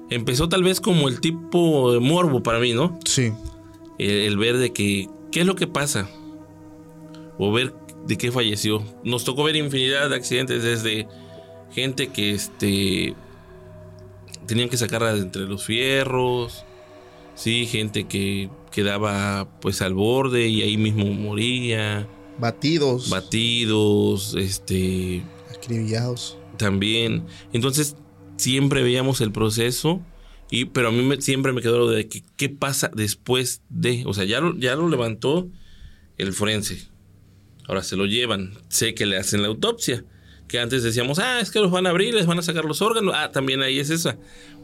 Empezó 0.09 0.49
tal 0.49 0.63
vez 0.63 0.81
como 0.81 1.07
el 1.07 1.21
tipo 1.21 1.93
de 1.93 1.99
morbo 1.99 2.43
para 2.43 2.59
mí, 2.59 2.73
¿no? 2.73 2.99
Sí, 3.05 3.31
El, 3.97 4.09
el 4.11 4.37
ver 4.37 4.57
de 4.57 4.73
que, 4.73 5.07
¿qué 5.31 5.41
es 5.41 5.45
lo 5.45 5.55
que 5.55 5.67
pasa? 5.67 6.09
O 7.37 7.51
ver 7.51 7.73
de 8.07 8.17
qué 8.17 8.31
falleció. 8.31 8.83
Nos 9.03 9.23
tocó 9.23 9.43
ver 9.43 9.55
infinidad 9.55 10.09
de 10.09 10.15
accidentes 10.15 10.63
desde 10.63 11.07
gente 11.71 12.07
que 12.07 12.31
este 12.31 13.15
tenían 14.47 14.69
que 14.69 14.77
sacarla 14.77 15.13
de 15.13 15.21
entre 15.21 15.43
los 15.43 15.63
fierros, 15.65 16.65
sí, 17.35 17.65
gente 17.67 18.05
que 18.07 18.49
quedaba 18.71 19.47
pues 19.61 19.81
al 19.81 19.93
borde 19.93 20.47
y 20.47 20.61
ahí 20.63 20.77
mismo 20.77 21.05
moría, 21.05 22.07
batidos, 22.39 23.09
batidos, 23.09 24.35
este 24.35 25.21
acribillados. 25.55 26.37
también. 26.57 27.25
Entonces, 27.53 27.95
siempre 28.37 28.83
veíamos 28.83 29.21
el 29.21 29.31
proceso. 29.31 30.01
Y, 30.53 30.65
pero 30.65 30.89
a 30.89 30.91
mí 30.91 31.01
me- 31.01 31.21
siempre 31.21 31.53
me 31.53 31.61
quedó 31.61 31.77
lo 31.77 31.87
de 31.89 32.09
que, 32.09 32.23
qué 32.35 32.49
pasa 32.49 32.91
después 32.93 33.61
de. 33.69 34.03
O 34.05 34.13
sea, 34.13 34.25
ya 34.25 34.41
lo, 34.41 34.57
ya 34.57 34.75
lo 34.75 34.89
levantó 34.89 35.47
el 36.17 36.33
forense. 36.33 36.89
Ahora 37.67 37.83
se 37.83 37.95
lo 37.95 38.05
llevan. 38.05 38.53
Sé 38.69 38.93
que 38.93 39.05
le 39.05 39.17
hacen 39.17 39.41
la 39.41 39.47
autopsia. 39.47 40.03
Que 40.47 40.59
antes 40.59 40.83
decíamos, 40.83 41.19
ah, 41.19 41.39
es 41.39 41.49
que 41.51 41.59
los 41.59 41.71
van 41.71 41.87
a 41.87 41.91
abrir, 41.91 42.13
les 42.13 42.25
van 42.25 42.37
a 42.37 42.41
sacar 42.41 42.65
los 42.65 42.81
órganos. 42.81 43.13
Ah, 43.15 43.31
también 43.31 43.61
ahí 43.61 43.79
es 43.79 43.89
esa. 43.89 44.17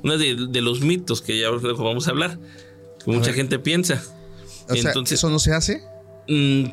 Una 0.04 0.18
de, 0.18 0.36
de 0.50 0.62
los 0.62 0.82
mitos 0.82 1.22
que 1.22 1.40
ya 1.40 1.50
vamos 1.50 2.08
a 2.08 2.12
hablar. 2.12 2.38
Que 3.06 3.12
mucha 3.12 3.28
ver. 3.28 3.36
gente 3.36 3.60
piensa. 3.60 4.04
O 4.70 4.76
sea, 4.76 4.90
Entonces- 4.92 5.20
¿eso 5.20 5.30
no 5.30 5.40
se 5.40 5.54
hace? 5.54 5.82
Mm, 6.28 6.66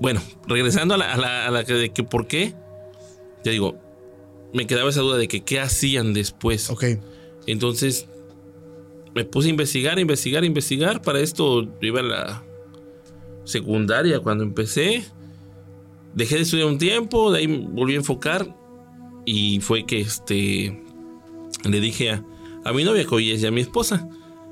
bueno, 0.00 0.22
regresando 0.48 0.94
a 0.94 0.96
la, 0.96 1.12
a 1.12 1.16
la- 1.18 1.46
a 1.46 1.50
la 1.50 1.64
que 1.64 1.74
de 1.74 1.90
que 1.92 2.02
por 2.02 2.26
qué, 2.26 2.54
te 3.42 3.50
digo, 3.50 3.78
me 4.54 4.66
quedaba 4.66 4.88
esa 4.88 5.02
duda 5.02 5.18
de 5.18 5.28
que 5.28 5.42
qué 5.44 5.60
hacían 5.60 6.14
después. 6.14 6.70
Ok. 6.70 6.84
Entonces 7.46 8.08
me 9.14 9.26
puse 9.26 9.48
a 9.48 9.50
investigar, 9.50 9.98
investigar, 9.98 10.44
investigar. 10.44 11.02
Para 11.02 11.20
esto 11.20 11.62
yo 11.64 11.70
iba 11.82 12.00
a 12.00 12.04
la 12.04 12.44
secundaria 13.44 14.20
cuando 14.20 14.44
empecé. 14.44 15.04
Dejé 16.14 16.36
de 16.36 16.42
estudiar 16.42 16.68
un 16.68 16.78
tiempo, 16.78 17.32
de 17.32 17.40
ahí 17.40 17.46
volví 17.46 17.94
a 17.94 17.96
enfocar 17.96 18.54
y 19.24 19.60
fue 19.60 19.84
que 19.84 20.00
este 20.00 20.82
le 21.68 21.80
dije 21.80 22.10
a, 22.10 22.24
a 22.64 22.72
mi 22.72 22.84
novia 22.84 23.04
que 23.04 23.14
hoy 23.14 23.30
es 23.32 23.40
ya 23.40 23.50
mi 23.50 23.60
esposa 23.62 24.08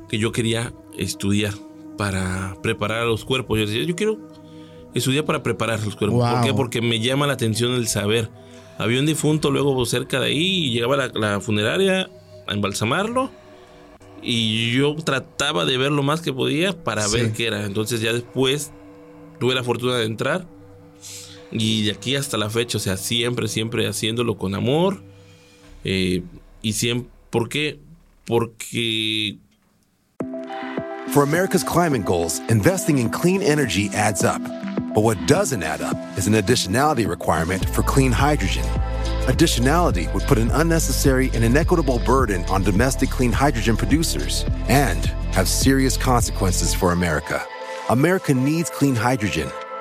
que 0.09 0.19
yo 0.19 0.33
quería 0.33 0.73
estudiar 0.99 1.55
para 1.97 2.57
preparar 2.63 3.03
a 3.03 3.05
los 3.05 3.25
cuerpos. 3.25 3.59
Yo 3.59 3.67
decía, 3.67 3.85
yo 3.85 3.95
quiero 3.95 4.19
estudiar 4.95 5.25
para 5.25 5.43
preparar 5.43 5.83
los 5.85 5.95
cuerpos. 5.97 6.21
¿Por 6.21 6.33
Wow. 6.39 6.45
qué? 6.45 6.55
Porque 6.55 6.81
me 6.83 7.01
llama 7.01 7.27
la 7.27 7.35
atención 7.35 7.73
el 7.75 7.87
saber. 7.87 8.31
Había 8.79 8.99
un 8.99 9.07
difunto 9.07 9.51
luego 9.51 9.85
cerca 9.87 10.19
de 10.21 10.27
ahí 10.27 10.67
y 10.67 10.73
llegaba 10.73 10.97
la, 10.97 11.09
la 11.15 11.41
funeraria 11.41 12.11
a 12.49 12.53
embalsamarlo 12.55 13.31
y 14.23 14.73
yo 14.73 14.95
trataba 14.97 15.65
de 15.65 15.77
ver 15.79 15.93
lo 15.93 16.03
más 16.03 16.21
que 16.23 16.33
podía 16.33 16.73
para 16.83 17.03
Sí. 17.09 17.17
ver 17.19 17.33
qué 17.33 17.47
era. 17.47 17.65
Entonces 17.67 18.01
ya 18.01 18.13
después 18.13 18.73
tuve 19.39 19.55
la 19.55 19.63
fortuna 19.63 19.97
de 19.97 20.05
entrar 20.07 20.47
y 21.53 21.85
de 21.85 21.93
aquí 21.93 22.17
hasta 22.17 22.37
la 22.37 22.51
fecha, 22.51 22.79
o 22.79 22.81
sea, 22.81 22.97
siempre, 22.97 23.49
siempre 23.49 23.87
haciéndolo 23.87 24.37
con 24.37 24.55
amor 24.55 25.03
eh, 25.85 26.23
y 26.63 26.73
siempre, 26.73 27.11
¿por 27.31 27.49
qué? 27.49 27.79
Porque 28.25 29.39
For 31.13 31.23
America's 31.23 31.63
climate 31.63 32.07
goals, 32.07 32.39
investing 32.49 32.97
in 32.97 33.11
clean 33.11 33.43
energy 33.43 33.91
adds 33.93 34.25
up. 34.25 34.41
But 34.95 35.03
what 35.03 35.19
doesn't 35.27 35.63
add 35.63 35.83
up 35.83 35.97
is 36.17 36.27
an 36.27 36.33
additionality 36.33 37.07
requirement 37.07 37.69
for 37.69 37.83
clean 37.83 38.13
hydrogen. 38.13 38.65
Additionality 39.27 40.13
would 40.15 40.23
put 40.23 40.39
an 40.39 40.51
unnecessary 40.53 41.31
and 41.35 41.45
inequitable 41.45 41.99
burden 42.07 42.47
on 42.47 42.63
domestic 42.63 43.11
clean 43.11 43.31
hydrogen 43.31 43.77
producers 43.77 44.47
and 44.69 45.05
have 45.35 45.49
serious 45.49 45.99
consequences 45.99 46.73
for 46.73 46.93
America. 46.93 47.45
America 47.91 48.33
needs 48.33 48.71
clean 48.71 48.95
hydrogen, 48.95 49.51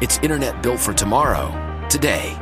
It's 0.00 0.18
internet 0.22 0.62
built 0.62 0.78
for 0.80 0.92
tomorrow, 0.94 1.50
today. 1.88 2.36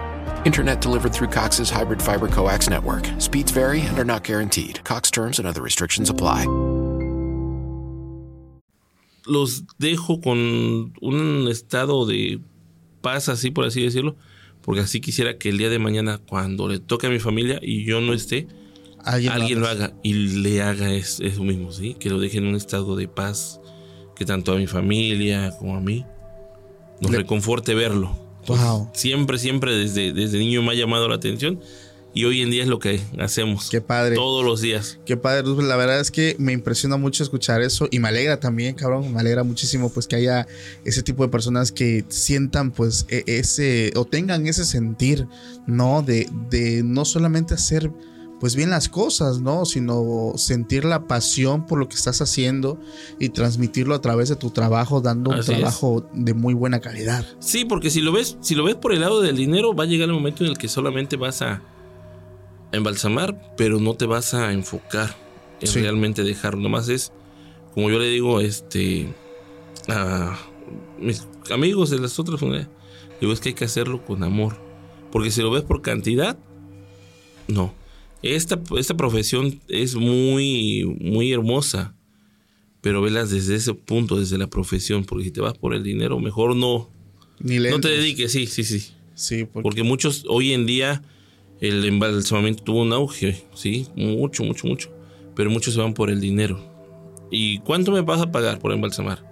Internet 0.45 0.81
delivered 0.81 1.13
through 1.13 1.29
Cox's 1.29 1.71
hybrid 1.71 2.01
fiber 2.03 2.29
coax 2.29 2.69
network. 2.69 3.07
Speeds 3.19 3.51
vary 3.51 3.81
and 3.81 3.99
are 3.99 4.05
not 4.05 4.25
guaranteed. 4.25 4.85
Cox 4.85 5.11
terms 5.11 5.39
and 5.39 5.47
other 5.49 5.63
restrictions 5.63 6.11
apply. 6.11 6.47
los 9.29 9.65
dejo 9.81 10.21
con 10.23 10.39
un 11.03 11.49
estado 11.49 12.07
de 12.07 12.39
paz, 13.01 13.29
así 13.29 13.51
por 13.51 13.65
así 13.65 13.83
decirlo, 13.83 14.15
porque 14.63 14.83
así 14.83 15.01
quisiera 15.01 15.37
que 15.37 15.49
el 15.49 15.59
día 15.59 15.69
de 15.69 15.81
mañana, 15.81 16.19
cuando 16.29 16.69
le 16.69 16.79
toque 16.79 17.09
a 17.09 17.11
mi 17.11 17.19
familia 17.19 17.59
y 17.61 17.85
yo 17.85 18.01
no 18.01 18.13
esté, 18.13 18.47
Alguien, 19.03 19.33
alguien 19.33 19.59
lo 19.61 19.67
haga 19.67 19.93
y 20.05 20.13
le 20.15 20.63
haga 20.63 20.93
es- 20.93 21.19
eso 21.19 21.43
mismo, 21.43 21.73
¿sí? 21.73 21.95
Que 21.95 22.09
lo 22.09 22.21
deje 22.21 22.39
en 22.39 22.47
un 22.47 22.55
estado 22.55 22.95
de 22.95 23.09
paz, 23.09 23.61
que 24.15 24.25
tanto 24.25 24.53
a 24.53 24.57
mi 24.59 24.69
familia 24.69 25.51
como 25.59 25.77
a 25.77 25.81
mí 25.81 26.05
nos 27.01 27.11
Le- 27.11 27.19
reconforte 27.19 27.75
verlo. 27.75 28.17
Wow. 28.47 28.91
Siempre, 28.95 29.39
siempre 29.39 29.75
desde, 29.75 30.13
desde 30.13 30.39
niño 30.39 30.63
me 30.63 30.71
ha 30.73 30.75
llamado 30.75 31.09
la 31.09 31.17
atención 31.17 31.61
y 32.15 32.25
hoy 32.25 32.41
en 32.43 32.51
día 32.51 32.63
es 32.63 32.69
lo 32.69 32.79
que 32.79 33.01
hacemos. 33.19 33.69
Qué 33.69 33.81
padre. 33.81 34.15
Todos 34.15 34.45
los 34.45 34.61
días. 34.63 34.99
Qué 35.05 35.17
padre. 35.17 35.43
La 35.65 35.77
verdad 35.77 36.01
es 36.01 36.11
que 36.11 36.35
me 36.39 36.53
impresiona 36.53 36.97
mucho 36.97 37.23
escuchar 37.23 37.61
eso 37.61 37.89
y 37.91 37.99
me 37.99 38.09
alegra 38.09 38.39
también, 38.41 38.75
cabrón. 38.75 39.13
Me 39.13 39.21
alegra 39.21 39.43
muchísimo 39.43 39.91
pues 39.93 40.07
que 40.07 40.17
haya 40.17 40.47
ese 40.85 41.03
tipo 41.03 41.25
de 41.25 41.29
personas 41.29 41.73
que 41.73 42.05
sientan 42.09 42.71
pues 42.71 43.05
e- 43.11 43.25
ese 43.27 43.93
o 43.97 44.05
tengan 44.07 44.47
ese 44.47 44.65
sentir, 44.65 45.27
¿no? 45.67 46.03
De, 46.03 46.27
de 46.49 46.83
no 46.85 47.05
solamente 47.05 47.53
hacer 47.53 47.91
pues 48.47 48.55
bien 48.55 48.71
las 48.71 48.89
cosas, 48.89 49.41
¿no? 49.41 49.65
Sino 49.65 50.33
sentir 50.37 50.85
la 50.85 51.09
pasión 51.09 51.67
por 51.67 51.81
lo 51.81 51.89
que 51.89 51.97
estás 51.97 52.23
haciendo 52.23 52.79
y 53.19 53.31
transmitirlo 53.31 53.93
a 53.93 54.01
través 54.01 54.29
de 54.29 54.37
tu 54.37 54.51
trabajo, 54.51 55.01
dando 55.01 55.31
un 55.33 55.39
es. 55.39 55.47
trabajo 55.47 56.09
de 56.13 56.33
muy 56.33 56.55
buena 56.55 56.79
calidad. 56.79 57.27
Sí, 57.41 57.65
porque 57.65 57.91
si 57.91 58.03
lo 58.03 58.13
ves, 58.13 58.37
si 58.41 58.55
lo 58.55 58.63
ves 58.63 58.77
por 58.77 58.93
el 58.93 59.01
lado 59.01 59.21
del 59.21 59.35
dinero, 59.37 59.75
va 59.75 59.83
a 59.83 59.87
llegar 59.89 60.09
el 60.09 60.15
momento 60.15 60.45
en 60.45 60.51
el 60.51 60.59
que 60.59 60.69
solamente 60.69 61.17
vas 61.17 61.43
a 61.43 61.61
embalsamar, 62.71 63.55
pero 63.57 63.81
no 63.81 63.95
te 63.95 64.07
vas 64.07 64.33
a 64.33 64.53
enfocar 64.53 65.17
en 65.61 65.67
Sí. 65.67 65.81
realmente 65.81 66.23
dejarlo. 66.23 66.61
Nomás 66.61 66.89
es, 66.89 67.11
como 67.75 67.91
yo 67.91 67.99
le 67.99 68.07
digo, 68.11 68.41
este 68.41 69.13
a 69.89 70.39
mis 71.01 71.27
amigos 71.51 71.91
de 71.91 71.99
las 71.99 72.17
otras 72.21 72.39
funerarias, 72.39 72.71
digo, 73.21 73.33
es 73.33 73.41
que 73.41 73.49
hay 73.49 73.55
que 73.57 73.65
hacerlo 73.65 74.05
con 74.05 74.23
amor. 74.23 74.55
Porque 75.11 75.33
si 75.33 75.43
lo 75.43 75.51
ves 75.51 75.65
por 75.65 75.83
cantidad, 75.83 76.39
no. 77.49 77.75
Esta, 78.23 78.61
esta 78.79 78.97
profesión 78.97 79.61
es 79.69 79.95
muy, 79.95 80.85
muy 81.01 81.33
hermosa, 81.33 81.95
pero 82.81 83.03
velas 83.03 83.31
desde 83.31 83.57
ese 83.57 83.75
punto, 83.75 84.19
desde 84.19 84.39
la 84.39 84.49
profesión, 84.49 85.05
porque 85.05 85.25
si 85.25 85.31
te 85.31 85.41
vas 85.41 85.57
por 85.59 85.75
el 85.75 85.83
dinero, 85.83 86.19
mejor 86.19 86.57
no, 86.57 86.91
Ni 87.41 87.59
no 87.59 87.81
te 87.81 87.89
dediques, 87.89 88.33
sí, 88.33 88.47
sí, 88.47 88.65
sí. 88.65 88.93
Sí, 89.15 89.45
porque, 89.45 89.63
Porque 89.63 89.83
muchos, 89.83 90.25
hoy 90.29 90.53
en 90.53 90.67
día, 90.67 91.03
el 91.61 91.85
embalsamamiento 91.85 92.63
tuvo 92.63 92.83
un 92.83 92.93
auge, 92.93 93.45
sí, 93.55 93.87
mucho, 93.97 94.45
mucho, 94.45 94.67
mucho. 94.67 94.91
Pero 95.35 95.51
muchos 95.51 95.75
se 95.75 95.81
van 95.81 95.95
por 95.95 96.11
el 96.11 96.21
dinero. 96.21 96.61
¿Y 97.31 97.59
cuánto 97.61 97.93
me 97.93 98.03
vas 98.03 98.21
a 98.21 98.31
pagar 98.31 98.59
por 98.59 98.73
embalsamar? 98.73 99.25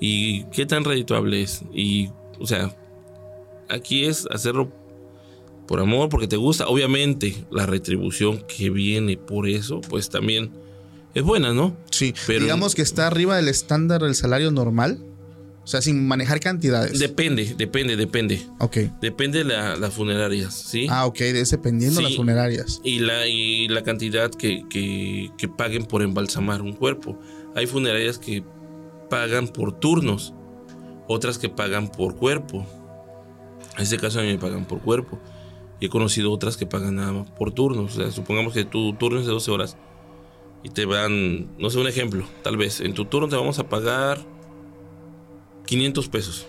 ¿Y 0.00 0.44
qué 0.46 0.66
tan 0.66 0.84
redituable 0.84 1.42
es? 1.42 1.62
Y, 1.72 2.08
o 2.38 2.46
sea, 2.46 2.76
aquí 3.68 4.04
es 4.04 4.26
hacerlo 4.30 4.72
por 5.72 5.80
amor, 5.80 6.10
porque 6.10 6.28
te 6.28 6.36
gusta. 6.36 6.66
Obviamente, 6.68 7.46
la 7.50 7.64
retribución 7.64 8.44
que 8.46 8.68
viene 8.68 9.16
por 9.16 9.48
eso, 9.48 9.80
pues 9.80 10.10
también 10.10 10.50
es 11.14 11.22
buena, 11.22 11.54
¿no? 11.54 11.74
sí, 11.90 12.12
pero- 12.26 12.40
digamos 12.40 12.74
que 12.74 12.82
está 12.82 13.06
arriba 13.06 13.36
del 13.36 13.48
estándar 13.48 14.02
del 14.02 14.14
salario 14.14 14.50
normal. 14.50 14.98
O 15.64 15.66
sea, 15.66 15.80
sin 15.80 16.06
manejar 16.06 16.40
cantidades. 16.40 16.98
Depende, 16.98 17.54
depende, 17.56 17.96
depende. 17.96 18.42
ok. 18.58 18.76
Depende 19.00 19.38
de 19.38 19.44
la- 19.44 19.76
las 19.76 19.94
funerarias, 19.94 20.52
¿sí? 20.52 20.88
Ah, 20.90 21.06
ok, 21.06 21.20
es 21.22 21.52
dependiendo 21.52 22.00
de 22.00 22.02
las 22.02 22.16
funerarias. 22.16 22.80
y 22.84 22.98
la, 22.98 23.26
y 23.26 23.68
la 23.68 23.82
cantidad 23.82 24.30
que, 24.30 24.64
que- 24.68 25.30
que 25.38 25.48
paguen 25.48 25.86
por 25.86 26.02
embalsamar 26.02 26.60
un 26.60 26.74
cuerpo. 26.74 27.18
Hay 27.54 27.66
funerarias 27.66 28.18
que 28.18 28.44
pagan 29.08 29.48
por 29.48 29.72
turnos, 29.80 30.34
otras 31.08 31.38
que 31.38 31.48
pagan 31.48 31.88
por 31.90 32.16
cuerpo. 32.16 32.66
En 33.78 33.84
este 33.84 33.96
caso 33.96 34.18
a 34.18 34.22
mí 34.22 34.28
me 34.32 34.38
pagan 34.38 34.66
por 34.66 34.80
cuerpo. 34.82 35.18
Y 35.82 35.86
he 35.86 35.88
conocido 35.88 36.30
otras 36.30 36.56
que 36.56 36.64
pagan 36.64 36.94
nada 36.94 37.10
más 37.10 37.30
por 37.32 37.50
turnos. 37.50 37.96
O 37.96 38.00
sea, 38.00 38.12
supongamos 38.12 38.54
que 38.54 38.64
tu 38.64 38.92
turno 38.92 39.18
es 39.18 39.26
de 39.26 39.32
12 39.32 39.50
horas 39.50 39.76
y 40.62 40.68
te 40.68 40.84
van, 40.84 41.58
no 41.58 41.70
sé, 41.70 41.78
un 41.80 41.88
ejemplo, 41.88 42.24
tal 42.44 42.56
vez, 42.56 42.80
en 42.80 42.94
tu 42.94 43.06
turno 43.06 43.28
te 43.28 43.34
vamos 43.34 43.58
a 43.58 43.68
pagar 43.68 44.24
500 45.66 46.08
pesos. 46.08 46.46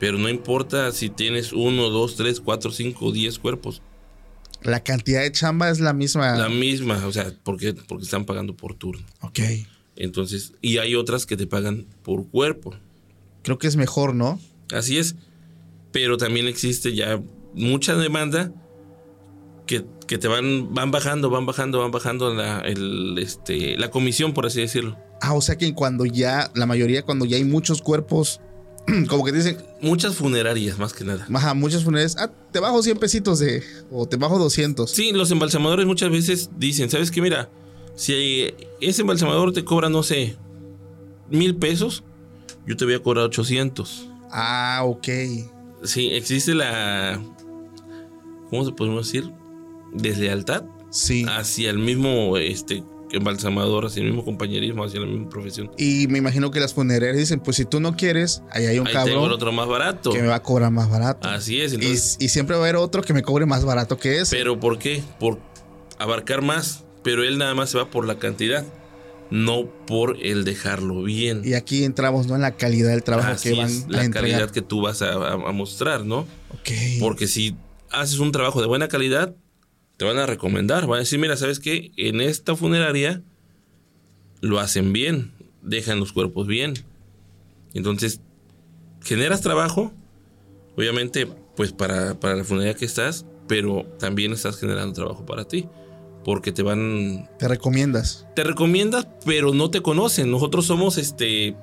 Pero 0.00 0.18
no 0.18 0.28
importa 0.28 0.90
si 0.90 1.10
tienes 1.10 1.52
uno, 1.52 1.90
dos, 1.90 2.16
tres, 2.16 2.40
cuatro, 2.40 2.72
cinco, 2.72 3.12
diez 3.12 3.38
cuerpos. 3.38 3.82
La 4.62 4.82
cantidad 4.82 5.20
de 5.22 5.30
chamba 5.30 5.70
es 5.70 5.78
la 5.78 5.92
misma. 5.92 6.34
La 6.36 6.48
misma, 6.48 7.06
o 7.06 7.12
sea, 7.12 7.32
¿por 7.44 7.56
qué? 7.56 7.72
Porque 7.72 8.02
están 8.02 8.24
pagando 8.24 8.56
por 8.56 8.74
turno. 8.74 9.06
ok. 9.20 9.38
Entonces, 9.94 10.54
y 10.60 10.78
hay 10.78 10.96
otras 10.96 11.24
que 11.24 11.36
te 11.36 11.46
pagan 11.46 11.86
por 12.02 12.26
cuerpo. 12.26 12.74
Creo 13.44 13.58
que 13.58 13.68
es 13.68 13.76
mejor, 13.76 14.12
¿no? 14.12 14.40
Así 14.72 14.98
es. 14.98 15.14
Pero 15.92 16.16
también 16.16 16.48
existe 16.48 16.96
ya 16.96 17.20
mucha 17.54 17.94
demanda 17.96 18.52
que, 19.66 19.84
que 20.06 20.18
te 20.18 20.28
van, 20.28 20.74
van 20.74 20.90
bajando, 20.90 21.30
van 21.30 21.46
bajando, 21.46 21.80
van 21.80 21.90
bajando 21.90 22.34
la, 22.34 22.60
el, 22.60 23.16
este, 23.18 23.76
la 23.78 23.90
comisión, 23.90 24.34
por 24.34 24.46
así 24.46 24.60
decirlo. 24.60 24.96
Ah, 25.20 25.32
o 25.34 25.40
sea 25.40 25.56
que 25.56 25.72
cuando 25.74 26.04
ya, 26.04 26.50
la 26.54 26.66
mayoría, 26.66 27.02
cuando 27.02 27.24
ya 27.24 27.36
hay 27.36 27.44
muchos 27.44 27.80
cuerpos, 27.80 28.40
como 29.08 29.24
que 29.24 29.32
dicen, 29.32 29.56
Muchas 29.80 30.14
funerarias, 30.16 30.78
más 30.78 30.92
que 30.92 31.04
nada. 31.04 31.26
ajá, 31.32 31.54
muchas 31.54 31.84
funerarias, 31.84 32.16
ah, 32.18 32.30
te 32.52 32.60
bajo 32.60 32.82
100 32.82 32.98
pesitos 32.98 33.38
de, 33.38 33.62
o 33.90 34.06
te 34.06 34.16
bajo 34.16 34.38
200. 34.38 34.90
Sí, 34.90 35.12
los 35.12 35.30
embalsamadores 35.30 35.86
muchas 35.86 36.10
veces 36.10 36.50
dicen, 36.58 36.90
¿sabes 36.90 37.10
qué? 37.10 37.22
Mira, 37.22 37.48
si 37.96 38.52
ese 38.80 39.00
embalsamador 39.02 39.52
te 39.52 39.64
cobra, 39.64 39.88
no 39.88 40.02
sé, 40.02 40.36
mil 41.30 41.56
pesos, 41.56 42.02
yo 42.66 42.76
te 42.76 42.84
voy 42.84 42.94
a 42.94 43.02
cobrar 43.02 43.26
800. 43.26 44.08
Ah, 44.30 44.80
ok. 44.84 45.08
Sí, 45.84 46.08
existe 46.12 46.54
la. 46.54 47.20
¿Cómo 48.54 48.64
se 48.66 48.70
podemos 48.72 49.06
decir? 49.10 49.32
Deslealtad 49.92 50.62
Sí. 50.90 51.26
hacia 51.28 51.70
el 51.70 51.78
mismo 51.80 52.36
este, 52.36 52.84
embalsamador, 53.10 53.86
hacia 53.86 54.00
el 54.02 54.06
mismo 54.10 54.24
compañerismo, 54.24 54.84
hacia 54.84 55.00
la 55.00 55.06
misma 55.06 55.28
profesión. 55.28 55.72
Y 55.76 56.06
me 56.08 56.18
imagino 56.18 56.52
que 56.52 56.60
las 56.60 56.72
funerarias 56.72 57.16
dicen, 57.16 57.40
pues 57.40 57.56
si 57.56 57.64
tú 57.64 57.80
no 57.80 57.96
quieres, 57.96 58.42
ahí 58.52 58.66
hay 58.66 58.78
un 58.78 58.86
Ahí 58.86 58.92
tengo 58.92 59.06
el 59.08 59.12
cabrón 59.14 59.32
otro 59.32 59.50
más 59.50 59.66
barato. 59.66 60.12
que 60.12 60.22
me 60.22 60.28
va 60.28 60.36
a 60.36 60.42
cobrar 60.44 60.70
más 60.70 60.88
barato. 60.88 61.28
Así 61.28 61.60
es, 61.60 61.72
y, 61.74 62.28
siempre 62.28 62.54
va 62.54 62.62
a 62.62 62.64
haber 62.64 62.76
otro 62.76 63.02
que 63.02 63.12
me 63.12 63.22
cobre 63.22 63.44
más 63.44 63.64
barato 63.64 63.98
que 63.98 64.20
ese. 64.20 64.36
¿Pero 64.36 64.60
por 64.60 64.78
qué? 64.78 65.02
Por 65.18 65.40
abarcar 65.98 66.42
más. 66.42 66.84
Pero 67.02 67.24
él 67.24 67.38
nada 67.38 67.54
más 67.54 67.70
se 67.70 67.78
va 67.78 67.90
por 67.90 68.06
la 68.06 68.20
cantidad, 68.20 68.64
no 69.32 69.66
por 69.86 70.16
el 70.22 70.44
dejarlo 70.44 71.02
bien. 71.02 71.42
y 71.44 71.54
aquí 71.54 71.82
entramos, 71.82 72.28
¿no? 72.28 72.36
En 72.36 72.42
la 72.42 72.52
calidad 72.56 72.90
del 72.90 73.02
trabajo 73.02 73.30
Así 73.32 73.50
que 73.50 73.56
van 73.56 73.66
es, 73.68 73.84
a 73.86 73.90
la 73.90 74.04
entregar. 74.04 74.30
calidad 74.30 74.50
que 74.52 74.62
tú 74.62 74.80
vas 74.82 75.02
a, 75.02 75.12
a- 75.12 75.32
a 75.32 75.52
mostrar, 75.52 76.04
¿no? 76.06 76.20
Ok. 76.50 76.70
Porque 77.00 77.26
si 77.26 77.56
haces 78.00 78.18
un 78.18 78.32
trabajo 78.32 78.60
de 78.60 78.66
buena 78.66 78.88
calidad, 78.88 79.34
te 79.96 80.04
van 80.04 80.18
a 80.18 80.26
recomendar. 80.26 80.86
Van 80.86 80.98
a 80.98 81.00
decir, 81.00 81.18
mira, 81.18 81.36
¿sabes 81.36 81.60
qué? 81.60 81.92
En 81.96 82.20
esta 82.20 82.56
funeraria 82.56 83.22
lo 84.40 84.60
hacen 84.60 84.92
bien, 84.92 85.32
dejan 85.62 86.00
los 86.00 86.12
cuerpos 86.12 86.46
bien. 86.46 86.74
Entonces, 87.72 88.20
generas 89.02 89.40
trabajo, 89.40 89.92
obviamente, 90.76 91.26
pues 91.56 91.72
para, 91.72 92.18
para 92.20 92.36
la 92.36 92.44
funeraria 92.44 92.74
que 92.74 92.84
estás, 92.84 93.26
pero 93.46 93.84
también 93.98 94.32
estás 94.32 94.58
generando 94.58 94.94
trabajo 94.94 95.26
para 95.26 95.46
ti. 95.46 95.68
Porque 96.24 96.52
te 96.52 96.62
van. 96.62 97.28
Te 97.38 97.48
recomiendas. 97.48 98.26
Te 98.34 98.44
recomiendas, 98.44 99.06
pero 99.26 99.52
no 99.52 99.70
te 99.70 99.82
conocen. 99.82 100.30
Nosotros 100.30 100.64
somos 100.64 100.96
este. 100.96 101.54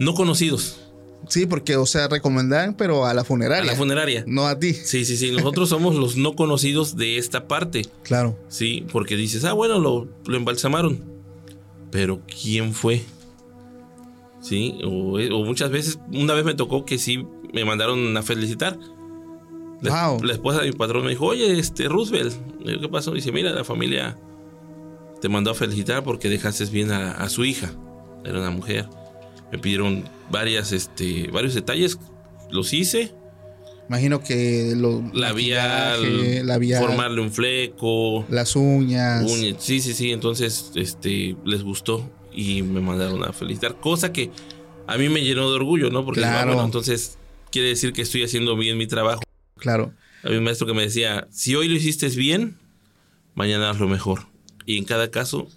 No 0.00 0.14
conocidos. 0.14 0.87
Sí, 1.26 1.46
porque, 1.46 1.76
o 1.76 1.84
sea, 1.84 2.08
recomendan, 2.08 2.74
pero 2.74 3.04
a 3.04 3.12
la 3.12 3.22
A 3.22 3.24
funeraria. 3.24 3.70
la 3.72 3.76
funeraria. 3.76 4.24
no 4.26 4.46
a 4.46 4.58
ti. 4.58 4.72
Sí, 4.72 5.04
sí, 5.04 5.16
sí. 5.16 5.30
Nosotros 5.32 5.68
somos 5.68 5.94
los 5.94 6.16
no 6.16 6.34
conocidos 6.34 6.96
de 6.96 7.18
esta 7.18 7.46
parte. 7.48 7.82
Claro. 8.02 8.38
Sí, 8.48 8.86
porque 8.92 9.16
dices, 9.16 9.44
ah, 9.44 9.52
bueno, 9.52 9.78
lo, 9.78 10.08
lo 10.26 10.36
embalsamaron. 10.36 11.02
Pero 11.90 12.20
¿quién 12.42 12.72
fue? 12.72 13.02
Sí, 14.40 14.78
o, 14.84 15.18
o 15.18 15.44
muchas 15.44 15.70
veces, 15.70 15.98
una 16.12 16.32
vez 16.34 16.44
me 16.44 16.54
tocó 16.54 16.84
que 16.84 16.98
sí 16.98 17.26
me 17.52 17.64
mandaron 17.64 18.16
a 18.16 18.22
felicitar. 18.22 18.78
La, 19.82 20.08
Wow. 20.10 20.22
la 20.24 20.32
esposa 20.32 20.60
de 20.60 20.66
mi 20.70 20.72
patrón 20.76 21.04
me 21.04 21.10
dijo, 21.10 21.26
oye, 21.26 21.58
este 21.58 21.88
Roosevelt, 21.88 22.34
digo, 22.64 22.80
¿qué 22.80 22.88
pasó? 22.88 23.12
Dice, 23.12 23.32
mira, 23.32 23.52
la 23.52 23.64
familia 23.64 24.16
te 25.20 25.28
mandó 25.28 25.50
a 25.50 25.54
felicitar 25.54 26.02
porque 26.04 26.28
dejaste 26.28 26.64
bien 26.66 26.90
a, 26.90 27.12
a 27.12 27.28
su 27.28 27.44
hija. 27.44 27.72
Era 28.24 28.38
una 28.40 28.50
mujer. 28.50 28.88
Me 29.52 29.58
pidieron 29.58 30.04
varias, 30.30 30.72
este, 30.72 31.28
varios 31.32 31.54
detalles. 31.54 31.98
Los 32.50 32.72
hice. 32.72 33.12
Imagino 33.88 34.22
que 34.22 34.74
lo, 34.76 35.02
Labial, 35.14 36.00
maquillaje, 36.02 36.44
labial, 36.44 36.84
formarle 36.84 37.22
un 37.22 37.32
fleco. 37.32 38.26
las 38.28 38.54
uñas. 38.56 39.24
Uña- 39.30 39.56
Sí, 39.58 39.80
sí, 39.80 39.94
sí. 39.94 40.12
Entonces, 40.12 40.72
este, 40.74 41.36
les 41.46 41.62
gustó 41.62 42.10
y 42.32 42.62
me 42.62 42.80
mandaron 42.80 43.24
a 43.24 43.32
felicitar. 43.32 43.76
Cosa 43.80 44.12
que 44.12 44.30
a 44.86 44.98
mí 44.98 45.08
me 45.08 45.22
llenó 45.22 45.48
de 45.50 45.56
orgullo, 45.56 45.90
¿no? 45.90 46.04
Porque, 46.04 46.20
Claro. 46.20 46.38
ah, 46.38 46.44
bueno, 46.54 46.64
entonces 46.66 47.16
quiere 47.50 47.68
decir 47.68 47.94
que 47.94 48.02
estoy 48.02 48.22
haciendo 48.24 48.56
bien 48.56 48.76
mi 48.76 48.86
trabajo. 48.86 49.22
Claro. 49.56 49.94
Había 50.22 50.36
un 50.38 50.44
maestro 50.44 50.66
que 50.66 50.74
me 50.74 50.82
decía, 50.82 51.26
si 51.30 51.54
hoy 51.54 51.68
lo 51.68 51.76
hiciste 51.76 52.08
bien, 52.10 52.58
mañana 53.34 53.70
hazlo 53.70 53.88
mejor. 53.88 54.26
Y 54.66 54.76
en 54.76 54.84
cada 54.84 55.10
caso, 55.10 55.48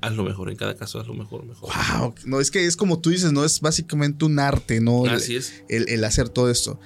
hazlo 0.00 0.24
mejor. 0.24 0.50
En 0.50 0.56
cada 0.56 0.74
caso, 0.76 0.98
hazlo 1.00 1.14
mejor, 1.14 1.44
mejor. 1.46 1.70
Wow. 1.98 2.14
No, 2.26 2.40
es 2.40 2.50
que 2.50 2.64
es 2.66 2.76
como 2.76 2.98
tú 3.00 3.10
dices, 3.10 3.32
no 3.32 3.44
es 3.44 3.60
básicamente 3.60 4.24
un 4.24 4.38
arte, 4.38 4.80
¿no? 4.80 5.04
El- 5.06 5.12
Así 5.14 5.36
es. 5.36 5.62
el, 5.68 5.88
el 5.88 6.04
hacer 6.04 6.28
todo 6.28 6.50
esto. 6.50 6.78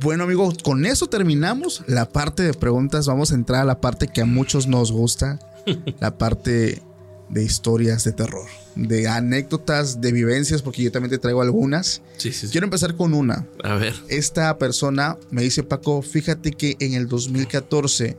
Bueno, 0.00 0.24
amigos, 0.24 0.56
con 0.62 0.86
eso 0.86 1.06
terminamos 1.08 1.82
la 1.86 2.08
parte 2.08 2.42
de 2.42 2.54
preguntas. 2.54 3.06
Vamos 3.06 3.32
a 3.32 3.34
entrar 3.34 3.62
a 3.62 3.64
la 3.64 3.80
parte 3.80 4.08
que 4.08 4.22
a 4.22 4.24
muchos 4.26 4.66
nos 4.66 4.90
gusta, 4.92 5.38
la 6.00 6.16
parte 6.18 6.82
de 7.28 7.42
historias 7.42 8.04
de 8.04 8.12
terror, 8.12 8.46
de 8.76 9.08
anécdotas, 9.08 10.02
de 10.02 10.12
vivencias, 10.12 10.60
porque 10.60 10.82
yo 10.82 10.92
también 10.92 11.10
te 11.10 11.18
traigo 11.18 11.40
algunas. 11.40 12.02
Sí, 12.18 12.30
sí, 12.32 12.46
sí. 12.46 12.48
Quiero 12.52 12.66
empezar 12.66 12.94
con 12.94 13.14
una. 13.14 13.46
A 13.64 13.74
ver. 13.76 13.94
Esta 14.08 14.58
persona 14.58 15.16
me 15.30 15.42
dice, 15.42 15.62
Paco, 15.62 16.02
fíjate 16.02 16.52
que 16.52 16.76
en 16.80 16.92
el 16.94 17.08
2014 17.08 18.16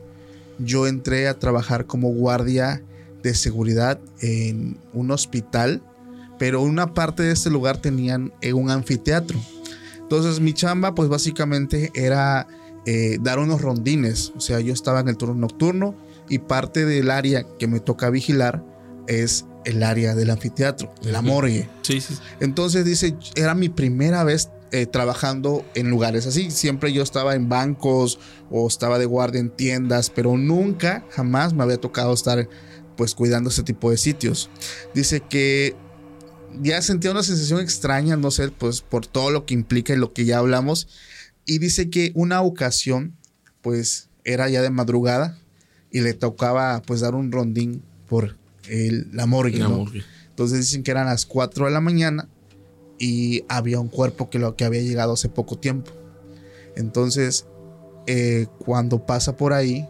yo 0.58 0.86
entré 0.86 1.28
a 1.28 1.38
trabajar 1.38 1.86
como 1.86 2.08
guardia 2.12 2.82
de 3.24 3.34
seguridad 3.34 3.98
en 4.20 4.76
un 4.92 5.10
hospital, 5.10 5.82
pero 6.38 6.62
una 6.62 6.92
parte 6.92 7.22
de 7.22 7.32
este 7.32 7.48
lugar 7.48 7.78
tenían 7.78 8.32
eh, 8.42 8.52
un 8.52 8.70
anfiteatro. 8.70 9.40
Entonces 9.98 10.40
mi 10.40 10.52
chamba 10.52 10.94
pues 10.94 11.08
básicamente 11.08 11.90
era 11.94 12.46
eh, 12.84 13.16
dar 13.22 13.38
unos 13.38 13.62
rondines, 13.62 14.32
o 14.36 14.40
sea, 14.40 14.60
yo 14.60 14.74
estaba 14.74 15.00
en 15.00 15.08
el 15.08 15.16
turno 15.16 15.34
nocturno 15.34 15.96
y 16.28 16.38
parte 16.38 16.84
del 16.84 17.10
área 17.10 17.46
que 17.58 17.66
me 17.66 17.80
toca 17.80 18.10
vigilar 18.10 18.62
es 19.08 19.46
el 19.64 19.82
área 19.82 20.14
del 20.14 20.28
anfiteatro, 20.28 20.92
la 21.02 21.22
morgue. 21.22 21.68
Sí, 21.80 22.02
sí. 22.02 22.14
Entonces 22.40 22.84
dice, 22.84 23.16
era 23.36 23.54
mi 23.54 23.70
primera 23.70 24.22
vez 24.22 24.50
eh, 24.70 24.84
trabajando 24.84 25.64
en 25.74 25.88
lugares 25.88 26.26
así. 26.26 26.50
Siempre 26.50 26.92
yo 26.92 27.02
estaba 27.02 27.34
en 27.34 27.48
bancos 27.48 28.18
o 28.50 28.66
estaba 28.66 28.98
de 28.98 29.06
guardia 29.06 29.40
en 29.40 29.48
tiendas, 29.48 30.10
pero 30.10 30.36
nunca, 30.36 31.06
jamás 31.10 31.54
me 31.54 31.62
había 31.62 31.78
tocado 31.78 32.12
estar 32.12 32.48
pues 32.96 33.14
cuidando 33.14 33.50
ese 33.50 33.62
tipo 33.62 33.90
de 33.90 33.96
sitios. 33.96 34.50
Dice 34.94 35.20
que 35.20 35.76
ya 36.60 36.80
sentía 36.82 37.10
una 37.10 37.22
sensación 37.22 37.60
extraña, 37.60 38.16
no 38.16 38.30
sé, 38.30 38.48
pues 38.50 38.80
por 38.80 39.06
todo 39.06 39.30
lo 39.30 39.46
que 39.46 39.54
implica 39.54 39.92
y 39.92 39.96
lo 39.96 40.12
que 40.12 40.24
ya 40.24 40.38
hablamos. 40.38 40.88
Y 41.46 41.58
dice 41.58 41.90
que 41.90 42.12
una 42.14 42.42
ocasión, 42.42 43.16
pues 43.60 44.08
era 44.24 44.48
ya 44.48 44.62
de 44.62 44.70
madrugada 44.70 45.38
y 45.90 46.00
le 46.00 46.14
tocaba 46.14 46.82
pues 46.86 47.00
dar 47.00 47.14
un 47.14 47.30
rondín 47.30 47.82
por 48.08 48.36
el, 48.68 49.08
la 49.12 49.26
morgue. 49.26 49.58
La 49.58 49.68
¿no? 49.68 49.78
morgue. 49.78 50.02
Entonces 50.30 50.60
dicen 50.60 50.82
que 50.82 50.90
eran 50.90 51.06
las 51.06 51.26
4 51.26 51.66
de 51.66 51.70
la 51.70 51.80
mañana 51.80 52.28
y 52.98 53.44
había 53.48 53.80
un 53.80 53.88
cuerpo 53.88 54.30
que, 54.30 54.38
lo, 54.38 54.56
que 54.56 54.64
había 54.64 54.82
llegado 54.82 55.12
hace 55.12 55.28
poco 55.28 55.58
tiempo. 55.58 55.92
Entonces, 56.76 57.46
eh, 58.06 58.46
cuando 58.58 59.06
pasa 59.06 59.36
por 59.36 59.52
ahí, 59.52 59.88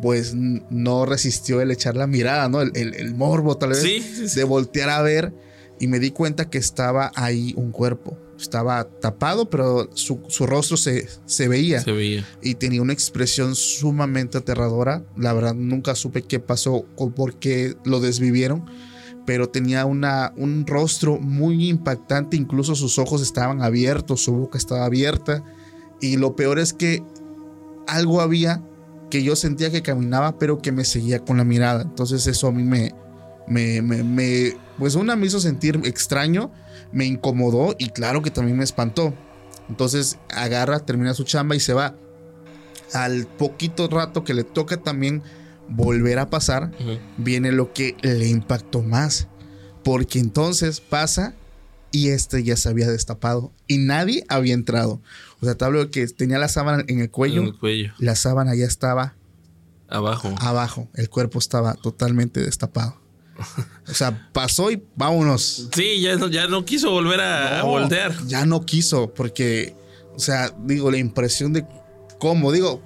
pues 0.00 0.34
no 0.34 1.06
resistió 1.06 1.60
el 1.60 1.70
echar 1.70 1.96
la 1.96 2.06
mirada, 2.06 2.48
¿no? 2.48 2.60
El, 2.60 2.70
el- 2.74 2.94
el 2.94 3.14
morbo 3.14 3.56
tal 3.56 3.70
vez 3.70 3.82
Sí, 3.82 4.00
sí, 4.00 4.28
sí. 4.28 4.36
de 4.36 4.44
voltear 4.44 4.90
a 4.90 5.02
ver 5.02 5.32
y 5.80 5.86
me 5.88 5.98
di 5.98 6.10
cuenta 6.10 6.48
que 6.50 6.58
estaba 6.58 7.12
ahí 7.14 7.52
un 7.56 7.72
cuerpo. 7.72 8.16
Estaba 8.38 8.84
tapado, 8.84 9.50
pero 9.50 9.90
su, 9.94 10.20
su 10.28 10.46
rostro 10.46 10.76
se, 10.76 11.08
se 11.26 11.48
veía 11.48 11.80
Se 11.82 11.90
veía. 11.90 12.24
y 12.40 12.54
tenía 12.54 12.80
una 12.82 12.92
expresión 12.92 13.56
sumamente 13.56 14.38
aterradora. 14.38 15.02
La 15.16 15.32
verdad, 15.32 15.54
nunca 15.54 15.96
supe 15.96 16.22
qué 16.22 16.38
pasó 16.38 16.84
o 16.96 17.10
por 17.10 17.34
qué 17.40 17.74
lo 17.84 17.98
desvivieron, 17.98 18.64
pero 19.26 19.48
tenía 19.48 19.86
una, 19.86 20.32
un 20.36 20.64
rostro 20.68 21.18
muy 21.18 21.68
impactante. 21.68 22.36
Incluso 22.36 22.76
sus 22.76 22.98
ojos 23.00 23.22
estaban 23.22 23.60
abiertos, 23.60 24.22
su 24.22 24.32
boca 24.32 24.56
estaba 24.56 24.84
abierta. 24.84 25.42
Y 26.00 26.16
lo 26.16 26.36
peor 26.36 26.60
es 26.60 26.72
que 26.72 27.02
algo 27.88 28.20
había 28.20 28.62
que 29.10 29.22
yo 29.22 29.36
sentía 29.36 29.70
que 29.70 29.82
caminaba, 29.82 30.38
pero 30.38 30.58
que 30.58 30.72
me 30.72 30.84
seguía 30.84 31.20
con 31.20 31.36
la 31.38 31.44
mirada. 31.44 31.82
Entonces, 31.82 32.26
eso 32.26 32.48
a 32.48 32.52
mí 32.52 32.62
me, 32.62 32.94
me, 33.46 33.80
me, 33.82 34.02
me- 34.02 34.56
pues 34.78 34.94
una 34.94 35.16
me 35.16 35.26
hizo 35.26 35.40
sentir 35.40 35.80
extraño, 35.84 36.52
me 36.92 37.04
incomodó 37.06 37.74
y 37.78 37.88
claro 37.90 38.22
que 38.22 38.30
también 38.30 38.56
me 38.58 38.64
espantó. 38.64 39.14
Entonces 39.68 40.18
agarra, 40.30 40.80
termina 40.80 41.14
su 41.14 41.24
chamba 41.24 41.54
y 41.56 41.60
se 41.60 41.72
va. 41.74 41.94
Al 42.94 43.26
poquito 43.26 43.88
rato 43.88 44.24
que 44.24 44.32
le 44.34 44.44
toca 44.44 44.78
también 44.78 45.22
volver 45.68 46.18
a 46.18 46.30
pasar, 46.30 46.70
viene 47.18 47.52
lo 47.52 47.72
que 47.72 47.96
le 48.02 48.28
impactó 48.28 48.82
más. 48.82 49.28
Porque 49.84 50.18
entonces 50.18 50.80
pasa 50.80 51.34
y 51.92 52.08
este 52.08 52.42
ya 52.44 52.56
se 52.56 52.68
había 52.68 52.88
destapado 52.88 53.52
y 53.66 53.78
nadie 53.78 54.24
había 54.28 54.54
entrado. 54.54 55.00
O 55.40 55.44
sea, 55.46 55.54
te 55.56 55.64
hablo 55.64 55.80
de 55.84 55.90
que 55.90 56.06
tenía 56.08 56.38
la 56.38 56.48
sábana 56.48 56.84
en 56.88 57.00
el 57.00 57.10
cuello, 57.10 57.40
En 57.42 57.46
el 57.48 57.58
cuello. 57.58 57.92
la 57.98 58.14
sábana 58.16 58.54
ya 58.54 58.64
estaba 58.66 59.14
Abajo. 59.88 60.34
abajo, 60.40 60.88
el 60.94 61.08
cuerpo 61.08 61.38
estaba 61.38 61.74
totalmente 61.74 62.40
destapado. 62.40 63.00
O 63.88 63.94
sea, 63.94 64.28
pasó 64.32 64.70
y 64.70 64.82
vámonos. 64.96 65.68
Sí, 65.72 66.00
ya 66.00 66.16
no, 66.16 66.26
ya 66.28 66.48
no 66.48 66.64
quiso 66.64 66.90
volver 66.90 67.20
a, 67.20 67.58
a 67.60 67.62
No, 67.62 67.66
voltear. 67.68 68.12
Ya 68.26 68.44
no 68.44 68.66
quiso, 68.66 69.14
porque, 69.14 69.74
o 70.14 70.18
sea, 70.18 70.52
digo, 70.64 70.90
la 70.90 70.98
impresión 70.98 71.52
de 71.52 71.64
cómo, 72.18 72.50
digo, 72.50 72.82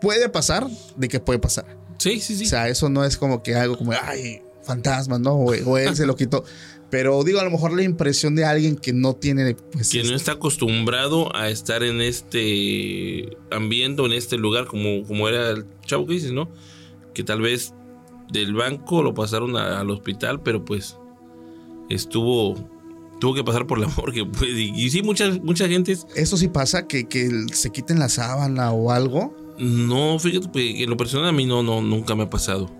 puede 0.00 0.28
pasar, 0.28 0.66
de 0.96 1.08
que 1.08 1.18
puede 1.18 1.40
pasar. 1.40 1.66
Sí, 1.98 2.20
sí, 2.20 2.36
sí. 2.36 2.44
O 2.44 2.48
sea, 2.48 2.68
eso 2.68 2.88
no 2.88 3.04
es 3.04 3.16
como 3.16 3.42
que 3.42 3.56
algo 3.56 3.76
como, 3.76 3.92
ay, 4.00 4.42
fantasma, 4.62 5.18
¿no? 5.18 5.32
O, 5.34 5.46
o 5.64 5.76
él 5.78 5.96
se 5.96 6.06
lo 6.06 6.14
quitó. 6.14 6.44
Pero 6.90 7.22
digo, 7.24 7.40
a 7.40 7.44
lo 7.44 7.50
mejor 7.50 7.72
la 7.74 7.82
impresión 7.82 8.36
de 8.36 8.44
alguien 8.44 8.76
que 8.76 8.92
no 8.92 9.14
tiene, 9.14 9.54
pues, 9.72 9.90
que 9.90 9.98
no 9.98 10.04
este- 10.04 10.14
está 10.14 10.32
acostumbrado 10.32 11.34
a 11.34 11.48
estar 11.50 11.82
en 11.82 12.00
este 12.00 13.36
ambiente 13.50 14.02
o 14.02 14.06
en 14.06 14.12
este 14.12 14.36
lugar 14.38 14.66
como, 14.66 15.02
como 15.04 15.28
era 15.28 15.50
el 15.50 15.64
chavo 15.84 16.06
que 16.06 16.14
dices, 16.14 16.32
¿no? 16.32 16.48
Que 17.12 17.24
tal 17.24 17.40
vez 17.40 17.74
del 18.32 18.54
banco 18.54 19.02
lo 19.02 19.14
pasaron 19.14 19.56
a- 19.56 19.80
al 19.80 19.90
hospital, 19.90 20.42
pero 20.42 20.64
pues 20.64 20.96
estuvo 21.88 22.54
tuvo 23.20 23.32
que 23.34 23.42
pasar 23.44 23.66
por 23.66 23.78
la 23.78 23.88
morgue. 23.96 24.24
Pues, 24.26 24.50
y, 24.50 24.72
y 24.74 24.90
sí, 24.90 25.02
mucha, 25.02 25.30
mucha 25.42 25.66
gente 25.68 25.96
eso 26.14 26.36
sí 26.36 26.48
pasa, 26.48 26.86
que, 26.86 27.08
que 27.08 27.30
se 27.52 27.70
quiten 27.70 27.98
la 27.98 28.08
sábana 28.08 28.72
o 28.72 28.90
algo. 28.92 29.34
no, 29.58 30.18
fíjate, 30.18 30.48
pues, 30.48 30.66
en 30.76 30.90
lo 30.90 30.96
personal 30.96 31.28
a 31.28 31.32
mí 31.32 31.46
no, 31.46 31.62
no, 31.62 31.80
nunca 31.80 32.14
me 32.14 32.24
ha 32.24 32.30
pasado. 32.30 32.70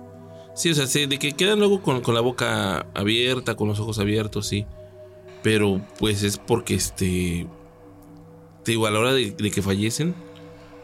Sí, 0.56 0.70
o 0.70 0.74
sea, 0.74 0.86
sí, 0.86 1.04
de 1.04 1.18
que 1.18 1.32
quedan 1.32 1.58
luego 1.58 1.82
con, 1.82 2.00
con 2.00 2.14
la 2.14 2.22
boca 2.22 2.86
abierta, 2.94 3.56
con 3.56 3.68
los 3.68 3.78
ojos 3.78 3.98
abiertos, 3.98 4.46
sí. 4.46 4.64
Pero 5.42 5.82
pues 5.98 6.22
es 6.22 6.38
porque 6.38 6.74
este. 6.74 7.46
Te 8.64 8.72
digo, 8.72 8.86
a 8.86 8.90
la 8.90 8.98
hora 8.98 9.12
de, 9.12 9.32
de 9.32 9.50
que 9.50 9.60
fallecen, 9.60 10.14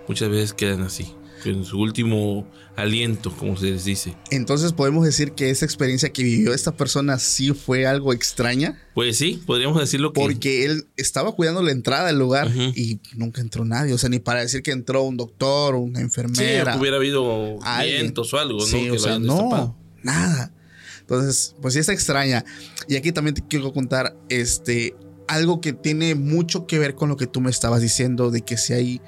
muchas 0.07 0.29
veces 0.29 0.53
quedan 0.53 0.83
así. 0.83 1.15
En 1.45 1.65
su 1.65 1.79
último 1.81 2.47
aliento, 2.77 3.35
como 3.37 3.57
se 3.57 3.67
les 3.67 3.85
dice. 3.85 4.15
Entonces 4.31 4.73
podemos 4.73 5.05
decir 5.05 5.33
que 5.33 5.51
esa 5.51 5.65
experiencia 5.65 6.11
que 6.13 6.23
vivió 6.23 6.55
esta 6.55 6.77
persona 6.77 7.19
sí 7.19 7.53
fue 7.53 7.87
algo 7.87 8.13
extraña. 8.13 8.81
Pues 8.95 9.19
sí, 9.19 9.43
podríamos 9.47 9.79
decirlo 9.81 10.13
que. 10.13 10.21
Porque 10.21 10.65
él 10.65 10.87
estaba 10.97 11.33
cuidando 11.33 11.63
la 11.63 11.73
entrada 11.73 12.07
del 12.07 12.19
lugar 12.19 12.51
y 12.55 13.01
nunca 13.17 13.41
entró 13.41 13.65
nadie. 13.65 13.93
O 13.93 13.99
sea, 13.99 14.09
ni 14.09 14.19
para 14.19 14.41
decir 14.41 14.63
que 14.63 14.71
entró 14.71 15.03
un 15.03 15.17
doctor, 15.17 15.75
una 15.75 15.99
Sí, 15.99 16.05
enfermera. 16.05 16.77
hubiera 16.79 16.97
habido 16.97 17.59
alguien. 17.63 18.03
vientos 18.03 18.33
o 18.35 18.39
algo, 18.39 18.59
¿no? 18.61 18.67
Sí, 18.67 18.83
que 18.85 18.91
o 18.93 18.99
sea, 18.99 19.19
no, 19.19 19.35
destapado. 19.35 19.77
nada. 20.03 20.53
Entonces, 21.01 21.55
pues 21.61 21.75
sí 21.75 21.81
está 21.81 21.93
extraña. 21.93 22.45
Y 22.89 22.97
aquí 22.97 23.13
también 23.13 23.35
te 23.35 23.43
quiero 23.47 23.73
contar 23.73 24.17
este 24.29 24.95
algo 25.29 25.61
que 25.61 25.73
tiene 25.73 26.15
mucho 26.15 26.67
que 26.67 26.79
ver 26.79 26.95
con 26.95 27.09
lo 27.09 27.17
que 27.17 27.27
tú 27.27 27.41
me 27.41 27.51
estabas 27.51 27.81
diciendo 27.81 28.31
de 28.31 28.43
que 28.43 28.57
si 28.57 28.73
hay 28.73 29.01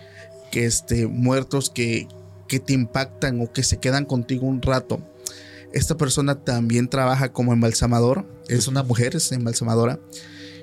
que 0.53 0.64
este 0.64 1.07
muertos 1.07 1.70
que 1.70 2.07
que 2.55 2.61
te 2.61 2.73
impactan 2.73 3.41
o 3.41 3.53
que 3.53 3.63
se 3.65 3.79
quedan 3.79 4.05
contigo 4.05 4.47
un 4.47 4.63
rato. 4.63 5.01
Esta 5.73 5.97
persona 5.97 6.37
también 6.37 6.89
trabaja 6.89 7.33
como 7.33 7.53
embalsamador, 7.53 8.25
es 8.49 8.69
una 8.69 8.85
mujer, 8.85 9.17
es 9.17 9.33
embalsamadora 9.33 9.99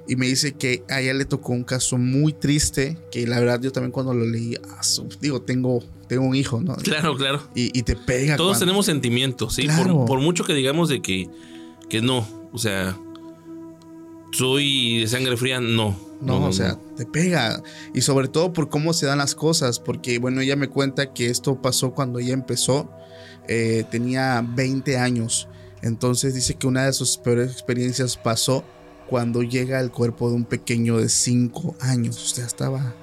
y 0.08 0.16
me 0.16 0.26
dice 0.26 0.54
que 0.54 0.84
a 0.90 1.02
ella 1.02 1.14
le 1.14 1.26
tocó 1.26 1.52
un 1.52 1.64
caso 1.66 1.98
muy 1.98 2.32
triste 2.34 2.98
que 3.12 3.28
la 3.28 3.40
verdad 3.40 3.60
yo 3.62 3.72
también 3.74 3.92
cuando 3.92 4.14
lo 4.14 4.26
leí, 4.26 4.56
ah, 4.70 4.80
digo, 5.20 5.42
tengo 5.42 5.84
tengo 6.08 6.24
un 6.26 6.36
hijo, 6.36 6.62
¿no? 6.62 6.76
Claro, 6.78 7.16
claro. 7.18 7.42
Y, 7.56 7.78
y 7.78 7.84
te 7.84 7.96
pega. 7.98 8.36
Todos 8.38 8.52
cuando- 8.54 8.66
tenemos 8.66 8.86
sentimientos, 8.86 9.56
¿sí? 9.56 9.64
Claro. 9.64 9.94
Por, 10.00 10.06
por 10.06 10.20
mucho 10.22 10.44
que 10.46 10.54
digamos 10.54 10.88
de 10.90 11.02
que, 11.02 11.28
que 11.90 12.02
no, 12.02 12.26
o 12.54 12.58
sea, 12.58 12.98
soy 14.32 15.02
de 15.02 15.08
sangre 15.08 15.36
fría, 15.38 15.60
no. 15.60 15.98
No, 16.22 16.46
o 16.46 16.54
sea, 16.54 16.78
te 16.96 17.06
pega. 17.06 17.62
Y 17.94 18.02
sobre 18.02 18.28
todo 18.28 18.54
por 18.54 18.70
cómo 18.70 18.94
se 18.94 19.06
dan 19.08 19.18
las 19.18 19.34
cosas. 19.36 19.80
Porque, 19.80 20.20
bueno, 20.20 20.42
ella 20.42 20.56
me 20.56 20.68
cuenta 20.70 21.14
que 21.14 21.28
esto 21.28 21.62
pasó 21.62 21.94
cuando 21.94 22.20
ella 22.20 22.34
empezó. 22.34 22.92
eh, 23.48 23.84
tenía 23.92 24.46
20 24.56 24.98
años. 24.98 25.48
Entonces 25.82 26.36
dice 26.36 26.54
que 26.56 26.68
una 26.68 26.86
de 26.86 26.94
sus 26.94 27.18
peores 27.18 27.52
experiencias 27.52 28.16
pasó 28.16 28.64
cuando 29.10 29.42
llega 29.42 29.80
el 29.82 29.92
cuerpo 29.92 30.30
de 30.30 30.36
un 30.36 30.46
pequeño 30.46 30.98
de 30.98 31.10
5 31.10 31.76
años. 31.82 32.18
O 32.32 32.36
sea, 32.36 32.46
estaba, 32.46 32.94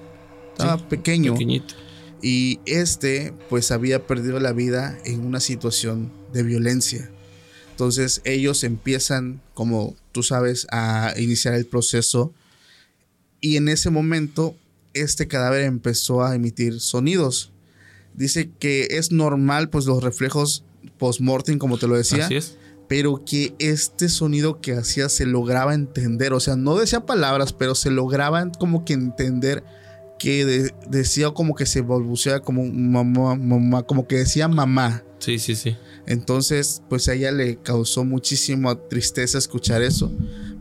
estaba 0.53 0.79
Sí, 0.79 0.85
pequeño. 0.89 1.33
pequeñito. 1.33 1.75
Y 2.23 2.61
este, 2.67 3.35
pues 3.51 3.71
había 3.73 4.07
perdido 4.07 4.39
la 4.41 4.53
vida 4.53 4.97
en 5.05 5.27
una 5.27 5.41
situación 5.41 6.11
de 6.33 6.45
violencia. 6.45 7.11
Entonces 7.73 8.23
ellos 8.25 8.65
empiezan, 8.65 9.41
como 9.55 9.97
tú 10.13 10.23
sabes, 10.23 10.67
a 10.71 11.13
iniciar 11.19 11.55
el 11.55 11.67
proceso. 11.67 12.33
Y 13.41 13.57
en 13.57 13.69
ese 13.69 13.91
momento, 13.91 14.57
este 14.95 15.29
cadáver 15.29 15.63
empezó 15.63 16.23
a 16.25 16.35
emitir 16.35 16.81
sonidos. 16.81 17.53
Dice 18.15 18.51
que 18.59 18.89
es 18.93 19.13
normal, 19.13 19.71
pues 19.71 19.87
los 19.87 20.03
reflejos 20.03 20.65
post-mortem, 20.99 21.59
como 21.59 21.79
te 21.79 21.87
lo 21.87 21.97
decía 21.97 22.25
Así 22.27 22.37
es. 22.37 22.57
pero 22.89 23.23
que 23.25 23.55
este 23.59 24.09
sonido 24.09 24.61
que 24.61 24.73
hacía 24.73 25.09
se 25.09 25.27
lograba 25.27 25.75
entender, 25.75 26.33
o 26.33 26.41
sea, 26.41 26.57
no 26.57 26.75
decía 26.77 27.07
palabras, 27.07 27.53
pero 27.53 27.75
se 27.77 27.91
lograban 27.91 28.51
como 28.59 28.85
que 28.85 28.95
entender 28.95 29.63
que 30.19 30.45
de- 30.45 30.75
decía 30.91 31.31
como 31.31 31.55
que 31.55 31.65
se 31.67 31.81
balbuceaba 31.83 32.41
como 32.41 32.65
mamá, 32.65 33.37
mamá, 33.37 33.83
como 33.85 34.09
que 34.09 34.17
decía 34.17 34.49
mamá. 34.49 35.05
Sí, 35.21 35.39
sí, 35.39 35.55
sí. 35.55 35.77
Entonces, 36.07 36.83
pues 36.89 37.07
a 37.09 37.15
ella 37.15 37.31
le 37.31 37.57
causó 37.59 38.05
muchísima 38.05 38.75
tristeza 38.89 39.39
escuchar 39.39 39.83
eso, 39.83 40.11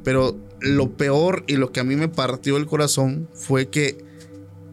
pero 0.04 0.38
lo 0.60 0.92
peor 0.98 1.44
y 1.48 1.56
lo 1.58 1.72
que 1.72 1.80
a 1.80 1.84
mí 1.84 1.96
me 1.96 2.08
partió 2.08 2.58
el 2.58 2.66
corazón 2.66 3.28
fue 3.34 3.70
que 3.70 4.04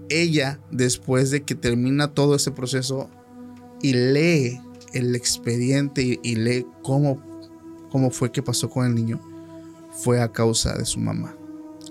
ella, 0.08 0.60
después 0.70 1.30
de 1.30 1.42
que 1.42 1.54
termina 1.54 2.08
todo 2.12 2.34
ese 2.34 2.50
proceso 2.50 3.08
y 3.82 3.92
lee 3.94 4.60
el 4.92 5.14
expediente 5.14 6.02
y, 6.02 6.20
y 6.22 6.36
lee 6.36 6.66
cómo, 6.82 7.20
cómo 7.90 8.10
fue 8.10 8.30
que 8.32 8.42
pasó 8.42 8.68
con 8.70 8.86
el 8.86 8.94
niño, 8.94 9.20
fue 9.92 10.20
a 10.20 10.30
causa 10.30 10.76
de 10.76 10.84
su 10.84 11.00
mamá. 11.00 11.34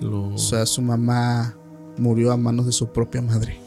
Lo- 0.02 0.34
O 0.34 0.38
sea, 0.38 0.66
su 0.66 0.82
mamá 0.82 1.56
murió 1.98 2.32
a 2.32 2.38
manos 2.38 2.66
de 2.66 2.72
su 2.72 2.88
propia 2.92 3.22
madre. 3.22 3.60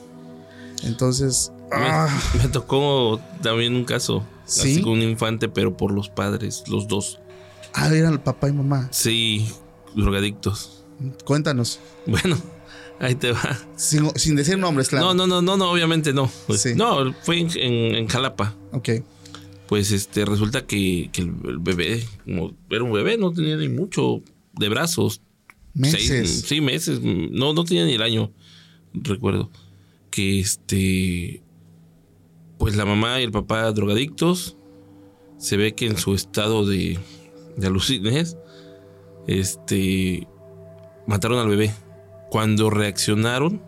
Entonces, 0.85 1.53
me, 1.71 1.77
ah, 1.87 2.09
me 2.43 2.49
tocó 2.49 3.21
también 3.43 3.75
un 3.75 3.85
caso. 3.85 4.23
¿Sí? 4.45 4.61
Así 4.61 4.83
con 4.83 4.93
un 4.95 5.03
infante, 5.03 5.49
pero 5.49 5.77
por 5.77 5.93
los 5.93 6.09
padres, 6.09 6.63
los 6.69 6.87
dos. 6.87 7.19
ah, 7.75 7.93
eran 7.95 8.13
el 8.13 8.21
papá 8.21 8.49
y 8.49 8.53
mamá. 8.53 8.89
Sí, 8.93 9.49
drogadictos. 9.97 10.85
Cuéntanos, 11.25 11.81
Bueno, 12.07 12.39
ahí 13.01 13.15
te 13.15 13.33
va. 13.33 13.59
sin, 13.77 14.11
sin 14.17 14.37
decir 14.37 14.59
nombres, 14.59 14.89
claro. 14.89 15.07
No, 15.07 15.15
no, 15.15 15.27
no, 15.27 15.43
no, 15.43 15.57
no, 15.57 15.71
obviamente 15.71 16.13
no. 16.13 16.31
Pues, 16.47 16.63
Sí. 16.63 16.75
No, 16.75 17.13
fue 17.23 17.41
en, 17.41 17.49
en- 17.57 17.95
en 17.97 18.07
Jalapa. 18.09 18.55
Ok, 18.73 18.89
Pues 19.69 19.91
este, 19.91 20.25
resulta 20.25 20.65
que, 20.67 21.11
que 21.13 21.23
el, 21.23 21.35
el 21.47 21.59
bebé, 21.59 22.07
como 22.25 22.55
era 22.71 22.83
un 22.85 22.93
bebé, 22.93 23.19
no 23.19 23.33
tenía 23.33 23.57
ni 23.57 23.69
mucho, 23.69 24.23
de 24.55 24.69
brazos. 24.69 25.21
Meses. 25.75 26.07
Seis- 26.07 26.45
sí, 26.47 26.61
meses. 26.61 27.01
No, 27.03 27.53
no 27.53 27.65
tenía 27.65 27.85
ni 27.85 27.95
el 27.95 28.03
año, 28.03 28.31
recuerdo. 28.95 29.51
Que 30.11 30.41
este. 30.41 31.43
Pues 32.59 32.75
la 32.77 32.87
mamá 32.87 33.21
y 33.21 33.25
el 33.25 33.33
papá 33.33 33.71
drogadictos. 33.73 34.57
Se 35.39 35.59
ve 35.59 35.75
que 35.75 35.85
en 35.87 35.99
su 35.99 36.15
estado 36.15 36.65
de, 36.65 36.99
de 37.59 37.67
alucines. 37.67 38.39
Este. 39.27 40.27
Mataron 41.07 41.39
al 41.39 41.49
bebé. 41.49 41.73
Cuando 42.31 42.71
reaccionaron. 42.71 43.61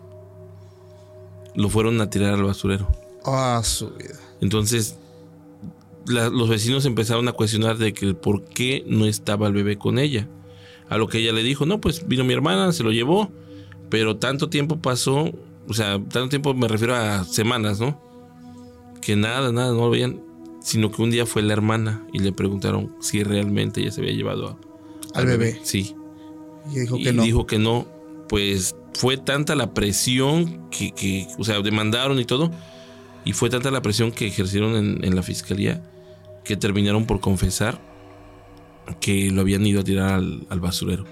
Lo 1.55 1.69
fueron 1.69 2.01
a 2.01 2.11
tirar 2.11 2.35
al 2.35 2.43
basurero. 2.45 2.89
Ah, 3.25 3.61
su 3.65 3.91
vida. 3.91 4.15
Entonces, 4.41 4.97
la- 6.07 6.29
los 6.31 6.49
vecinos 6.49 6.85
empezaron 6.85 7.27
a 7.29 7.33
cuestionar 7.33 7.79
de 7.79 7.93
que 7.93 8.07
el 8.07 8.17
por 8.17 8.45
qué 8.45 8.85
no 8.87 9.07
estaba 9.07 9.49
el 9.49 9.53
bebé 9.55 9.77
con 9.77 9.99
ella. 9.99 10.29
A 10.89 10.97
lo 10.99 11.09
que 11.09 11.19
ella 11.19 11.33
le 11.33 11.43
dijo, 11.43 11.67
no, 11.67 11.81
pues 11.81 12.07
vino 12.07 12.25
mi 12.25 12.33
hermana, 12.33 12.73
se 12.73 12.83
lo 12.85 12.93
llevó, 12.93 13.31
pero 13.91 14.17
tanto 14.17 14.49
tiempo 14.49 14.79
pasó, 14.79 15.31
o 15.69 15.75
sea, 15.75 15.95
tanto 15.99 16.29
tiempo 16.29 16.55
me 16.55 16.69
refiero 16.69 16.95
a 16.95 17.25
semanas, 17.25 17.81
¿no? 17.81 18.01
Que 19.03 19.17
nada, 19.17 19.53
nada, 19.53 19.73
no 19.73 19.81
lo 19.81 19.91
veían, 19.91 20.21
sino 20.63 20.91
que 20.91 21.03
un 21.03 21.11
día 21.11 21.27
fue 21.27 21.43
la 21.43 21.53
hermana 21.53 22.07
y 22.13 22.21
le 22.21 22.33
preguntaron 22.33 22.95
si 23.01 23.23
realmente 23.23 23.81
ella 23.81 23.91
se 23.91 24.01
había 24.01 24.13
llevado 24.15 24.59
Al 25.15 25.27
bebé. 25.27 25.59
Sí. 25.63 25.95
Y 26.71 26.81
dijo 26.81 26.97
y 26.99 27.05
que 27.05 27.13
no. 27.13 27.23
dijo 27.23 27.47
que 27.47 27.59
no, 27.59 27.89
pues 28.29 28.77
fue 28.95 29.17
tanta 29.17 29.55
la 29.55 29.73
presión 29.75 30.69
que, 30.71 30.93
que, 30.93 31.27
o 31.39 31.45
sea, 31.45 31.61
demandaron 31.61 32.19
y 32.19 32.25
todo, 32.25 32.51
y 33.25 33.33
fue 33.33 33.51
tanta 33.51 33.71
la 33.71 33.83
presión 33.83 34.13
que 34.13 34.27
ejercieron 34.27 34.77
en, 34.77 35.05
en 35.05 35.15
la 35.17 35.23
fiscalía 35.23 35.83
que 36.45 36.57
terminaron 36.57 37.07
por 37.07 37.21
confesar 37.21 37.81
que 39.01 39.31
lo 39.31 39.43
habían 39.43 39.67
ido 39.67 39.81
a 39.81 39.85
tirar 39.85 40.15
al, 40.15 40.47
al 40.49 40.61
basurero. 40.61 41.05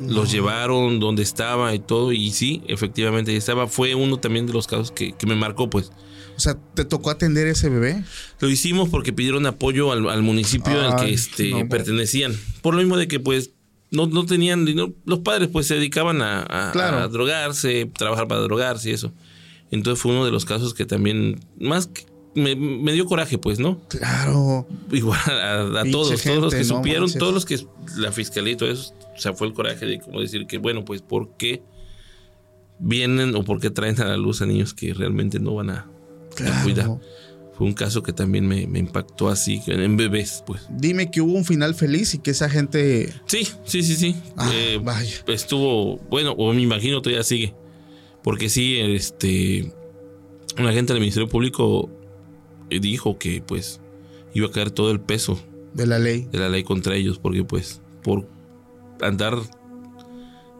Los 0.00 0.32
llevaron 0.32 0.98
donde 0.98 1.22
estaba 1.22 1.72
y 1.72 1.78
todo, 1.78 2.12
y 2.12 2.30
sí, 2.30 2.62
efectivamente 2.66 3.36
estaba. 3.36 3.68
Fue 3.68 3.94
uno 3.94 4.16
también 4.18 4.46
de 4.46 4.52
los 4.52 4.66
casos 4.66 4.90
que, 4.90 5.12
que 5.12 5.26
me 5.26 5.36
marcó, 5.36 5.70
pues. 5.70 5.92
O 6.36 6.40
sea, 6.40 6.56
¿te 6.74 6.84
tocó 6.84 7.10
atender 7.10 7.46
ese 7.46 7.68
bebé? 7.68 8.02
Lo 8.40 8.48
hicimos 8.48 8.88
porque 8.88 9.12
pidieron 9.12 9.46
apoyo 9.46 9.92
al, 9.92 10.08
al 10.08 10.22
municipio 10.22 10.80
al 10.80 10.96
que 11.04 11.12
este, 11.12 11.50
no, 11.50 11.68
pertenecían. 11.68 12.32
Por 12.62 12.74
lo 12.74 12.80
mismo 12.80 12.96
de 12.96 13.06
que 13.08 13.20
pues 13.20 13.52
no, 13.90 14.06
no 14.06 14.26
tenían 14.26 14.64
dinero. 14.64 14.92
Los 15.04 15.20
padres 15.20 15.48
pues 15.52 15.66
se 15.66 15.74
dedicaban 15.74 16.22
a, 16.22 16.42
a- 16.42 16.72
Claro. 16.72 16.98
a 16.98 17.08
drogarse, 17.08 17.90
trabajar 17.96 18.26
para 18.26 18.40
drogarse 18.40 18.90
y 18.90 18.94
eso. 18.94 19.12
Entonces 19.70 20.02
fue 20.02 20.12
uno 20.12 20.24
de 20.24 20.32
los 20.32 20.44
casos 20.44 20.74
que 20.74 20.84
también 20.86 21.38
más 21.60 21.86
que- 21.86 22.06
me, 22.34 22.56
me 22.56 22.92
dio 22.92 23.06
coraje 23.06 23.38
pues, 23.38 23.60
¿no? 23.60 23.80
Claro. 23.88 24.66
Igual 24.90 25.20
a, 25.28 25.84
todos, 25.88 26.20
todos 26.20 26.42
los 26.42 26.52
que 26.52 26.58
no 26.64 26.64
supieron, 26.64 27.02
manches. 27.04 27.18
todos 27.20 27.32
los 27.34 27.44
que 27.44 27.60
la 27.96 28.10
fiscalía 28.10 28.54
y 28.54 28.56
todo 28.56 28.70
eso, 28.72 28.92
o 29.16 29.20
sea, 29.20 29.34
fue 29.34 29.46
el 29.46 29.52
coraje 29.52 29.86
de 29.86 30.00
como 30.00 30.20
decir 30.20 30.48
que 30.48 30.58
bueno, 30.58 30.84
pues 30.84 31.00
¿por 31.00 31.36
qué 31.36 31.62
vienen 32.80 33.34
o 33.36 33.44
por 33.44 33.60
qué 33.60 33.70
traen 33.70 34.00
a 34.00 34.06
la 34.06 34.16
luz 34.16 34.42
a 34.42 34.46
niños 34.46 34.74
que 34.74 34.92
realmente 34.94 35.38
no 35.38 35.54
van 35.54 35.70
a, 35.70 35.86
Claro. 36.34 37.00
Fue 37.56 37.66
un 37.68 37.72
caso 37.74 38.02
que 38.02 38.12
también 38.12 38.48
me, 38.48 38.66
me 38.66 38.80
impactó 38.80 39.28
así, 39.28 39.62
en 39.68 39.96
bebés, 39.96 40.42
pues. 40.44 40.62
Dime 40.70 41.10
que 41.12 41.20
hubo 41.20 41.34
un 41.34 41.44
final 41.44 41.76
feliz 41.76 42.12
y 42.14 42.18
que 42.18 42.32
esa 42.32 42.50
gente. 42.50 43.12
Sí, 43.26 43.46
sí, 43.64 43.82
sí, 43.84 43.94
sí. 43.94 44.16
Ah, 44.36 44.50
Eh, 44.52 44.80
vaya. 44.82 45.14
Estuvo, 45.28 45.98
bueno, 46.10 46.32
o 46.32 46.52
me 46.52 46.60
imagino 46.62 47.00
todavía 47.00 47.22
sigue. 47.22 47.54
Porque 48.24 48.48
sí, 48.48 48.78
este, 48.80 49.72
un 50.58 50.66
agente 50.66 50.92
del 50.94 51.00
Ministerio 51.00 51.28
Público 51.28 51.90
eh, 52.70 52.80
dijo 52.80 53.18
que 53.18 53.40
pues 53.46 53.80
iba 54.32 54.48
a 54.48 54.50
caer 54.50 54.72
todo 54.72 54.90
el 54.90 54.98
peso 54.98 55.38
de 55.74 55.86
la 55.86 55.98
ley. 56.00 56.26
de 56.32 56.38
la 56.40 56.48
ley 56.48 56.64
contra 56.64 56.96
ellos, 56.96 57.18
porque 57.20 57.44
pues 57.44 57.80
por 58.02 58.26
andar, 59.00 59.38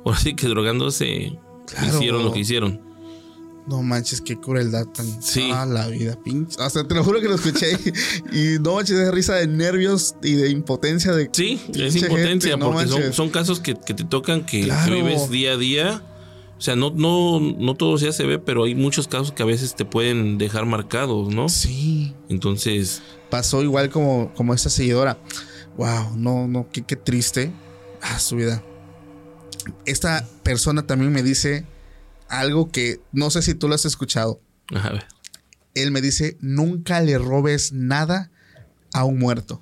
ahora 0.05 0.19
sí 0.19 0.35
que 0.37 0.47
drogándose, 0.47 1.37
Claro. 1.67 1.97
hicieron 1.97 2.25
lo 2.25 2.33
que 2.33 2.41
hicieron. 2.41 2.81
No 3.67 3.83
manches, 3.83 4.21
qué 4.21 4.39
crueldad 4.39 4.87
tan. 4.87 5.23
Sí. 5.23 5.51
Ah, 5.53 5.65
la 5.65 5.87
vida, 5.89 6.19
pinche. 6.23 6.61
Hasta 6.61 6.87
te 6.87 6.95
lo 6.95 7.03
juro 7.03 7.21
que 7.21 7.29
lo 7.29 7.37
escuché 7.37 7.79
y, 8.33 8.55
y 8.55 8.59
no 8.59 8.75
manches 8.75 8.99
de 8.99 9.11
risa 9.11 9.37
de 9.37 9.47
nervios 9.47 10.17
y 10.23 10.35
de 10.35 10.51
impotencia 10.51 11.13
de. 11.13 11.31
Sí, 11.33 11.61
es 11.75 11.97
impotencia, 11.97 12.51
gente, 12.53 12.57
no 12.59 12.73
porque 12.73 13.13
son, 13.13 13.31
casos 13.31 13.61
que, 13.61 13.75
que 13.75 13.95
te 13.95 14.05
tocan 14.05 14.45
que, 14.45 14.71
vives 14.91 15.31
día 15.31 15.53
a 15.53 15.57
día. 15.57 16.03
O 16.59 16.61
sea, 16.61 16.77
no, 16.77 16.91
no, 16.91 17.41
no 17.41 17.75
todo 17.75 17.97
ya 17.99 18.13
se 18.13 18.25
ve, 18.25 18.39
pero 18.39 18.65
hay 18.65 18.75
muchos 18.75 19.09
casos 19.09 19.33
que 19.33 19.43
a 19.43 19.47
veces 19.47 19.75
te 19.75 19.85
pueden 19.85 20.39
dejar 20.39 20.67
marcados, 20.67 21.35
¿no? 21.35 21.49
Sí. 21.49 22.15
Entonces, 22.29 23.03
Pasó 23.35 23.63
igual 23.63 23.91
como, 23.91 24.33
como 24.35 24.55
esta 24.55 24.71
seguidora. 24.71 25.19
Wow, 25.77 26.17
no, 26.17 26.47
no, 26.47 26.69
qué, 26.71 26.83
qué 26.83 26.95
triste. 26.95 27.51
Ah, 28.01 28.21
su 28.21 28.37
vida. 28.37 28.63
Esta 29.87 30.25
persona 30.45 30.87
también 30.87 31.11
me 31.11 31.23
dice 31.23 31.67
algo 32.39 32.71
que 32.71 33.01
no 33.13 33.31
sé 33.31 33.43
si 33.43 33.55
tú 33.55 33.69
lo 33.69 33.75
has 33.75 33.85
escuchado. 33.85 34.41
a 34.75 34.91
ver. 34.91 35.05
Él 35.75 35.91
me 35.91 36.01
dice: 36.01 36.37
nunca 36.41 37.01
le 37.01 37.19
robes 37.19 37.73
nada 37.73 38.31
a 38.93 39.05
un 39.05 39.19
muerto. 39.19 39.61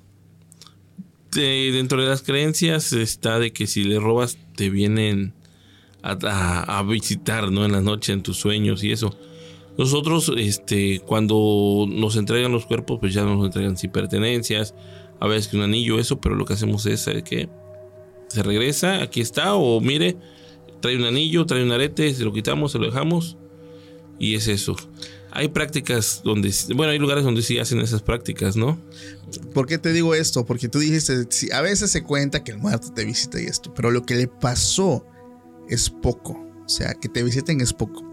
Dentro 1.31 1.99
de 2.01 2.07
las 2.07 2.21
creencias 2.21 2.93
está 2.93 3.39
de 3.39 3.51
que 3.51 3.65
si 3.65 3.83
le 3.83 3.99
robas 3.99 4.37
te 4.55 4.69
vienen 4.69 5.33
a, 6.03 6.11
a- 6.21 6.77
a 6.79 6.83
visitar, 6.83 7.51
¿no? 7.51 7.65
En 7.65 7.71
la 7.71 7.81
noche, 7.81 8.13
en 8.13 8.21
tus 8.21 8.37
sueños 8.37 8.83
y 8.83 8.91
eso. 8.91 9.17
Nosotros, 9.75 10.31
este, 10.37 10.99
cuando 10.99 11.87
nos 11.89 12.15
entregan 12.17 12.51
los 12.51 12.67
cuerpos, 12.67 12.99
pues 12.99 13.11
ya 13.15 13.23
nos 13.23 13.43
entregan 13.43 13.75
sin 13.75 13.91
pertenencias, 13.91 14.75
a 15.19 15.25
veces 15.27 15.47
que 15.47 15.57
un 15.57 15.63
anillo, 15.63 15.97
eso, 15.97 16.21
pero 16.21 16.35
lo 16.35 16.45
que 16.45 16.53
hacemos 16.53 16.85
es, 16.85 17.01
¿sabe 17.01 17.23
qué? 17.23 17.49
Se 18.27 18.43
regresa, 18.43 19.01
aquí 19.01 19.19
está, 19.19 19.55
o 19.55 19.81
mire, 19.81 20.15
trae 20.83 20.97
un 20.97 21.05
anillo, 21.05 21.45
trae 21.45 21.63
un 21.63 21.71
arete, 21.71 22.13
se 22.13 22.25
lo 22.25 22.33
quitamos, 22.33 22.73
se 22.73 22.77
lo 22.77 22.87
dejamos, 22.87 23.37
y 24.19 24.35
es 24.35 24.49
eso. 24.49 24.75
Hay 25.31 25.47
prácticas 25.47 26.19
donde, 26.25 26.53
bueno, 26.75 26.91
hay 26.91 26.99
lugares 26.99 27.23
donde 27.23 27.41
sí 27.41 27.57
hacen 27.57 27.79
esas 27.79 28.01
prácticas, 28.01 28.57
¿no? 28.57 28.77
¿Por 29.53 29.65
qué 29.65 29.77
te 29.77 29.93
digo 29.93 30.13
esto? 30.13 30.45
Porque 30.45 30.67
tú 30.67 30.79
dijiste, 30.79 31.25
sí, 31.29 31.49
a 31.53 31.61
veces 31.61 31.89
se 31.89 32.03
cuenta 32.03 32.43
que 32.43 32.51
el 32.51 32.57
muerto 32.57 32.91
te 32.93 33.05
visita 33.05 33.39
y 33.39 33.45
esto, 33.45 33.73
pero 33.73 33.91
lo 33.91 34.03
que 34.03 34.15
le 34.15 34.27
pasó 34.27 35.07
es 35.69 35.89
poco. 35.89 36.33
O 36.65 36.69
sea, 36.69 36.95
que 36.95 37.07
te 37.07 37.23
visiten 37.23 37.61
es 37.61 37.71
poco. 37.71 38.03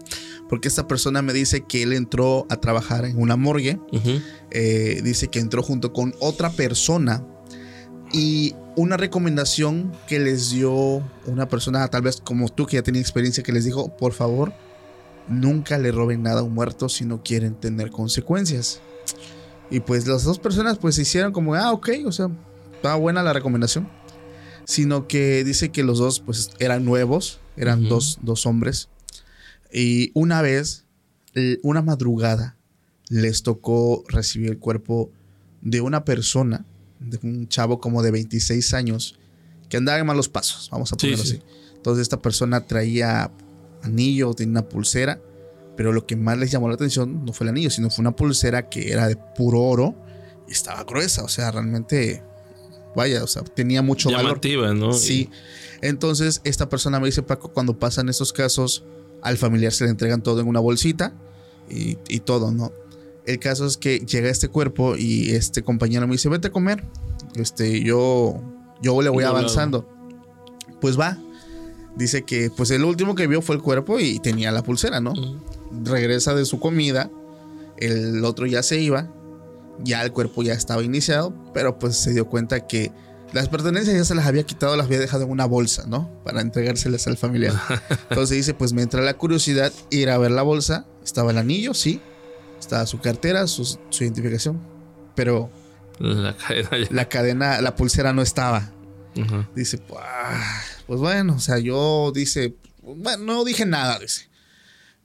Porque 0.47 0.69
esta 0.69 0.87
persona 0.87 1.21
me 1.21 1.33
dice 1.33 1.65
que 1.67 1.83
él 1.83 1.91
entró 1.91 2.47
a 2.49 2.55
trabajar 2.55 3.03
en 3.03 3.21
una 3.21 3.35
morgue. 3.35 3.79
Eh, 4.51 5.01
dice 5.03 5.27
que 5.27 5.39
entró 5.39 5.61
junto 5.61 5.91
con 5.91 6.13
otra 6.21 6.49
persona. 6.49 7.21
Y 8.13 8.55
una 8.75 8.97
recomendación 8.97 9.91
que 10.07 10.19
les 10.19 10.51
dio 10.51 10.73
una 11.25 11.47
persona, 11.47 11.87
tal 11.87 12.01
vez 12.01 12.21
como 12.21 12.49
tú 12.49 12.65
que 12.65 12.77
ya 12.77 12.83
tenía 12.83 13.01
experiencia, 13.01 13.43
que 13.43 13.51
les 13.51 13.65
dijo, 13.65 13.95
por 13.95 14.13
favor, 14.13 14.53
nunca 15.27 15.77
le 15.77 15.91
roben 15.91 16.23
nada 16.23 16.41
a 16.41 16.43
un 16.43 16.53
muerto 16.53 16.89
si 16.89 17.05
no 17.05 17.23
quieren 17.23 17.55
tener 17.55 17.91
consecuencias. 17.91 18.81
Y 19.69 19.79
pues 19.79 20.07
las 20.07 20.23
dos 20.23 20.39
personas 20.39 20.77
pues 20.77 20.97
hicieron 20.97 21.31
como, 21.31 21.55
ah, 21.55 21.71
ok, 21.71 21.89
o 22.05 22.11
sea, 22.11 22.29
estaba 22.73 22.95
buena 22.95 23.23
la 23.23 23.33
recomendación. 23.33 23.87
Sino 24.65 25.07
que 25.07 25.43
dice 25.43 25.69
que 25.69 25.83
los 25.83 25.97
dos 25.97 26.19
pues 26.19 26.51
eran 26.59 26.85
nuevos, 26.85 27.39
eran 27.55 27.79
Ujú. 27.81 27.89
dos, 27.89 28.19
dos 28.21 28.45
hombres. 28.45 28.89
Y 29.73 30.11
una 30.13 30.41
vez, 30.41 30.85
una 31.63 31.81
madrugada, 31.81 32.57
les 33.09 33.43
tocó 33.43 34.03
recibir 34.07 34.49
el 34.49 34.59
cuerpo 34.59 35.09
de 35.61 35.81
una 35.81 36.03
persona, 36.03 36.65
de 37.01 37.19
un 37.23 37.47
chavo 37.47 37.79
como 37.79 38.03
de 38.03 38.11
26 38.11 38.73
años, 38.73 39.19
que 39.69 39.77
andaba 39.77 39.99
en 39.99 40.05
malos 40.05 40.29
pasos, 40.29 40.69
vamos 40.71 40.91
a 40.93 40.97
ponerlo 40.97 41.23
sí. 41.23 41.37
así. 41.37 41.43
Entonces 41.75 42.03
esta 42.03 42.21
persona 42.21 42.67
traía 42.67 43.31
anillo, 43.81 44.33
tenía 44.33 44.51
una 44.51 44.69
pulsera, 44.69 45.19
pero 45.75 45.91
lo 45.91 46.05
que 46.05 46.15
más 46.15 46.37
les 46.37 46.51
llamó 46.51 46.67
la 46.67 46.75
atención 46.75 47.25
no 47.25 47.33
fue 47.33 47.45
el 47.45 47.49
anillo, 47.49 47.69
sino 47.69 47.89
fue 47.89 48.03
una 48.03 48.15
pulsera 48.15 48.69
que 48.69 48.91
era 48.91 49.07
de 49.07 49.15
puro 49.15 49.61
oro 49.61 49.95
y 50.47 50.51
estaba 50.51 50.83
gruesa, 50.83 51.23
o 51.23 51.27
sea, 51.27 51.49
realmente, 51.51 52.21
vaya, 52.95 53.23
o 53.23 53.27
sea, 53.27 53.43
tenía 53.43 53.81
mucho 53.81 54.09
valor. 54.09 54.25
Llamativa, 54.25 54.73
¿no? 54.73 54.93
Sí. 54.93 55.29
Entonces, 55.81 56.41
esta 56.43 56.69
persona 56.69 56.99
me 56.99 57.07
dice, 57.07 57.23
Paco, 57.23 57.51
cuando 57.51 57.79
pasan 57.79 58.09
estos 58.09 58.33
casos, 58.33 58.83
al 59.23 59.37
familiar 59.37 59.71
se 59.71 59.85
le 59.85 59.89
entregan 59.89 60.21
todo 60.21 60.41
en 60.41 60.47
una 60.47 60.59
bolsita 60.59 61.13
y, 61.69 61.97
y 62.07 62.19
todo, 62.19 62.51
¿no? 62.51 62.71
El 63.25 63.39
caso 63.39 63.65
es 63.65 63.77
que 63.77 63.99
llega 63.99 64.29
este 64.29 64.47
cuerpo 64.47 64.95
y 64.97 65.31
este 65.31 65.63
compañero 65.63 66.07
me 66.07 66.13
dice, 66.13 66.29
vete 66.29 66.47
a 66.47 66.51
comer. 66.51 66.83
Este, 67.35 67.81
yo, 67.81 68.41
yo 68.81 69.01
le 69.01 69.09
voy 69.09 69.23
avanzando. 69.23 69.87
Pues 70.79 70.99
va. 70.99 71.17
Dice 71.95 72.23
que 72.23 72.49
pues 72.49 72.71
el 72.71 72.83
último 72.83 73.15
que 73.15 73.27
vio 73.27 73.41
fue 73.41 73.55
el 73.55 73.61
cuerpo 73.61 73.99
y 73.99 74.19
tenía 74.19 74.51
la 74.51 74.63
pulsera, 74.63 75.01
¿no? 75.01 75.13
Regresa 75.83 76.33
de 76.33 76.45
su 76.45 76.59
comida, 76.59 77.11
el 77.77 78.23
otro 78.23 78.45
ya 78.45 78.63
se 78.63 78.79
iba, 78.79 79.11
ya 79.79 80.03
el 80.03 80.11
cuerpo 80.11 80.41
ya 80.41 80.53
estaba 80.53 80.83
iniciado, 80.83 81.33
pero 81.53 81.77
pues 81.77 81.97
se 81.97 82.13
dio 82.13 82.27
cuenta 82.27 82.65
que 82.65 82.91
las 83.33 83.49
pertenencias 83.49 83.95
ya 83.95 84.05
se 84.05 84.15
las 84.15 84.25
había 84.25 84.43
quitado, 84.43 84.75
las 84.75 84.85
había 84.85 84.99
dejado 84.99 85.23
en 85.23 85.31
una 85.31 85.45
bolsa, 85.45 85.85
¿no? 85.87 86.09
Para 86.23 86.41
entregárselas 86.41 87.07
al 87.07 87.17
familiar. 87.17 87.53
Entonces 88.09 88.37
dice, 88.37 88.53
pues 88.53 88.73
me 88.73 88.81
entra 88.81 89.01
la 89.01 89.13
curiosidad 89.15 89.71
ir 89.89 90.09
a 90.09 90.17
ver 90.17 90.31
la 90.31 90.41
bolsa, 90.41 90.85
estaba 91.03 91.31
el 91.31 91.37
anillo, 91.37 91.73
sí, 91.73 92.01
estaba 92.61 92.85
su 92.85 92.99
cartera, 92.99 93.45
su, 93.47 93.65
su 93.89 94.03
identificación, 94.03 94.61
pero 95.15 95.49
La 95.99 96.35
cadena 96.37 96.77
ya. 96.77 96.87
la 96.89 97.09
cadena, 97.09 97.61
la 97.61 97.75
pulsera 97.75 98.13
no 98.13 98.21
estaba. 98.21 98.71
Dice, 99.55 99.77
pues, 99.77 100.99
bueno, 100.99 101.35
o 101.35 101.39
sea, 101.39 101.59
yo 101.59 102.11
dice, 102.15 102.55
bueno, 102.81 103.23
no 103.25 103.43
dije 103.43 103.65
nada, 103.65 103.99
dice. 103.99 104.29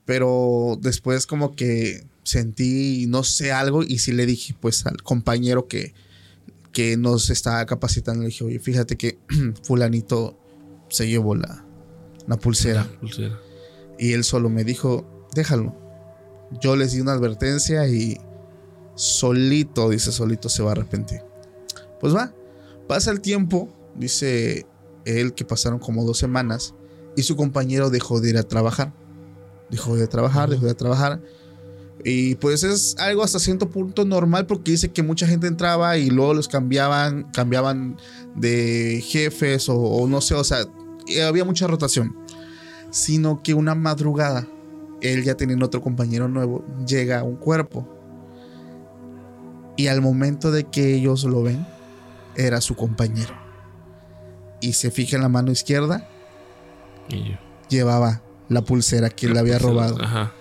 Pero 0.05 0.77
después 0.81 1.27
como 1.27 1.55
que 1.55 2.05
sentí, 2.23 3.05
no 3.07 3.23
sé, 3.23 3.51
algo 3.51 3.83
y 3.83 3.99
sí 3.99 4.11
le 4.13 4.25
dije 4.25 4.55
pues 4.59 4.85
al 4.85 5.01
compañero 5.03 5.67
que, 5.67 5.93
que 6.71 6.95
nos 6.95 7.29
estaba 7.29 7.65
capacitando, 7.65 8.21
le 8.21 8.27
dije, 8.29 8.43
oye, 8.45 8.59
fíjate 8.59 8.95
que 8.95 9.17
fulanito 9.63 10.39
se 10.89 11.07
llevó 11.09 11.35
la, 11.35 11.65
la 12.27 12.37
pulsera. 12.37 12.85
Pulsera. 13.01 13.37
Y 13.99 14.13
él 14.13 14.23
solo 14.23 14.49
me 14.49 14.63
dijo, 14.63 15.27
déjalo. 15.33 15.75
Yo 16.61 16.75
les 16.75 16.93
di 16.93 17.01
una 17.01 17.13
advertencia 17.13 17.87
y 17.87 18.17
solito, 18.95 19.89
dice, 19.89 20.11
solito 20.11 20.49
se 20.49 20.63
va 20.63 20.69
a 20.69 20.71
arrepentir. 20.73 21.21
Pues 21.99 22.15
va, 22.15 22.33
pasa 22.87 23.11
el 23.11 23.21
tiempo, 23.21 23.69
dice 23.95 24.65
él 25.05 25.33
que 25.33 25.45
pasaron 25.45 25.79
como 25.79 26.03
dos 26.03 26.17
semanas 26.17 26.73
y 27.15 27.23
su 27.23 27.35
compañero 27.35 27.89
dejó 27.89 28.19
de 28.21 28.29
ir 28.29 28.37
a 28.37 28.43
trabajar. 28.43 28.93
Dejó 29.69 29.95
de 29.95 30.07
trabajar, 30.07 30.49
dejó 30.49 30.65
de 30.65 30.75
trabajar. 30.75 31.21
Y 32.03 32.35
pues 32.35 32.63
es 32.63 32.95
algo 32.99 33.23
hasta 33.23 33.39
cierto 33.39 33.69
punto 33.69 34.05
normal 34.05 34.45
porque 34.45 34.71
dice 34.71 34.89
que 34.89 35.03
mucha 35.03 35.27
gente 35.27 35.47
entraba 35.47 35.97
y 35.97 36.09
luego 36.09 36.33
los 36.33 36.47
cambiaban, 36.47 37.31
cambiaban 37.31 37.97
de 38.35 39.03
jefes 39.05 39.67
o, 39.67 39.75
o 39.75 40.07
no 40.07 40.21
sé, 40.21 40.35
o 40.35 40.43
sea, 40.43 40.59
y 41.07 41.19
había 41.19 41.43
mucha 41.43 41.67
rotación. 41.67 42.15
Sino 42.91 43.41
que 43.43 43.53
una 43.53 43.75
madrugada, 43.75 44.47
él 45.01 45.23
ya 45.23 45.35
teniendo 45.35 45.65
otro 45.65 45.81
compañero 45.81 46.27
nuevo, 46.27 46.65
llega 46.85 47.19
a 47.19 47.23
un 47.23 47.35
cuerpo. 47.35 47.87
Y 49.75 49.87
al 49.87 50.01
momento 50.01 50.51
de 50.51 50.63
que 50.65 50.95
ellos 50.95 51.23
lo 51.23 51.43
ven, 51.43 51.65
era 52.35 52.61
su 52.61 52.75
compañero. 52.75 53.35
Y 54.59 54.73
se 54.73 54.89
fija 54.91 55.15
en 55.17 55.21
la 55.21 55.29
mano 55.29 55.51
izquierda, 55.51 56.07
Y 57.09 57.29
yo. 57.31 57.35
llevaba 57.69 58.21
la 58.49 58.61
pulsera 58.63 59.09
que 59.09 59.27
le 59.27 59.37
había 59.39 59.59
robado. 59.59 60.01
Ajá. 60.01 60.31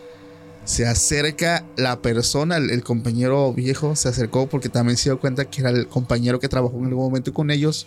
Se 0.64 0.86
acerca 0.86 1.64
la 1.76 2.00
persona, 2.02 2.56
el, 2.56 2.70
el 2.70 2.82
compañero 2.82 3.52
viejo 3.52 3.94
se 3.94 4.08
acercó 4.08 4.48
porque 4.48 4.68
también 4.68 4.96
se 4.96 5.10
dio 5.10 5.20
cuenta 5.20 5.44
que 5.44 5.60
era 5.60 5.70
el 5.70 5.86
compañero 5.86 6.40
que 6.40 6.48
trabajó 6.48 6.78
en 6.78 6.86
algún 6.86 7.04
momento 7.04 7.32
con 7.34 7.50
ellos. 7.50 7.86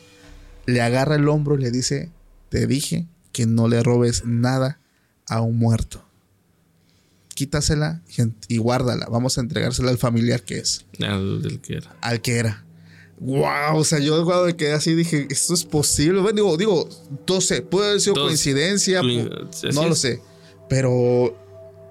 Le 0.66 0.82
agarra 0.82 1.16
el 1.16 1.28
hombro 1.28 1.56
y 1.56 1.62
le 1.62 1.72
dice, 1.72 2.12
te 2.50 2.68
dije 2.68 3.08
que 3.32 3.46
no 3.48 3.68
le 3.68 3.82
robes 3.84 4.24
nada 4.26 4.80
a 5.28 5.42
un 5.42 5.58
muerto. 5.58 6.06
Quítasela 7.40 8.02
y, 8.50 8.58
guárdala. 8.58 9.08
Vamos 9.10 9.38
a 9.38 9.42
entregársela 9.42 9.92
al 9.92 9.98
familiar 9.98 10.44
que 10.44 10.58
es, 10.58 10.86
Al 11.00 11.62
que 11.64 11.76
era. 11.78 11.96
al 12.02 12.22
que 12.22 12.36
era. 12.36 12.66
Wow, 13.22 13.78
o 13.78 13.84
sea, 13.86 14.00
yo 14.00 14.26
cuando 14.26 14.46
me 14.48 14.58
quedé 14.58 14.74
así 14.74 14.94
dije, 14.94 15.26
esto 15.30 15.54
es 15.54 15.64
posible. 15.64 16.20
Bueno, 16.20 16.36
digo, 16.36 16.58
digo, 16.58 16.90
no 17.28 17.40
sé, 17.40 17.62
puede 17.62 17.88
haber 17.92 18.02
sido 18.02 18.16
coincidencia, 18.16 19.02
no 19.02 19.88
lo 19.88 19.96
sé. 19.96 20.22
Pero 20.70 21.34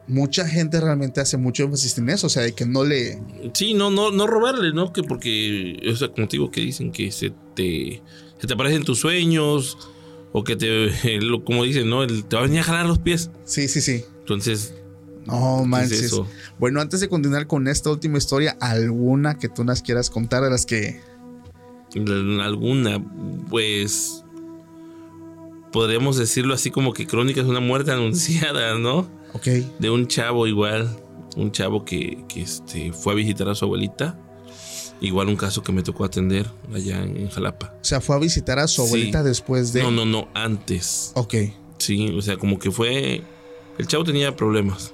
mucha 0.07 0.47
gente 0.47 0.79
realmente 0.83 1.23
hace 1.23 1.39
mucho 1.39 1.63
énfasis 1.65 1.97
en 1.97 2.11
eso, 2.11 2.27
o 2.27 2.31
sea, 2.31 2.43
de 2.43 2.53
que 2.53 2.67
no 2.67 2.85
le... 2.85 3.19
Sí, 3.55 3.73
no, 3.73 3.91
no, 3.91 4.11
no 4.11 4.27
robarle, 4.27 4.75
¿no? 4.75 4.93
Que 4.93 5.03
porque, 5.03 5.79
o 5.91 5.97
sea, 5.97 6.09
como 6.09 6.29
te 6.29 6.37
digo, 6.37 6.51
que 6.51 6.61
dicen 6.61 6.93
que 6.93 7.11
se 7.11 7.33
te, 7.57 8.03
se 8.39 8.47
te 8.47 8.53
aparecen 8.53 8.85
tus 8.85 8.99
sueños 8.99 9.79
o 10.33 10.45
que 10.45 10.57
te, 10.57 11.21
lo- 11.23 11.43
como 11.43 11.65
dicen, 11.65 11.89
¿no? 11.89 12.03
El- 12.03 12.25
te 12.25 12.37
va 12.37 12.43
a 12.43 12.45
venir 12.45 12.61
a 12.61 12.65
jalar 12.65 12.85
los 12.87 12.99
pies. 12.99 13.31
Sí, 13.47 13.67
sí, 13.69 13.81
sí. 13.81 14.05
Entonces, 14.21 14.75
No 15.29 15.65
manches. 15.65 16.13
Bueno, 16.59 16.81
antes 16.81 17.01
de 17.01 17.09
continuar 17.09 17.47
con 17.47 17.69
esta 17.69 17.91
última 17.91 18.19
historia, 18.19 18.57
¿alguna 18.61 19.39
que 19.39 19.49
tú 19.49 19.65
nos 19.65 19.83
quieras 19.83 20.11
contar 20.11 20.43
de 20.43 20.51
las 20.51 20.67
que... 20.67 21.01
alguna, 22.43 23.03
pues, 23.49 24.25
podríamos 25.73 26.17
decirlo 26.17 26.55
así 26.55 26.71
como 26.71 26.93
que 26.93 27.07
Crónica 27.07 27.41
es 27.41 27.47
una 27.47 27.61
muerte 27.61 27.93
anunciada, 27.93 28.79
¿no? 28.79 29.09
Ok, 29.35 29.47
De 29.79 29.91
un 29.91 30.07
chavo 30.07 30.47
igual, 30.47 30.89
un 31.37 31.53
chavo 31.53 31.85
que, 31.85 32.25
que 32.29 32.43
este, 32.43 32.93
fue 32.93 33.13
a 33.13 33.17
visitar 33.17 33.49
a 33.49 33.55
su 33.55 33.65
abuelita. 33.65 34.19
Igual 35.01 35.29
un 35.29 35.37
caso 35.37 35.63
que 35.63 35.71
me 35.71 35.85
tocó 35.85 36.05
atender 36.05 36.47
allá 36.75 37.01
en, 37.05 37.29
Jalapa. 37.31 37.73
o 37.81 37.85
sea, 37.85 38.01
fue 38.01 38.17
a 38.17 38.19
visitar 38.19 38.59
a 38.59 38.67
su 38.67 38.83
Sí. 38.83 38.89
abuelita 38.89 39.23
después 39.23 39.73
de... 39.73 39.83
No, 39.85 39.93
no, 39.93 40.05
no, 40.05 40.29
antes. 40.35 41.13
Ok, 41.15 41.35
Sí, 41.79 42.09
o 42.19 42.21
sea, 42.21 42.37
como 42.37 42.59
que 42.59 42.73
fue. 42.73 43.23
El 43.79 43.87
chavo 43.87 44.03
tenía 44.03 44.35
problemas 44.35 44.93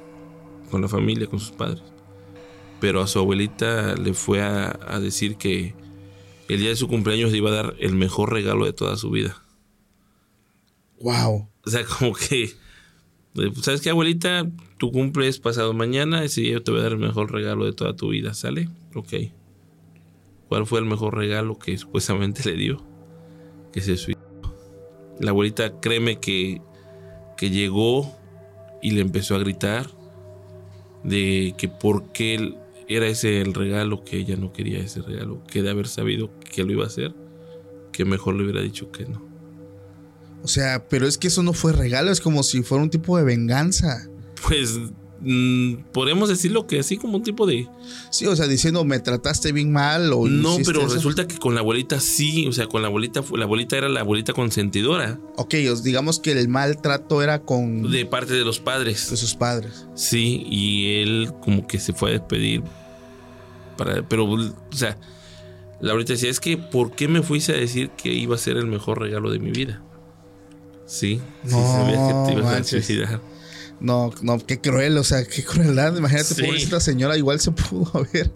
con 0.74 0.82
la 0.82 0.88
familia, 0.88 1.28
con 1.28 1.38
sus 1.38 1.52
padres. 1.52 1.84
Pero 2.80 3.00
a 3.00 3.06
su 3.06 3.20
abuelita 3.20 3.94
le 3.94 4.12
fue 4.12 4.42
a, 4.42 4.76
a 4.88 4.98
decir 4.98 5.36
que 5.36 5.72
el 6.48 6.58
día 6.58 6.70
de 6.70 6.74
su 6.74 6.88
cumpleaños 6.88 7.30
le 7.30 7.38
iba 7.38 7.48
a 7.50 7.54
dar 7.54 7.76
el 7.78 7.94
mejor 7.94 8.32
regalo 8.32 8.64
de 8.64 8.72
toda 8.72 8.96
su 8.96 9.10
vida. 9.10 9.40
wow. 11.00 11.48
O 11.64 11.70
sea, 11.70 11.84
como 11.84 12.12
que. 12.14 12.50
¿Sabes 13.62 13.82
qué, 13.82 13.90
abuelita? 13.90 14.50
Tu 14.76 14.90
cumple 14.90 15.28
es 15.28 15.38
pasado 15.38 15.74
mañana. 15.74 16.24
Ese 16.24 16.40
día 16.40 16.54
yo 16.54 16.64
te 16.64 16.72
voy 16.72 16.80
a 16.80 16.82
dar 16.82 16.92
el 16.92 16.98
mejor 16.98 17.30
regalo 17.30 17.66
de 17.66 17.72
toda 17.72 17.94
tu 17.94 18.08
vida, 18.08 18.34
¿sale? 18.34 18.68
Ok. 18.96 19.14
¿Cuál 20.48 20.66
fue 20.66 20.80
el 20.80 20.86
mejor 20.86 21.16
regalo 21.16 21.56
que 21.56 21.78
supuestamente 21.78 22.42
le 22.50 22.56
dio? 22.56 22.84
Que 23.72 23.80
se 23.80 23.96
suicidó. 23.96 24.18
La 25.20 25.30
abuelita, 25.30 25.78
créeme 25.78 26.18
que, 26.18 26.60
que 27.36 27.50
llegó 27.50 28.12
y 28.82 28.90
le 28.90 29.02
empezó 29.02 29.36
a 29.36 29.38
gritar 29.38 29.88
de 31.04 31.54
que 31.56 31.68
por 31.68 32.10
qué 32.12 32.34
él- 32.34 32.58
era 32.88 33.06
ese 33.06 33.40
el 33.40 33.54
regalo, 33.54 34.04
que 34.04 34.18
ella 34.18 34.36
no 34.36 34.52
quería 34.52 34.78
ese 34.80 35.00
regalo, 35.00 35.42
que 35.44 35.62
de 35.62 35.70
haber 35.70 35.86
sabido 35.88 36.30
que 36.40 36.64
lo 36.64 36.72
iba 36.72 36.84
a 36.84 36.88
hacer, 36.88 37.14
que 37.92 38.04
mejor 38.04 38.34
le 38.34 38.42
hubiera 38.44 38.60
dicho 38.60 38.90
que 38.90 39.06
no. 39.06 39.22
O 40.42 40.48
sea, 40.48 40.86
pero 40.88 41.06
es 41.06 41.16
que 41.16 41.28
eso 41.28 41.42
no 41.42 41.54
fue 41.54 41.72
regalo, 41.72 42.10
es 42.10 42.20
como 42.20 42.42
si 42.42 42.62
fuera 42.62 42.84
un 42.84 42.90
tipo 42.90 43.16
de 43.16 43.24
venganza. 43.24 44.06
Pues 44.46 44.78
mm, 45.20 45.74
podemos 45.92 46.28
decirlo 46.28 46.66
que 46.66 46.80
así 46.80 46.96
como 46.96 47.16
un 47.16 47.22
tipo 47.22 47.46
de... 47.46 47.68
Sí, 48.10 48.26
o 48.26 48.36
sea, 48.36 48.46
diciendo, 48.46 48.84
me 48.84 49.00
trataste 49.00 49.52
bien 49.52 49.72
mal 49.72 50.12
o... 50.12 50.26
No, 50.28 50.56
pero 50.64 50.82
eso". 50.86 50.94
resulta 50.94 51.26
que 51.26 51.38
con 51.38 51.54
la 51.54 51.60
abuelita 51.60 52.00
sí, 52.00 52.46
o 52.46 52.52
sea, 52.52 52.66
con 52.66 52.82
la 52.82 52.88
abuelita, 52.88 53.22
la 53.36 53.44
abuelita 53.44 53.76
era 53.76 53.88
la 53.88 54.00
abuelita 54.00 54.32
consentidora 54.32 55.18
Ok, 55.36 55.54
os 55.70 55.82
digamos 55.82 56.20
que 56.20 56.32
el 56.32 56.48
maltrato 56.48 57.22
era 57.22 57.40
con 57.42 57.90
de 57.90 58.06
parte 58.06 58.34
de 58.34 58.44
los 58.44 58.58
de 58.58 58.64
padres. 58.64 59.00
sus 59.00 59.34
padres. 59.34 59.86
Sí, 59.94 60.44
y 60.48 61.00
él 61.02 61.32
como 61.42 61.66
que 61.66 61.78
se 61.78 61.92
fue 61.92 62.10
a 62.10 62.12
despedir. 62.14 62.62
Para, 63.76 64.06
pero, 64.08 64.24
o 64.30 64.52
sea, 64.70 64.96
la 65.80 65.90
abuelita 65.90 66.12
decía, 66.12 66.30
es 66.30 66.40
que, 66.40 66.56
¿por 66.56 66.92
qué 66.92 67.08
me 67.08 67.22
fuiste 67.22 67.52
a 67.52 67.56
decir 67.56 67.90
que 67.90 68.12
iba 68.12 68.34
a 68.36 68.38
ser 68.38 68.56
el 68.56 68.66
mejor 68.66 69.00
regalo 69.00 69.30
de 69.30 69.38
mi 69.38 69.50
vida? 69.50 69.82
Sí, 70.86 71.20
sí, 71.44 71.50
No 71.50 71.62
sabías 71.72 72.12
que 72.12 72.32
te 72.32 72.38
ibas 72.38 72.54
a 72.54 72.64
suicidar. 72.64 73.20
No, 73.84 74.12
no, 74.22 74.38
qué 74.44 74.60
cruel, 74.60 74.96
o 74.98 75.04
sea, 75.04 75.24
qué 75.26 75.44
crueldad. 75.44 75.96
Imagínate, 75.96 76.34
Sí. 76.34 76.42
pobrecita 76.42 76.80
señora, 76.80 77.16
igual 77.18 77.38
se 77.40 77.50
pudo 77.52 77.90
haber 77.94 78.32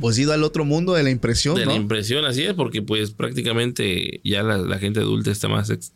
pues 0.00 0.18
ido 0.18 0.32
al 0.32 0.42
otro 0.42 0.64
mundo 0.64 0.94
de 0.94 1.02
la 1.02 1.10
impresión, 1.10 1.54
De 1.54 1.66
¿no? 1.66 1.70
la 1.72 1.76
impresión, 1.76 2.24
así 2.24 2.42
es, 2.42 2.54
porque 2.54 2.80
pues 2.82 3.10
prácticamente 3.10 4.20
ya 4.24 4.42
la, 4.42 4.56
la 4.56 4.78
gente 4.78 5.00
adulta 5.00 5.30
está 5.30 5.48
más, 5.48 5.68
ex- 5.70 5.92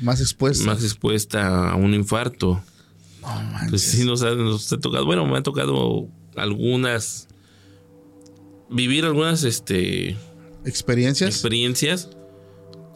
Más 0.00 0.20
expuesta. 0.20 0.64
más 0.66 0.82
expuesta 0.84 1.70
a 1.70 1.74
un 1.74 1.94
infarto. 1.94 2.62
No 3.22 3.28
manches. 3.28 3.70
Pues 3.70 3.82
sí, 3.82 4.04
nos 4.04 4.22
ha, 4.22 4.34
nos 4.34 4.70
ha 4.72 4.78
tocado, 4.78 5.06
bueno, 5.06 5.26
me 5.26 5.38
ha 5.38 5.42
tocado 5.42 6.08
algunas, 6.36 7.26
vivir 8.70 9.04
algunas 9.04 9.44
este, 9.44 10.16
Experiencias. 10.64 11.30
experiencias 11.30 12.10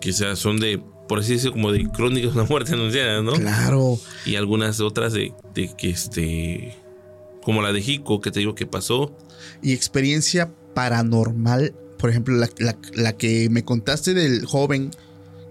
que 0.00 0.12
sea, 0.12 0.36
son 0.36 0.60
de, 0.60 0.82
por 1.08 1.18
así 1.20 1.32
decirlo, 1.34 1.52
como 1.52 1.72
de 1.72 1.88
crónicas 1.90 2.32
de 2.34 2.40
una 2.40 2.48
muerte 2.48 2.72
anunciada, 2.74 3.22
¿no? 3.22 3.32
Claro. 3.32 3.98
Y 4.24 4.36
algunas 4.36 4.80
otras 4.80 5.12
de, 5.12 5.32
de 5.54 5.70
que 5.76 5.90
este, 5.90 6.74
como 7.42 7.62
la 7.62 7.72
de 7.72 7.82
Jico, 7.82 8.20
que 8.20 8.30
te 8.30 8.40
digo 8.40 8.54
que 8.54 8.66
pasó. 8.66 9.16
Y 9.62 9.72
experiencia 9.72 10.52
paranormal, 10.74 11.74
por 11.98 12.10
ejemplo, 12.10 12.34
la, 12.36 12.48
la- 12.58 12.76
la 12.94 13.12
que 13.16 13.48
me 13.50 13.64
contaste 13.64 14.14
del 14.14 14.44
joven 14.46 14.90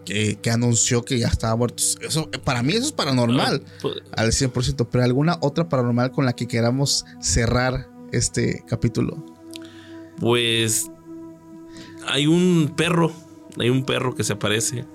que, 0.06 0.38
que 0.42 0.50
anunció 0.50 1.04
que 1.06 1.20
ya 1.20 1.28
estaba 1.28 1.56
muerto. 1.56 1.84
Eso, 2.02 2.30
para 2.44 2.64
mí 2.64 2.74
eso 2.74 2.86
es 2.88 2.92
paranormal. 2.92 3.62
Pues, 3.82 3.96
Al 4.14 4.32
100%, 4.32 4.88
pero 4.92 5.04
alguna 5.04 5.38
otra 5.42 5.70
paranormal 5.70 6.12
con 6.12 6.26
la 6.26 6.34
que 6.34 6.48
queramos 6.48 7.06
cerrar 7.22 7.88
este 8.12 8.64
capítulo. 8.68 9.24
Pues 10.20 10.88
hay 12.08 12.28
un 12.28 12.74
perro, 12.76 13.12
hay 13.60 13.70
un 13.70 13.86
perro 13.86 14.16
que 14.16 14.24
se 14.24 14.34
aparece. 14.34 14.86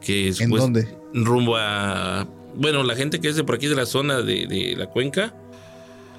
Que 0.00 0.28
¿En 0.28 0.34
supuest- 0.34 0.58
dónde? 0.60 0.98
Rumbo 1.14 1.56
a. 1.56 2.26
Bueno, 2.54 2.82
la 2.82 2.94
gente 2.96 3.20
que 3.20 3.28
es 3.28 3.36
de 3.36 3.44
por 3.44 3.54
aquí 3.56 3.66
de 3.68 3.76
la 3.76 3.86
zona 3.86 4.22
de, 4.22 4.46
de 4.46 4.74
la 4.76 4.86
cuenca, 4.88 5.34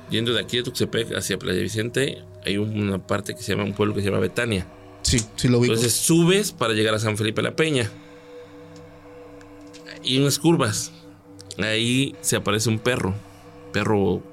yendo 0.09 0.33
de 0.33 0.39
aquí 0.41 0.57
de 0.57 0.63
Tuxtepec 0.63 1.15
hacia 1.15 1.37
Playa 1.37 1.61
Vicente, 1.61 2.23
hay 2.45 2.57
una 2.57 2.99
parte 3.05 3.35
que 3.35 3.41
se 3.43 3.51
llama, 3.53 3.63
un 3.65 3.73
pueblo 3.73 3.93
que 3.93 4.01
se 4.01 4.07
llama 4.07 4.19
Betania. 4.19 4.65
Sí, 5.01 5.19
sí 5.35 5.47
lo 5.47 5.59
vi. 5.59 5.67
Entonces 5.67 5.93
subes 5.93 6.51
para 6.51 6.73
llegar 6.73 6.93
a 6.93 6.99
San 6.99 7.17
Felipe 7.17 7.41
la 7.41 7.55
Peña. 7.55 7.89
Y 10.03 10.19
unas 10.19 10.39
curvas. 10.39 10.91
Ahí 11.57 12.15
se 12.21 12.35
aparece 12.35 12.69
un 12.69 12.79
perro. 12.79 13.13
Perro 13.73 14.23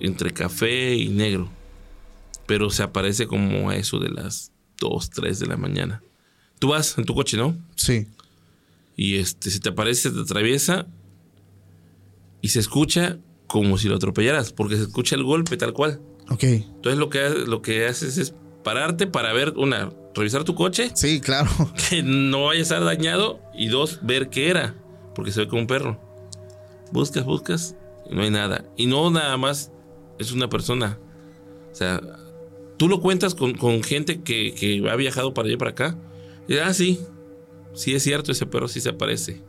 entre 0.00 0.32
café 0.32 0.94
y 0.94 1.08
negro. 1.08 1.48
Pero 2.46 2.70
se 2.70 2.82
aparece 2.82 3.26
como 3.26 3.70
a 3.70 3.76
eso 3.76 3.98
de 3.98 4.10
las 4.10 4.50
2, 4.80 5.10
3 5.10 5.38
de 5.38 5.46
la 5.46 5.56
mañana. 5.56 6.02
tú 6.58 6.68
vas 6.68 6.96
en 6.98 7.04
tu 7.04 7.14
coche, 7.14 7.36
¿no? 7.36 7.56
Sí. 7.76 8.06
Y 8.96 9.16
este, 9.16 9.50
se 9.50 9.60
te 9.60 9.70
aparece, 9.70 10.10
se 10.10 10.10
te 10.10 10.20
atraviesa 10.20 10.86
y 12.40 12.48
se 12.48 12.60
escucha 12.60 13.18
como 13.46 13.78
si 13.78 13.88
lo 13.88 13.96
atropellaras, 13.96 14.52
porque 14.52 14.76
se 14.76 14.82
escucha 14.82 15.14
el 15.14 15.24
golpe 15.24 15.56
tal 15.56 15.72
cual. 15.72 16.00
Ok. 16.30 16.44
Entonces 16.44 16.98
lo 16.98 17.10
que, 17.10 17.28
lo 17.46 17.62
que 17.62 17.86
haces 17.86 18.18
es 18.18 18.34
pararte 18.64 19.06
para 19.06 19.32
ver, 19.32 19.54
una, 19.56 19.92
revisar 20.14 20.44
tu 20.44 20.54
coche, 20.54 20.90
Sí, 20.94 21.20
claro. 21.20 21.50
que 21.90 22.02
no 22.02 22.46
vaya 22.46 22.60
a 22.60 22.62
estar 22.62 22.84
dañado, 22.84 23.40
y 23.54 23.68
dos, 23.68 24.00
ver 24.02 24.30
qué 24.30 24.48
era, 24.48 24.74
porque 25.14 25.32
se 25.32 25.40
ve 25.40 25.48
como 25.48 25.62
un 25.62 25.66
perro. 25.66 26.00
Buscas, 26.92 27.24
buscas, 27.24 27.76
y 28.10 28.14
no 28.14 28.22
hay 28.22 28.30
nada. 28.30 28.64
Y 28.76 28.86
no 28.86 29.10
nada 29.10 29.36
más 29.36 29.70
es 30.18 30.32
una 30.32 30.48
persona. 30.48 30.98
O 31.70 31.74
sea, 31.74 32.00
tú 32.76 32.88
lo 32.88 33.00
cuentas 33.00 33.34
con, 33.34 33.54
con 33.54 33.82
gente 33.82 34.22
que, 34.22 34.54
que 34.54 34.88
ha 34.90 34.96
viajado 34.96 35.34
para 35.34 35.46
allá 35.46 35.54
y 35.54 35.58
para 35.58 35.70
acá. 35.70 35.98
Y, 36.48 36.56
ah, 36.58 36.74
sí, 36.74 37.00
sí 37.74 37.94
es 37.94 38.02
cierto, 38.02 38.32
ese 38.32 38.46
perro 38.46 38.68
sí 38.68 38.80
se 38.80 38.90
aparece. 38.90 39.40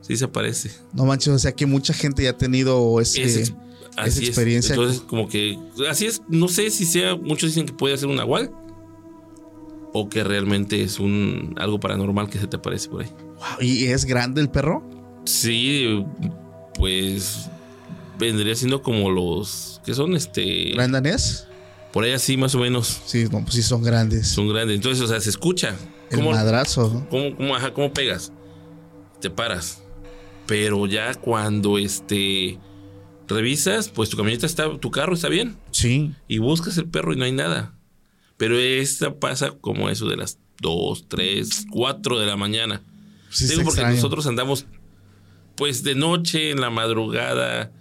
Sí 0.00 0.16
se 0.16 0.24
aparece. 0.24 0.70
No 0.92 1.04
manches, 1.04 1.32
o 1.32 1.38
sea 1.38 1.52
que 1.52 1.66
mucha 1.66 1.94
gente 1.94 2.22
ya 2.22 2.30
ha 2.30 2.38
tenido 2.38 3.00
ese, 3.00 3.22
Es 3.22 3.52
esa 3.96 4.20
experiencia. 4.20 4.74
Entonces, 4.74 5.00
como 5.00 5.28
que 5.28 5.58
así 5.88 6.06
es. 6.06 6.22
No 6.28 6.48
sé 6.48 6.70
si 6.70 6.84
sea. 6.84 7.16
Muchos 7.16 7.50
dicen 7.50 7.66
que 7.66 7.72
puede 7.72 7.96
ser 7.96 8.08
un 8.08 8.16
nahual 8.16 8.50
o 9.94 10.08
que 10.08 10.24
realmente 10.24 10.82
es 10.82 10.98
un 10.98 11.54
algo 11.56 11.80
paranormal 11.80 12.28
que 12.28 12.38
se 12.38 12.46
te 12.46 12.56
aparece 12.56 12.88
por 12.88 13.02
ahí. 13.02 13.08
Wow, 13.08 13.62
¿Y 13.62 13.86
es 13.86 14.04
grande 14.04 14.40
el 14.40 14.50
perro? 14.50 14.82
Sí, 15.24 16.04
pues 16.74 17.48
vendría 18.18 18.54
siendo 18.56 18.82
como 18.82 19.10
los 19.10 19.80
que 19.84 19.94
son 19.94 20.14
este 20.16 20.72
¿Grandanés? 20.72 21.46
por 21.92 22.04
ahí 22.04 22.10
así 22.10 22.36
más 22.36 22.54
o 22.56 22.58
menos. 22.58 23.02
Sí, 23.06 23.24
no, 23.30 23.42
pues 23.42 23.54
sí 23.54 23.62
son 23.62 23.82
grandes. 23.82 24.26
Son 24.26 24.48
grandes. 24.48 24.74
Entonces, 24.74 25.00
o 25.02 25.06
sea, 25.06 25.20
se 25.20 25.30
escucha. 25.30 25.76
El 26.10 26.18
¿Cómo, 26.18 26.30
madrazo. 26.32 27.06
cómo, 27.10 27.36
cómo- 27.36 27.54
ajá, 27.56 27.72
cómo 27.72 27.92
pegas? 27.92 28.32
Te 29.20 29.30
paras. 29.30 29.82
Pero 30.46 30.86
ya 30.86 31.14
cuando 31.14 31.78
este 31.78 32.58
revisas, 33.26 33.88
pues 33.88 34.10
tu 34.10 34.16
camioneta 34.18 34.44
está, 34.46 34.76
tu 34.78 34.90
carro 34.90 35.14
está 35.14 35.28
bien. 35.28 35.56
Sí. 35.70 36.12
y 36.28 36.38
buscas 36.38 36.76
el 36.78 36.86
perro 36.86 37.12
y 37.12 37.16
no 37.16 37.24
hay 37.24 37.32
nada. 37.32 37.74
Pero 38.36 38.58
esta 38.58 39.14
pasa 39.18 39.52
como 39.60 39.88
eso 39.88 40.08
de 40.08 40.16
las 40.16 40.38
2, 40.60 41.06
3, 41.08 41.66
4 41.70 42.18
de 42.20 42.26
la 42.26 42.36
mañana. 42.36 42.82
Sí, 43.30 43.44
Digo 43.46 43.62
porque 43.62 43.80
extraño. 43.80 43.94
nosotros 43.96 44.26
andamos 44.26 44.66
pues 45.56 45.82
de 45.84 45.94
noche, 45.94 46.50
en 46.50 46.60
la 46.60 46.70
madrugada. 46.70 47.72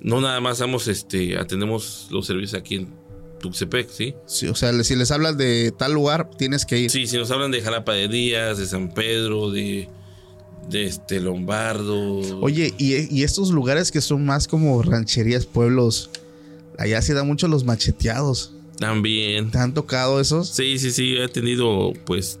No 0.00 0.20
nada 0.20 0.40
más 0.40 0.58
damos 0.58 0.86
este, 0.88 1.36
atendemos 1.38 2.08
los 2.10 2.26
servicios 2.26 2.54
aquí 2.54 2.76
en 2.76 2.94
Tuxtepec, 3.40 3.90
¿sí? 3.90 4.14
Sí, 4.26 4.46
o 4.46 4.54
sea, 4.54 4.72
si 4.84 4.94
les 4.94 5.10
hablas 5.10 5.36
de 5.36 5.72
tal 5.76 5.92
lugar, 5.92 6.30
tienes 6.38 6.64
que 6.64 6.78
ir. 6.78 6.90
Sí, 6.90 7.06
si 7.06 7.16
nos 7.16 7.30
hablan 7.30 7.50
de 7.50 7.60
Jalapa 7.60 7.92
de 7.94 8.06
Díaz, 8.08 8.58
de 8.58 8.66
San 8.66 8.92
Pedro, 8.94 9.50
de, 9.50 9.88
de 10.68 10.84
este 10.86 11.20
Lombardo. 11.20 12.40
Oye, 12.40 12.72
y, 12.78 13.12
y 13.14 13.22
estos 13.24 13.50
lugares 13.50 13.90
que 13.90 14.00
son 14.00 14.24
más 14.24 14.46
como 14.46 14.80
rancherías, 14.82 15.46
pueblos, 15.46 16.10
allá 16.78 17.02
se 17.02 17.14
dan 17.14 17.26
mucho 17.26 17.48
los 17.48 17.64
macheteados. 17.64 18.52
También. 18.78 19.50
¿Te 19.50 19.58
han 19.58 19.74
tocado 19.74 20.20
esos? 20.20 20.48
Sí, 20.48 20.78
sí, 20.78 20.90
sí, 20.90 21.16
he 21.16 21.28
tenido 21.28 21.92
pues 22.06 22.38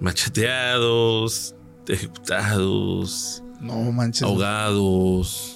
machateados, 0.00 1.54
ejecutados, 1.88 3.42
No 3.60 3.92
manches. 3.92 4.22
ahogados, 4.22 5.52
Ah, 5.54 5.55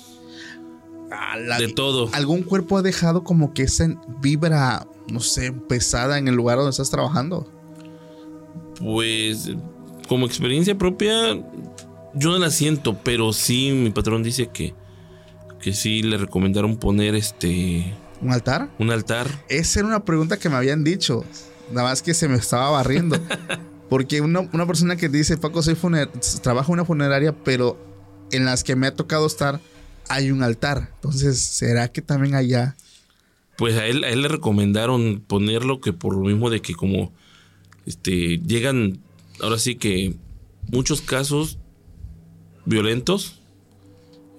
la- 1.10 1.58
de 1.58 1.68
todo. 1.68 2.08
¿Algún 2.12 2.42
cuerpo 2.42 2.78
ha 2.78 2.82
dejado 2.82 3.24
como 3.24 3.52
que 3.52 3.62
esa 3.62 3.88
vibra, 4.20 4.86
no 5.10 5.20
sé, 5.20 5.52
pesada 5.52 6.18
en 6.18 6.28
el 6.28 6.34
lugar 6.34 6.56
donde 6.58 6.70
estás 6.70 6.90
trabajando? 6.90 7.46
Pues 8.80 9.50
como 10.08 10.26
experiencia 10.26 10.76
propia, 10.76 11.34
yo 12.14 12.30
no 12.30 12.38
la 12.38 12.50
siento, 12.50 12.96
pero 13.02 13.32
sí 13.32 13.72
mi 13.72 13.90
patrón 13.90 14.22
dice 14.22 14.48
que, 14.48 14.74
que 15.60 15.72
sí 15.72 16.02
le 16.02 16.16
recomendaron 16.16 16.76
poner 16.76 17.14
este 17.14 17.94
¿Un 18.22 18.32
altar? 18.32 18.68
un 18.78 18.90
altar. 18.90 19.26
Esa 19.48 19.80
era 19.80 19.88
una 19.88 20.04
pregunta 20.04 20.38
que 20.38 20.48
me 20.48 20.56
habían 20.56 20.84
dicho. 20.84 21.24
Nada 21.70 21.88
más 21.88 22.02
que 22.02 22.14
se 22.14 22.28
me 22.28 22.36
estaba 22.36 22.70
barriendo. 22.70 23.16
Porque 23.88 24.20
una, 24.20 24.40
una 24.52 24.66
persona 24.66 24.96
que 24.96 25.08
dice, 25.08 25.36
Paco, 25.36 25.62
soy 25.62 25.74
funer 25.74 26.08
trabajo 26.42 26.72
en 26.72 26.74
una 26.74 26.84
funeraria, 26.84 27.34
pero 27.44 27.76
en 28.30 28.44
las 28.44 28.62
que 28.64 28.76
me 28.76 28.86
ha 28.86 28.94
tocado 28.94 29.26
estar 29.26 29.60
hay 30.10 30.32
un 30.32 30.42
altar. 30.42 30.90
Entonces, 30.96 31.38
¿será 31.40 31.90
que 31.90 32.02
también 32.02 32.34
allá? 32.34 32.76
Pues 33.56 33.76
a 33.76 33.86
él, 33.86 34.04
a 34.04 34.10
él 34.10 34.22
le 34.22 34.28
recomendaron 34.28 35.22
ponerlo 35.26 35.80
que 35.80 35.92
por 35.92 36.14
lo 36.14 36.22
mismo 36.22 36.50
de 36.50 36.60
que 36.60 36.74
como 36.74 37.12
este 37.86 38.38
llegan 38.38 38.98
ahora 39.40 39.58
sí 39.58 39.76
que 39.76 40.16
muchos 40.70 41.00
casos 41.00 41.58
violentos. 42.66 43.36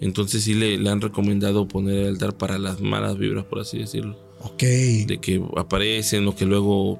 Entonces 0.01 0.43
sí 0.43 0.55
le, 0.55 0.77
le 0.77 0.89
han 0.89 0.99
recomendado 0.99 1.67
poner 1.67 1.99
el 1.99 2.07
altar 2.07 2.35
para 2.35 2.57
las 2.57 2.81
malas 2.81 3.17
vibras, 3.17 3.45
por 3.45 3.59
así 3.59 3.77
decirlo. 3.77 4.17
Ok. 4.39 4.63
De 4.63 5.19
que 5.21 5.41
aparecen 5.55 6.27
o 6.27 6.35
que 6.35 6.45
luego, 6.45 6.99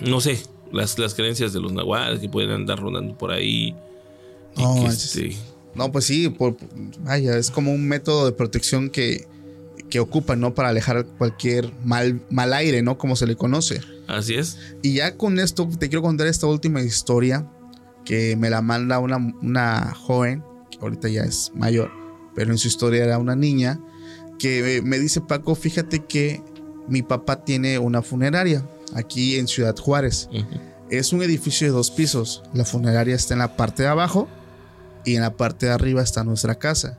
no 0.00 0.20
sé, 0.20 0.40
las, 0.72 0.98
las 0.98 1.14
creencias 1.14 1.52
de 1.52 1.60
los 1.60 1.72
nahuales 1.72 2.20
que 2.20 2.28
pueden 2.28 2.52
andar 2.52 2.78
rondando 2.78 3.18
por 3.18 3.32
ahí. 3.32 3.74
y 4.56 4.62
No, 4.62 4.74
que, 4.76 4.86
este, 4.86 5.36
No, 5.74 5.90
pues 5.90 6.04
sí, 6.04 6.28
por, 6.28 6.56
vaya, 7.00 7.36
es 7.36 7.50
como 7.50 7.72
un 7.72 7.86
método 7.88 8.26
de 8.26 8.32
protección 8.32 8.90
que, 8.90 9.26
que 9.88 10.00
ocupan, 10.00 10.40
¿no? 10.40 10.54
Para 10.54 10.68
alejar 10.68 11.06
cualquier 11.18 11.72
mal, 11.84 12.20
mal 12.30 12.52
aire, 12.52 12.82
¿no? 12.82 12.98
Como 12.98 13.16
se 13.16 13.26
le 13.26 13.36
conoce. 13.36 13.80
así 14.06 14.34
es. 14.34 14.58
Y 14.82 14.94
ya 14.94 15.16
con 15.16 15.38
esto 15.38 15.68
te 15.78 15.88
quiero 15.88 16.02
contar 16.02 16.26
esta 16.26 16.46
última 16.46 16.82
historia 16.82 17.46
que 18.04 18.36
me 18.36 18.50
la 18.50 18.62
manda 18.62 18.98
una, 18.98 19.16
una 19.16 19.94
joven, 19.94 20.42
que 20.70 20.78
ahorita 20.80 21.08
ya 21.08 21.22
es 21.22 21.52
mayor, 21.54 21.90
pero 22.34 22.50
en 22.50 22.58
su 22.58 22.68
historia 22.68 23.04
era 23.04 23.18
una 23.18 23.36
niña, 23.36 23.80
que 24.38 24.82
me 24.84 24.98
dice, 24.98 25.20
Paco, 25.20 25.54
fíjate 25.54 26.00
que 26.04 26.42
mi 26.88 27.02
papá 27.02 27.44
tiene 27.44 27.78
una 27.78 28.02
funeraria 28.02 28.66
aquí 28.94 29.36
en 29.36 29.46
Ciudad 29.46 29.76
Juárez. 29.76 30.28
Ujú. 30.32 30.60
Es 30.90 31.12
un 31.12 31.22
edificio 31.22 31.68
de 31.68 31.72
dos 31.72 31.90
pisos. 31.90 32.42
La 32.52 32.64
funeraria 32.64 33.14
está 33.14 33.34
en 33.34 33.38
la 33.38 33.56
parte 33.56 33.84
de 33.84 33.88
abajo 33.88 34.28
y 35.04 35.16
en 35.16 35.22
la 35.22 35.36
parte 35.36 35.66
de 35.66 35.72
arriba 35.72 36.02
está 36.02 36.24
nuestra 36.24 36.54
casa. 36.56 36.98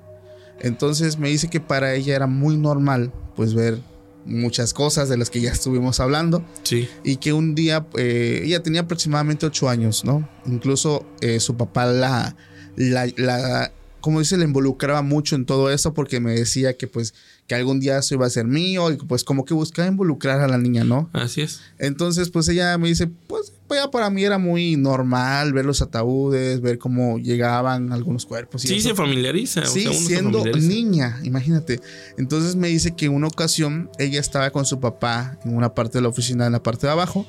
Entonces 0.60 1.18
me 1.18 1.30
dice 1.30 1.50
que 1.50 1.60
para 1.60 1.94
ella 1.94 2.16
era 2.16 2.28
muy 2.28 2.58
normal 2.58 3.12
pues 3.36 3.54
ver 3.54 3.80
muchas 4.26 4.74
cosas 4.74 5.10
de 5.10 5.18
las 5.18 5.30
que 5.30 5.42
ya 5.42 5.52
estuvimos 5.52 6.00
hablando 6.00 6.46
Sí. 6.64 6.88
y 7.04 7.18
que 7.18 7.34
un 7.34 7.56
día 7.56 7.86
eh, 7.98 8.42
ella 8.46 8.64
tenía 8.64 8.82
aproximadamente 8.82 9.46
ocho 9.46 9.68
años, 9.68 10.06
¿no? 10.06 10.28
Incluso 10.46 11.06
eh, 11.20 11.40
su 11.42 11.58
papá 11.58 11.86
la, 11.88 12.36
la, 12.78 13.08
la, 13.18 13.74
como 14.00 14.20
dice, 14.20 14.38
le 14.38 14.46
involucraba 14.46 15.02
mucho 15.02 15.36
en 15.36 15.46
todo 15.46 15.70
eso 15.72 15.94
porque 15.94 16.22
me 16.22 16.34
decía 16.34 16.78
que 16.78 16.88
pues 16.88 17.14
que 17.48 17.56
algún 17.56 17.80
día 17.80 17.98
eso 17.98 18.16
iba 18.16 18.26
a 18.26 18.30
ser 18.30 18.46
mío 18.46 18.90
y 18.92 18.96
pues 18.98 19.24
como 19.24 19.44
que 19.44 19.54
buscaba 19.54 19.88
involucrar 19.88 20.40
a 20.40 20.48
la 20.48 20.58
niña, 20.58 20.84
¿no? 20.86 21.10
Así 21.14 21.42
es. 21.42 21.60
Entonces, 21.78 22.30
pues 22.30 22.48
ella 22.48 22.78
me 22.78 22.88
dice, 22.88 23.08
pues 23.28 23.52
ya 23.70 23.90
para 23.92 24.10
mí 24.10 24.24
era 24.24 24.38
muy 24.38 24.78
normal 24.78 25.52
ver 25.52 25.66
los 25.66 25.82
ataúdes, 25.82 26.62
ver 26.62 26.78
cómo 26.78 27.18
llegaban 27.18 27.92
algunos 27.92 28.26
cuerpos. 28.26 28.64
y 28.64 28.68
Sí, 28.70 28.76
eso. 28.76 28.90
se 28.90 28.96
familiariza. 28.96 29.62
o 29.62 29.66
Sí, 29.66 29.82
sea, 29.82 29.92
uno 29.92 30.00
se 30.00 30.06
siendo 30.06 30.38
familiariza. 30.40 30.68
niña, 30.68 31.20
imagínate. 31.24 31.80
Entonces 32.18 32.56
me 32.56 32.68
dice 32.70 32.96
que 32.96 33.08
en 33.08 33.14
una 33.14 33.28
ocasión 33.28 33.90
ella 34.00 34.20
estaba 34.20 34.52
con 34.52 34.66
su 34.66 34.80
papá 34.80 35.38
en 35.44 35.56
una 35.56 35.74
parte 35.74 35.98
de 35.98 36.04
la 36.04 36.10
oficina, 36.10 36.46
en 36.46 36.52
la 36.54 36.62
parte 36.64 36.86
de 36.88 36.94
abajo, 36.94 37.26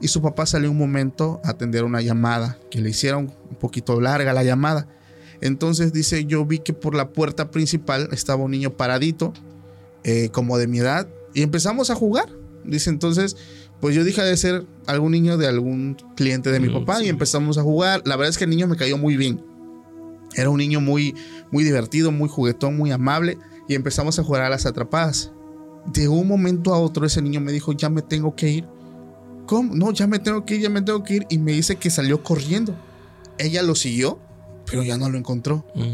y 0.00 0.08
su 0.08 0.20
papá 0.20 0.44
salió 0.46 0.70
un 0.70 0.76
momento 0.78 1.40
a 1.42 1.50
atender 1.50 1.82
una 1.82 2.02
llamada, 2.02 2.58
que 2.70 2.80
le 2.82 2.90
hicieron 2.90 3.32
un 3.50 3.56
poquito 3.56 3.98
larga 4.00 4.32
la 4.34 4.44
llamada. 4.44 4.86
Entonces 5.40 5.92
dice, 5.92 6.24
yo 6.26 6.44
vi 6.44 6.58
que 6.58 6.72
por 6.72 6.94
la 6.94 7.10
puerta 7.10 7.50
principal 7.50 8.08
estaba 8.12 8.42
un 8.44 8.50
niño 8.50 8.70
paradito, 8.76 9.32
eh, 10.06 10.28
como 10.32 10.56
de 10.56 10.66
mi 10.68 10.78
edad, 10.78 11.06
y 11.34 11.42
empezamos 11.42 11.90
a 11.90 11.94
jugar. 11.94 12.28
Dice, 12.64 12.88
entonces, 12.90 13.36
pues 13.80 13.94
yo 13.94 14.02
dije 14.04 14.22
de 14.22 14.36
ser 14.36 14.64
algún 14.86 15.12
niño 15.12 15.36
de 15.36 15.46
algún 15.48 15.96
cliente 16.16 16.50
de 16.50 16.60
mi 16.60 16.68
Mm, 16.68 16.72
papá 16.80 16.98
sí. 17.00 17.06
y 17.06 17.08
empezamos 17.08 17.58
a 17.58 17.62
jugar. 17.62 18.02
La 18.06 18.16
verdad 18.16 18.30
es 18.30 18.38
que 18.38 18.44
el 18.44 18.50
niño 18.50 18.66
me 18.68 18.76
cayó 18.76 18.96
muy 18.98 19.16
bien. 19.16 19.44
Era 20.34 20.48
un 20.50 20.58
niño 20.58 20.80
muy, 20.80 21.14
muy 21.50 21.62
divertido, 21.64 22.10
muy 22.12 22.28
juguetón, 22.28 22.76
muy 22.76 22.90
amable 22.90 23.36
y 23.68 23.74
empezamos 23.74 24.18
a 24.18 24.22
jugar 24.24 24.42
a 24.42 24.48
las 24.50 24.64
atrapadas. 24.66 25.30
De 25.92 26.08
un 26.08 26.26
momento 26.26 26.74
a 26.74 26.78
otro 26.80 27.06
ese 27.06 27.22
niño 27.22 27.40
me 27.40 27.52
dijo, 27.52 27.72
ya 27.72 27.88
me 27.90 28.02
tengo 28.02 28.34
que 28.34 28.48
ir. 28.50 28.64
¿Cómo? 29.46 29.74
No, 29.74 29.92
ya 29.92 30.06
me 30.06 30.18
tengo 30.18 30.44
que 30.44 30.56
ir, 30.56 30.62
ya 30.62 30.70
me 30.70 30.82
tengo 30.82 31.04
que 31.04 31.14
ir. 31.16 31.26
Y 31.30 31.38
me 31.38 31.52
dice 31.52 31.76
que 31.76 31.90
salió 31.90 32.22
corriendo. 32.22 32.74
Ella 33.38 33.62
lo 33.62 33.74
siguió, 33.74 34.18
pero 34.68 34.82
ya 34.82 34.96
no 34.98 35.08
lo 35.08 35.16
encontró. 35.18 35.64
Ujú. 35.74 35.84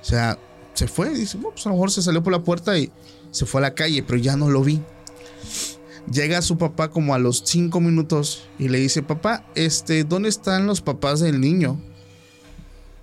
O 0.00 0.04
sea, 0.04 0.38
se 0.72 0.88
fue. 0.88 1.10
Dice, 1.10 1.36
"No, 1.38 1.50
pues 1.50 1.66
a 1.66 1.68
lo 1.68 1.74
mejor 1.74 1.90
se 1.90 2.00
salió 2.00 2.22
por 2.22 2.32
la 2.32 2.42
puerta 2.42 2.78
y 2.78 2.90
se 3.32 3.46
fue 3.46 3.60
a 3.60 3.62
la 3.62 3.74
calle, 3.74 4.04
pero 4.04 4.18
ya 4.18 4.36
no 4.36 4.48
lo 4.48 4.62
vi. 4.62 4.80
Llega 6.12 6.42
su 6.42 6.58
papá 6.58 6.90
como 6.90 7.14
a 7.14 7.18
los 7.18 7.42
cinco 7.44 7.80
minutos 7.80 8.44
y 8.58 8.68
le 8.68 8.78
dice, 8.78 9.02
papá, 9.02 9.44
este, 9.54 10.04
¿dónde 10.04 10.28
están 10.28 10.66
los 10.66 10.80
papás 10.80 11.18
del 11.20 11.40
niño? 11.40 11.80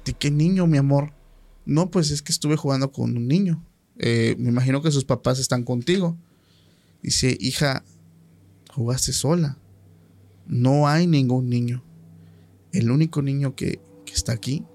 ¿De 0.06 0.14
qué 0.14 0.32
niño, 0.32 0.68
mi 0.68 0.78
amor? 0.78 1.12
No, 1.66 1.92
pues 1.92 2.12
es 2.12 2.22
que 2.22 2.32
estuve 2.32 2.56
jugando 2.56 2.92
con 2.92 3.16
un 3.18 3.28
niño. 3.28 3.64
Eh, 3.98 4.36
me 4.40 4.50
imagino 4.50 4.82
que 4.82 4.92
sus 4.92 5.06
papás 5.06 5.40
están 5.40 5.64
contigo. 5.64 6.18
Dice, 7.02 7.38
hija, 7.40 7.84
jugaste 8.74 9.12
sola. 9.14 9.58
no 10.48 10.88
hay 10.88 11.06
ningún 11.06 11.50
niño. 11.50 11.84
El 12.72 12.92
único 12.92 13.22
niño 13.22 13.56
que, 13.56 13.82
está 14.14 14.32
aquí 14.32 14.66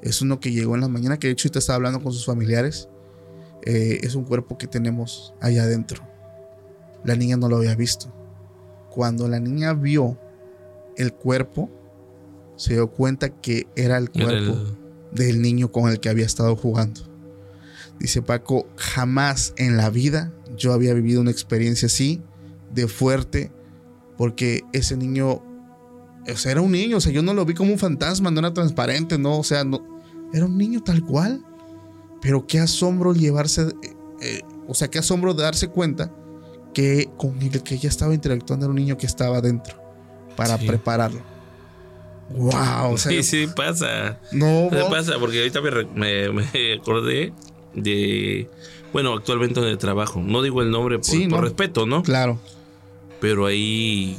es 0.00 0.22
uno 0.22 0.38
que 0.38 0.52
llegó 0.52 0.76
en 0.76 0.80
la 0.80 0.88
mañana, 0.88 1.18
que 1.18 1.26
de 1.26 1.32
hecho 1.32 1.48
ahorita 1.48 1.58
estaba 1.58 1.74
hablando 1.76 2.00
con 2.00 2.12
sus 2.12 2.24
familiares. 2.24 2.88
Eh, 3.64 4.00
es 4.02 4.14
un 4.14 4.24
cuerpo 4.24 4.56
que 4.58 4.66
tenemos 4.66 5.34
allá 5.40 5.64
adentro. 5.64 6.02
La 7.04 7.14
niña 7.16 7.36
no 7.36 7.48
lo 7.48 7.56
había 7.56 7.74
visto. 7.74 8.12
Cuando 8.90 9.28
la 9.28 9.40
niña 9.40 9.72
vio 9.74 10.18
el 10.96 11.12
cuerpo, 11.12 11.70
se 12.56 12.74
dio 12.74 12.90
cuenta 12.90 13.28
que 13.30 13.66
era 13.76 13.96
el 13.98 14.10
cuerpo 14.10 14.52
el- 14.52 14.76
del 15.12 15.42
niño 15.42 15.72
con 15.72 15.90
el 15.90 15.98
que 16.00 16.08
había 16.08 16.26
estado 16.26 16.54
jugando. 16.56 17.00
Dice 17.98 18.22
Paco, 18.22 18.66
jamás 18.76 19.52
en 19.56 19.76
la 19.76 19.90
vida 19.90 20.32
yo 20.56 20.72
había 20.72 20.94
vivido 20.94 21.20
una 21.20 21.30
experiencia 21.30 21.86
así 21.86 22.22
de 22.74 22.86
fuerte, 22.88 23.50
porque 24.16 24.62
ese 24.72 24.96
niño, 24.96 25.30
o 25.32 26.36
sea, 26.36 26.52
era 26.52 26.60
un 26.60 26.70
niño, 26.72 26.98
o 26.98 27.00
sea, 27.00 27.12
yo 27.12 27.22
no 27.22 27.34
lo 27.34 27.44
vi 27.44 27.54
como 27.54 27.72
un 27.72 27.78
fantasma, 27.78 28.30
no 28.30 28.38
era 28.40 28.52
transparente, 28.54 29.18
no, 29.18 29.38
o 29.38 29.44
sea, 29.44 29.64
no, 29.64 29.82
era 30.32 30.46
un 30.46 30.56
niño 30.56 30.82
tal 30.82 31.04
cual. 31.04 31.44
Pero 32.20 32.46
qué 32.46 32.58
asombro 32.60 33.14
llevarse, 33.14 33.62
eh, 33.82 33.94
eh, 34.20 34.40
o 34.68 34.74
sea, 34.74 34.88
qué 34.88 34.98
asombro 34.98 35.34
darse 35.34 35.68
cuenta 35.68 36.12
que 36.74 37.08
con 37.16 37.40
el 37.42 37.62
que 37.62 37.74
ella 37.74 37.88
estaba 37.88 38.14
interactuando 38.14 38.66
era 38.66 38.70
un 38.70 38.76
niño 38.76 38.96
que 38.96 39.06
estaba 39.06 39.40
dentro 39.40 39.76
para 40.36 40.58
Sí. 40.58 40.66
prepararlo. 40.66 41.20
Wow, 42.30 42.92
o 42.92 42.98
sea, 42.98 43.10
sí, 43.12 43.22
sí, 43.22 43.46
pasa. 43.54 44.20
no, 44.32 44.68
¿Qué 44.70 44.76
no, 44.76 44.88
pasa? 44.90 45.14
Porque 45.18 45.38
ahorita 45.38 45.60
me, 45.60 45.70
me- 45.94 46.32
me 46.52 46.74
acordé 46.74 47.32
de. 47.74 48.48
Bueno, 48.92 49.14
actualmente 49.14 49.60
en 49.60 49.66
el 49.66 49.78
trabajo. 49.78 50.20
No 50.20 50.42
digo 50.42 50.62
el 50.62 50.70
nombre 50.70 50.96
por, 50.98 51.04
Sí, 51.06 51.20
por 51.26 51.38
no. 51.38 51.40
respeto, 51.42 51.86
¿no? 51.86 52.02
claro. 52.02 52.38
Pero 53.20 53.46
ahí. 53.46 54.18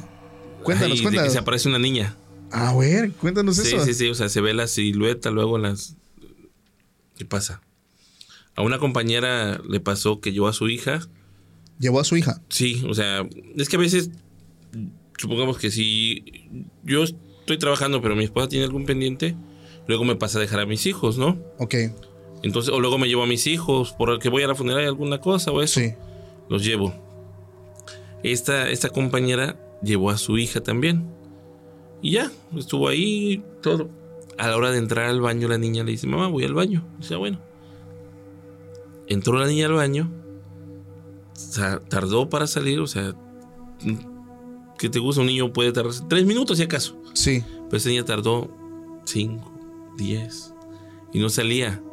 Cuéntanos, 0.63 0.91
ahí 0.91 0.97
de 0.97 1.03
cuéntanos. 1.03 1.27
que 1.29 1.33
se 1.33 1.39
aparece 1.39 1.69
una 1.69 1.79
niña. 1.79 2.15
A 2.51 2.75
ver, 2.75 3.11
cuéntanos 3.13 3.55
Sí, 3.55 3.75
eso. 3.75 3.83
sí, 3.85 3.93
sí. 3.93 4.09
O 4.09 4.15
sea, 4.15 4.29
se 4.29 4.41
ve 4.41 4.53
la 4.53 4.67
silueta 4.67 5.31
luego 5.31 5.57
las. 5.57 5.95
¿Qué 7.17 7.25
pasa? 7.25 7.61
A 8.55 8.61
una 8.63 8.79
compañera 8.79 9.61
le 9.67 9.79
pasó 9.79 10.19
que 10.19 10.31
llevó 10.31 10.47
a 10.47 10.53
su 10.53 10.67
hija. 10.69 10.99
Llevó 11.79 11.99
a 11.99 12.03
su 12.03 12.17
hija. 12.17 12.41
Sí, 12.49 12.83
o 12.87 12.93
sea, 12.93 13.27
es 13.55 13.69
que 13.69 13.75
a 13.75 13.79
veces. 13.79 14.11
Supongamos 15.17 15.57
que 15.57 15.69
si 15.69 16.23
yo 16.83 17.03
estoy 17.03 17.57
trabajando, 17.59 18.01
pero 18.01 18.15
mi 18.15 18.23
esposa 18.23 18.47
tiene 18.49 18.65
algún 18.65 18.85
pendiente, 18.85 19.35
luego 19.87 20.03
me 20.03 20.15
pasa 20.15 20.39
a 20.39 20.41
dejar 20.41 20.59
a 20.61 20.65
mis 20.65 20.85
hijos, 20.87 21.17
¿no? 21.19 21.37
Ok, 21.59 21.75
Entonces, 22.41 22.73
o 22.73 22.79
luego 22.79 22.97
me 22.97 23.07
llevo 23.07 23.21
a 23.23 23.27
mis 23.27 23.45
hijos 23.45 23.93
por 23.93 24.09
el 24.09 24.17
que 24.17 24.29
voy 24.29 24.41
a 24.41 24.47
la 24.47 24.55
funeraria 24.55 24.87
alguna 24.87 25.19
cosa 25.19 25.51
o 25.51 25.61
eso. 25.61 25.79
sí. 25.79 25.93
Los 26.49 26.65
llevo. 26.65 26.93
Esta, 28.23 28.69
esta 28.69 28.89
compañera 28.89 29.57
llevó 29.81 30.09
a 30.09 30.17
su 30.17 30.37
hija 30.37 30.61
también. 30.61 31.07
Y 32.01 32.11
ya, 32.11 32.31
estuvo 32.57 32.87
ahí 32.87 33.43
todo. 33.61 33.89
A 34.37 34.47
la 34.47 34.57
hora 34.57 34.71
de 34.71 34.79
entrar 34.79 35.05
al 35.05 35.21
baño, 35.21 35.47
la 35.47 35.57
niña 35.57 35.83
le 35.83 35.91
dice, 35.91 36.07
mamá, 36.07 36.27
voy 36.27 36.43
al 36.43 36.53
baño. 36.53 36.85
O 36.99 37.03
sea, 37.03 37.17
bueno. 37.17 37.39
Entró 39.12 39.38
la 39.38 39.45
niña 39.45 39.66
al 39.66 39.74
baño. 39.74 40.09
Tardó 41.89 42.30
para 42.30 42.47
salir, 42.47 42.80
o 42.80 42.88
sea, 42.88 43.14
¿qué 44.80 44.88
te 44.88 44.99
gusta? 44.99 45.20
Un 45.20 45.28
niño 45.28 45.51
puede 45.51 45.74
tardar 45.74 45.91
tres 46.07 46.26
minutos 46.26 46.59
si 46.59 46.64
acaso. 46.64 46.97
Sí. 47.14 47.43
Pero 47.66 47.76
esa 47.76 47.89
niña 47.89 48.05
tardó 48.05 48.49
5, 49.03 49.95
10 49.97 50.53
y 51.12 51.20
no 51.20 51.28
salía. 51.28 51.84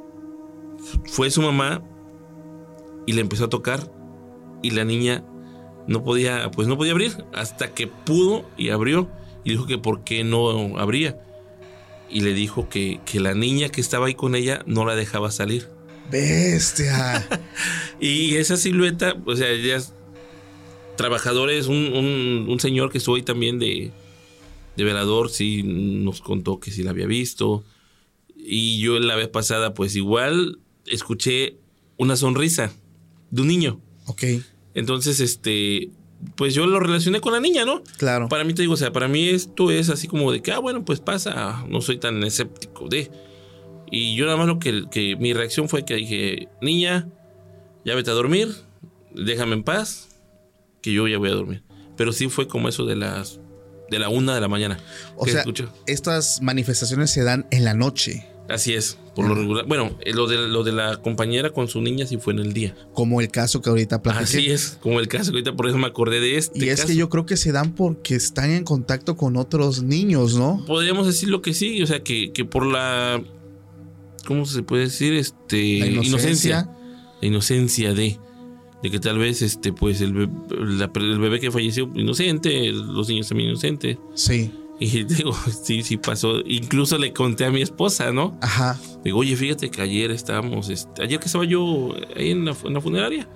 Fue 1.07 1.29
su 1.33 1.43
mamá 1.43 1.83
y 3.05 3.15
le 3.15 3.21
empezó 3.23 3.47
a 3.47 3.51
tocar 3.51 3.93
y 4.63 4.71
la 4.71 4.85
niña 4.85 5.25
no 5.89 6.05
podía, 6.05 6.53
pues 6.53 6.69
no 6.69 6.77
podía 6.77 6.93
abrir 6.93 7.25
hasta 7.35 7.75
que 7.75 7.89
pudo 7.89 8.49
y 8.57 8.71
abrió 8.71 9.09
y 9.43 9.51
dijo 9.51 9.67
que 9.67 9.79
por 9.79 10.05
qué 10.05 10.23
no 10.23 10.79
abría. 10.79 11.21
Y 12.09 12.21
le 12.21 12.33
dijo 12.33 12.69
que, 12.69 13.01
que 13.05 13.19
la 13.19 13.35
niña 13.35 13.71
que 13.71 13.81
estaba 13.81 14.07
ahí 14.07 14.15
con 14.15 14.37
ella 14.37 14.63
no 14.67 14.85
la 14.85 14.95
dejaba 14.95 15.33
salir. 15.33 15.78
Bestia. 16.11 17.27
Y 18.01 18.37
esa 18.37 18.57
silueta, 18.57 19.17
o 19.27 19.35
sea, 19.35 19.49
ya 19.57 19.77
es 19.77 19.93
trabajadores, 20.97 21.67
un, 21.67 21.77
un- 21.95 22.47
un 22.49 22.61
señor 22.61 22.91
que 22.91 22.99
estuvo 22.99 23.17
ahí 23.17 23.23
también 23.23 23.59
de, 23.59 23.91
de 24.77 24.85
velador, 24.85 25.31
sí 25.31 25.63
nos 25.65 26.21
contó 26.21 26.61
que 26.61 26.71
sí 26.71 26.83
la 26.83 26.91
había 26.91 27.07
visto. 27.07 27.65
Y 28.37 28.79
yo 28.81 28.99
la 28.99 29.17
vez 29.17 29.29
pasada, 29.29 29.75
pues 29.75 29.97
igual 29.97 30.59
escuché 30.87 31.57
una 31.97 32.17
sonrisa 32.17 32.73
de 33.31 33.43
un 33.43 33.49
niño. 33.49 33.81
ok, 34.07 34.23
Entonces, 34.75 35.21
este, 35.21 35.91
pues 36.37 36.55
yo 36.55 36.67
lo 36.67 36.79
relacioné 36.81 37.21
con 37.21 37.33
la 37.33 37.41
niña, 37.41 37.65
¿no? 37.65 37.83
claro. 37.97 38.29
Para 38.29 38.45
mí 38.45 38.55
te 38.55 38.63
digo, 38.63 38.75
o 38.75 38.77
sea, 38.77 38.93
para 38.93 39.09
mí 39.09 39.29
esto 39.29 39.71
es 39.71 39.89
así 39.91 40.07
como 40.09 40.31
de 40.33 40.41
que, 40.41 40.53
ah, 40.53 40.59
bueno, 40.61 40.85
pues 40.85 41.01
pasa, 41.01 41.65
no 41.69 41.81
soy 41.81 41.99
tan 41.99 42.23
escéptico 42.23 42.89
de. 42.89 43.11
Y 43.91 44.17
yo 44.17 44.25
nada 44.27 44.37
más 44.37 44.47
lo 44.47 44.59
que, 44.59 44.85
que 44.91 45.17
mi 45.17 45.33
reacción 45.33 45.69
fue 45.69 45.85
que 45.85 45.95
dije, 45.95 46.49
niña, 46.61 47.09
ya 47.85 47.95
vete 47.95 48.11
a 48.11 48.15
dormir, 48.15 48.49
déjame 49.15 49.55
en 49.55 49.65
paz, 49.65 50.09
que 50.83 50.93
yo 50.93 51.09
ya 51.09 51.19
voy 51.19 51.31
a 51.31 51.35
dormir. 51.35 51.63
Pero 51.97 52.13
sí 52.13 52.29
fue 52.29 52.49
como 52.49 52.69
eso 52.69 52.85
de 52.87 52.97
las, 52.97 53.41
de 53.91 53.99
la 53.99 54.09
una 54.09 54.35
de 54.35 54.41
la 54.41 54.49
mañana. 54.49 54.79
O 55.17 55.27
sea, 55.27 55.41
escucho. 55.41 55.73
estas 55.87 56.41
manifestaciones 56.43 57.11
se 57.11 57.23
dan 57.25 57.47
en 57.51 57.65
la 57.65 57.75
noche, 57.75 58.27
Así 58.49 58.73
es, 58.73 58.97
por 59.15 59.29
lo 59.29 59.35
regular. 59.35 59.67
Bueno, 59.67 59.95
eh, 60.01 60.15
lo 60.15 60.27
de, 60.27 60.49
lo 60.49 60.65
de 60.65 60.73
la 60.73 61.03
compañera 61.03 61.51
con 61.51 61.69
su 61.69 61.83
niña 61.83 62.07
sí 62.07 62.17
fue 62.17 62.33
en 62.33 62.39
el 62.39 62.55
día. 62.55 62.75
como 62.95 63.21
el 63.21 63.29
caso 63.29 63.61
que 63.61 63.69
ahorita 63.69 64.01
platiqué. 64.01 64.25
Así 64.25 64.51
es, 64.51 64.79
como 64.81 65.01
el 65.01 65.09
caso 65.09 65.33
que 65.33 65.39
ahorita 65.39 65.55
por 65.55 65.69
eso 65.69 65.77
me 65.77 65.87
acordé 65.87 66.21
de 66.21 66.39
este. 66.39 66.65
Y 66.65 66.71
es 66.71 66.77
caso. 66.77 66.89
que 66.89 66.97
yo 66.97 67.11
creo 67.11 67.27
que 67.27 67.37
se 67.37 67.53
dan 67.53 67.75
porque 67.75 68.15
están 68.15 68.51
en 68.51 68.65
contacto 68.65 69.19
con 69.19 69.37
otros 69.37 69.83
niños, 69.83 70.35
¿no? 70.35 70.65
Podríamos 70.67 71.07
decir 71.07 71.29
lo 71.29 71.43
que 71.43 71.53
sí, 71.53 71.83
o 71.83 71.87
sea, 71.87 72.03
que, 72.03 72.33
que 72.33 72.47
por 72.47 72.65
la. 72.65 73.23
¿Cómo 74.29 74.45
se 74.45 74.63
puede 74.63 74.85
decir? 74.85 75.15
Este. 75.15 75.79
La 75.81 76.05
inocencia. 76.05 76.69
La 77.23 77.27
inocencia 77.27 77.95
de. 77.95 78.19
De 78.83 78.91
que 78.91 79.01
tal 79.01 79.19
vez, 79.19 79.41
este, 79.43 79.73
pues, 79.73 80.01
el 80.03 80.13
bebé, 80.13 80.33
la- 80.51 80.91
el 80.95 81.19
bebé 81.19 81.41
que 81.41 81.51
falleció 81.51 81.91
inocente, 81.95 82.71
los 82.71 83.09
niños 83.09 83.27
también 83.29 83.49
inocentes. 83.51 83.97
Sí. 84.15 84.53
Y 84.79 85.03
digo, 85.05 85.33
sí, 85.65 85.83
sí 85.83 85.97
pasó. 85.97 86.41
Incluso 86.47 86.99
le 86.99 87.13
conté 87.13 87.47
a 87.47 87.51
mi 87.51 87.63
esposa, 87.63 88.13
¿no? 88.13 88.39
Ajá. 88.43 88.79
Digo, 89.03 89.19
oye, 89.19 89.35
fíjate 89.35 89.71
que 89.71 89.81
ayer 89.83 90.11
estábamos, 90.13 90.69
este, 90.69 91.03
ayer 91.03 91.19
que 91.19 91.27
estaba 91.27 91.45
yo 91.47 91.93
ahí 92.15 92.31
en 92.31 92.45
la, 92.45 92.55
en 92.65 92.75
la 92.75 92.81
funeraria. 92.83 93.27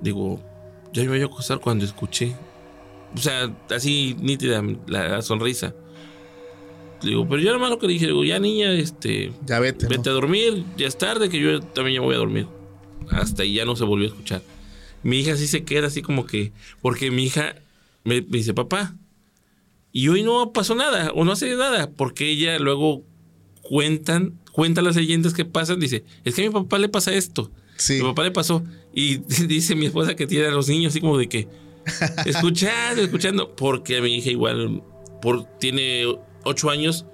Digo, 0.00 0.40
ya 0.92 1.02
me 1.04 1.16
iba 1.16 1.24
a 1.24 1.28
acostar 1.28 1.58
cuando 1.60 1.84
escuché. 1.84 2.36
O 3.16 3.18
sea, 3.18 3.50
así 3.70 4.14
nítida 4.20 4.62
la, 4.86 5.08
la 5.08 5.22
sonrisa. 5.22 5.74
Digo, 7.04 7.28
pero 7.28 7.40
yo 7.40 7.46
nada 7.48 7.58
más 7.58 7.70
lo 7.70 7.78
que 7.78 7.86
le 7.86 7.92
dije, 7.94 8.06
digo, 8.06 8.24
ya 8.24 8.38
niña, 8.38 8.72
este, 8.72 9.32
Ya 9.46 9.60
vete. 9.60 9.84
¿no? 9.84 9.90
vete 9.90 10.08
a 10.10 10.12
dormir, 10.12 10.64
ya 10.76 10.86
es 10.86 10.96
tarde, 10.98 11.28
que 11.28 11.38
yo 11.38 11.60
también 11.60 11.96
ya 11.96 12.00
voy 12.00 12.14
a 12.14 12.18
dormir. 12.18 12.46
Hasta 13.10 13.42
ahí 13.42 13.54
ya 13.54 13.64
no 13.64 13.76
se 13.76 13.84
volvió 13.84 14.06
a 14.06 14.10
escuchar. 14.10 14.42
Mi 15.02 15.20
hija 15.20 15.36
sí 15.36 15.46
se 15.46 15.64
queda 15.64 15.88
así 15.88 16.00
como 16.02 16.24
que, 16.26 16.52
porque 16.80 17.10
mi 17.10 17.24
hija 17.24 17.56
me, 18.04 18.22
me 18.22 18.38
dice, 18.38 18.54
papá, 18.54 18.96
y 19.92 20.08
hoy 20.08 20.22
no 20.22 20.52
pasó 20.52 20.74
nada, 20.74 21.10
o 21.14 21.24
no 21.24 21.32
hace 21.32 21.54
nada, 21.56 21.90
porque 21.90 22.30
ella 22.30 22.58
luego 22.58 23.04
cuentan, 23.62 24.38
cuenta 24.52 24.82
las 24.82 24.96
leyendas 24.96 25.34
que 25.34 25.44
pasan, 25.44 25.78
dice, 25.80 26.04
es 26.24 26.34
que 26.34 26.42
a 26.42 26.48
mi 26.48 26.52
papá 26.52 26.78
le 26.78 26.88
pasa 26.88 27.12
esto, 27.14 27.50
Sí. 27.76 27.94
mi 27.94 28.02
papá 28.02 28.24
le 28.24 28.30
pasó, 28.30 28.64
y 28.94 29.16
dice 29.46 29.74
mi 29.74 29.86
esposa 29.86 30.14
que 30.16 30.26
tiene 30.26 30.46
a 30.46 30.50
los 30.50 30.68
niños 30.68 30.92
así 30.92 31.00
como 31.00 31.18
de 31.18 31.28
que, 31.28 31.48
escuchando, 32.26 33.02
escuchando, 33.02 33.54
porque 33.56 33.98
a 33.98 34.02
mi 34.02 34.16
hija 34.16 34.30
igual, 34.30 34.82
por, 35.20 35.44
tiene 35.58 36.04
ocho 36.44 36.70
años, 36.70 37.06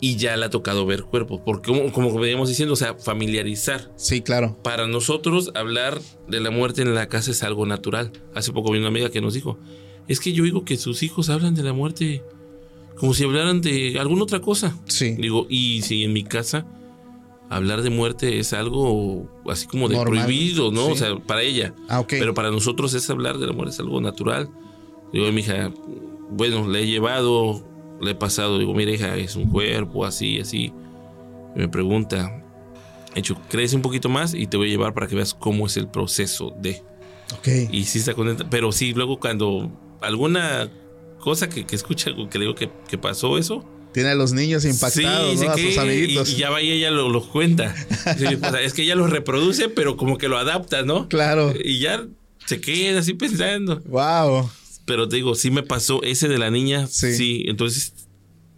y 0.00 0.16
ya 0.16 0.36
le 0.36 0.44
ha 0.46 0.50
tocado 0.50 0.84
ver 0.84 1.04
cuerpos, 1.04 1.40
porque 1.44 1.72
como, 1.72 1.90
como 1.92 2.18
veníamos 2.18 2.48
diciendo, 2.48 2.74
o 2.74 2.76
sea, 2.76 2.94
familiarizar. 2.94 3.90
Sí, 3.96 4.20
claro. 4.20 4.58
Para 4.62 4.86
nosotros 4.86 5.50
hablar 5.54 6.00
de 6.28 6.40
la 6.40 6.50
muerte 6.50 6.82
en 6.82 6.94
la 6.94 7.08
casa 7.08 7.30
es 7.30 7.42
algo 7.42 7.64
natural. 7.66 8.12
Hace 8.34 8.52
poco 8.52 8.72
vino 8.72 8.82
una 8.82 8.88
amiga 8.88 9.10
que 9.10 9.20
nos 9.20 9.34
dijo, 9.34 9.58
es 10.06 10.20
que 10.20 10.32
yo 10.32 10.44
digo 10.44 10.64
que 10.64 10.76
sus 10.76 11.02
hijos 11.02 11.30
hablan 11.30 11.54
de 11.54 11.62
la 11.62 11.72
muerte 11.72 12.22
como 12.96 13.12
si 13.14 13.24
hablaran 13.24 13.60
de 13.60 13.98
alguna 13.98 14.24
otra 14.24 14.40
cosa. 14.40 14.76
Sí. 14.86 15.14
Digo, 15.18 15.46
y 15.48 15.82
si 15.82 16.04
en 16.04 16.12
mi 16.12 16.24
casa 16.24 16.66
hablar 17.48 17.82
de 17.82 17.90
muerte 17.90 18.38
es 18.38 18.52
algo 18.52 19.28
así 19.48 19.66
como 19.66 19.88
de 19.88 19.96
Normal, 19.96 20.24
prohibido, 20.24 20.72
¿no? 20.72 20.86
sí. 20.86 20.92
O 20.92 20.96
sea, 20.96 21.16
para 21.18 21.42
ella. 21.42 21.74
Ah, 21.88 22.00
ok. 22.00 22.08
Pero 22.10 22.34
para 22.34 22.50
nosotros 22.50 22.94
es 22.94 23.08
hablar 23.10 23.38
de 23.38 23.46
la 23.46 23.52
muerte, 23.52 23.74
es 23.74 23.80
algo 23.80 24.00
natural. 24.00 24.48
Digo, 25.12 25.30
mi 25.30 25.42
hija, 25.42 25.72
bueno, 26.30 26.66
le 26.68 26.82
he 26.82 26.86
llevado, 26.86 27.64
le 28.00 28.10
he 28.12 28.14
pasado, 28.14 28.58
digo, 28.58 28.74
mira 28.74 28.90
hija, 28.90 29.16
es 29.16 29.36
un 29.36 29.50
cuerpo, 29.50 30.04
así, 30.04 30.40
así. 30.40 30.72
Y 31.54 31.58
me 31.58 31.68
pregunta, 31.68 32.42
hecho, 33.14 33.36
crece 33.48 33.76
un 33.76 33.82
poquito 33.82 34.08
más 34.08 34.34
y 34.34 34.46
te 34.46 34.56
voy 34.56 34.68
a 34.68 34.70
llevar 34.70 34.94
para 34.94 35.06
que 35.06 35.14
veas 35.14 35.34
cómo 35.34 35.66
es 35.66 35.76
el 35.76 35.88
proceso 35.88 36.54
de. 36.60 36.82
ok. 37.38 37.48
Y 37.72 37.84
sí 37.84 37.98
está 37.98 38.14
contenta, 38.14 38.48
pero 38.50 38.72
sí, 38.72 38.92
luego 38.92 39.18
cuando 39.18 39.70
alguna 40.02 40.70
cosa 41.18 41.48
que, 41.48 41.66
que 41.66 41.76
escucha, 41.76 42.10
que 42.30 42.38
le 42.38 42.44
digo 42.44 42.54
que, 42.54 42.70
que 42.88 42.98
pasó 42.98 43.38
eso, 43.38 43.64
Tiene 43.92 44.10
a 44.10 44.14
los 44.14 44.32
niños 44.32 44.64
impactados, 44.66 45.32
dice 45.32 45.46
¿no? 45.46 45.52
A 45.52 45.56
sus 45.56 45.78
amiguitos. 45.78 46.30
Y, 46.30 46.34
y 46.34 46.38
ya 46.38 46.50
va 46.50 46.60
y 46.60 46.70
ella 46.70 46.90
lo, 46.90 47.08
lo 47.08 47.26
cuenta. 47.26 47.74
Es 48.62 48.74
que 48.74 48.82
ella 48.82 48.94
lo 48.94 49.06
reproduce, 49.06 49.70
pero 49.70 49.96
como 49.96 50.18
que 50.18 50.28
lo 50.28 50.36
adapta, 50.36 50.82
¿no? 50.82 51.08
Claro. 51.08 51.54
Y 51.64 51.80
ya 51.80 52.04
se 52.44 52.60
queda 52.60 53.00
así 53.00 53.14
pensando. 53.14 53.80
Wow. 53.86 54.50
Pero 54.86 55.08
te 55.08 55.16
digo, 55.16 55.34
sí 55.34 55.50
me 55.50 55.62
pasó 55.62 56.02
ese 56.02 56.28
de 56.28 56.38
la 56.38 56.50
niña. 56.50 56.86
Sí. 56.86 57.14
Sí, 57.14 57.44
entonces 57.48 57.92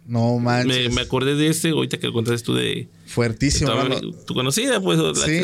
No 0.07 0.39
manches. 0.39 0.89
me, 0.89 0.95
me 0.95 1.01
acordé 1.01 1.35
de 1.35 1.47
ese 1.49 1.69
ahorita 1.69 1.97
que 1.99 2.11
contaste 2.11 2.45
tú 2.45 2.53
de, 2.53 2.63
de 2.63 2.87
Fuertísimo. 3.07 3.71
tu, 3.99 4.11
tu 4.25 4.33
conocida, 4.33 4.79
pues. 4.81 4.97
la 4.99 5.13
Sí. 5.15 5.41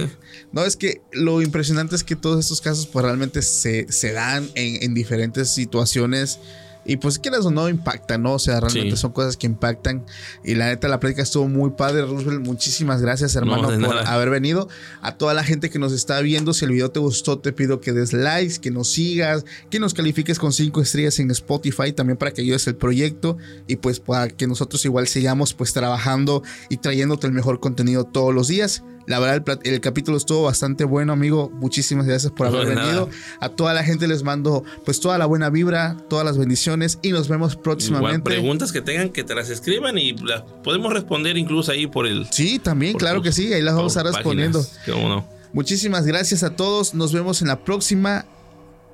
No, 0.52 0.64
es 0.64 0.76
que 0.78 1.02
lo 1.12 1.42
impresionante 1.42 1.96
es 1.96 2.04
que 2.04 2.16
todos 2.16 2.40
estos 2.40 2.62
casos 2.62 2.86
pues 2.88 3.04
realmente 3.04 3.42
se, 3.42 3.92
se 3.92 4.14
dan 4.14 4.48
en, 4.56 4.82
en 4.84 4.94
diferentes 4.94 5.50
situaciones 5.50 6.40
y 6.86 6.98
pues 6.98 7.18
quieras 7.20 7.46
o 7.46 7.52
no 7.52 7.68
impactan, 7.68 8.22
¿no? 8.24 8.34
O 8.34 8.40
sea, 8.40 8.60
realmente 8.60 8.96
Sí. 8.96 9.02
son 9.02 9.12
cosas 9.12 9.38
que 9.38 9.48
impactan 9.48 10.06
y 10.44 10.56
la 10.56 10.68
neta 10.68 10.88
la 10.88 11.00
plática 11.00 11.24
estuvo 11.24 11.48
muy 11.48 11.72
padre, 11.72 12.02
Roosevelt. 12.04 12.46
Muchísimas 12.46 13.02
gracias, 13.02 13.36
hermano, 13.36 13.68
por 13.86 13.98
haber 14.08 14.30
venido. 14.30 14.68
A 15.02 15.18
toda 15.18 15.34
la 15.34 15.44
gente 15.44 15.70
que 15.70 15.80
nos 15.80 15.92
está 15.94 16.20
viendo, 16.22 16.54
si 16.54 16.66
el 16.66 16.72
video 16.72 16.92
te 16.92 17.00
gustó, 17.00 17.40
te 17.40 17.52
pido 17.54 17.82
que 17.82 17.92
des 17.92 18.14
likes, 18.14 18.60
que 18.60 18.72
nos 18.72 18.88
sigas, 18.90 19.46
que 19.70 19.80
nos 19.80 19.94
califiques 19.94 20.38
con 20.40 20.54
cinco 20.54 20.82
estrellas 20.82 21.20
en 21.20 21.32
Spotify 21.32 21.92
también 21.92 22.18
para 22.18 22.32
que 22.32 22.42
ayudes 22.42 22.68
el 22.68 22.76
proyecto 22.76 23.38
y 23.68 23.78
pues 23.78 24.00
para 24.00 24.28
que 24.30 24.48
nosotros 24.48 24.84
igual 24.86 25.08
sigamos 25.08 25.54
pues 25.54 25.74
trabajando 25.74 26.44
y 26.70 26.78
trayéndote 26.78 27.28
el 27.28 27.34
mejor 27.34 27.60
contenido 27.60 28.04
todos 28.04 28.34
los 28.34 28.48
días. 28.48 28.84
La 29.08 29.20
verdad, 29.20 29.60
el, 29.64 29.82
capítulo 29.82 30.18
estuvo 30.18 30.44
bastante 30.44 30.84
bueno, 30.84 31.14
amigo. 31.14 31.52
Muchísimas 31.54 32.06
gracias 32.08 32.32
por 32.32 32.50
No, 32.50 32.58
haber 32.58 32.76
venido. 32.76 33.06
nada. 33.08 33.18
A 33.40 33.50
toda 33.50 33.74
la 33.74 33.84
gente 33.84 34.08
les 34.08 34.24
mando 34.24 34.64
pues 34.84 35.00
toda 35.00 35.18
la 35.20 35.26
buena 35.28 35.50
vibra, 35.52 35.96
todas 36.10 36.26
las 36.26 36.38
bendiciones 36.38 36.98
y 37.04 37.12
nos 37.12 37.28
vemos 37.28 37.52
Igual 37.54 37.64
próximamente. 37.64 38.22
preguntas 38.24 38.72
que 38.72 38.82
tengan 38.82 39.10
que 39.10 39.24
te 39.24 39.36
las 39.36 39.50
escriban 39.50 39.98
y 40.00 40.14
las 40.18 40.42
podemos 40.64 40.92
responder 40.92 41.38
incluso 41.38 41.72
ahí 41.72 41.86
por 41.86 42.08
el. 42.08 42.26
Sí, 42.32 42.58
también, 42.58 42.98
claro 42.98 43.18
tus- 43.22 43.26
que 43.26 43.32
sí. 43.32 43.54
Ahí 43.54 43.62
las 43.62 43.76
vamos 43.76 43.96
a 43.96 44.00
estar 44.00 44.14
respondiendo. 44.14 44.66
cómo 44.86 45.08
no. 45.10 45.28
Muchísimas 45.54 46.06
gracias 46.06 46.42
a 46.44 46.56
todos. 46.56 46.94
Nos 46.96 47.14
vemos 47.14 47.42
en 47.42 47.48
la 47.50 47.64
próxima. 47.64 48.26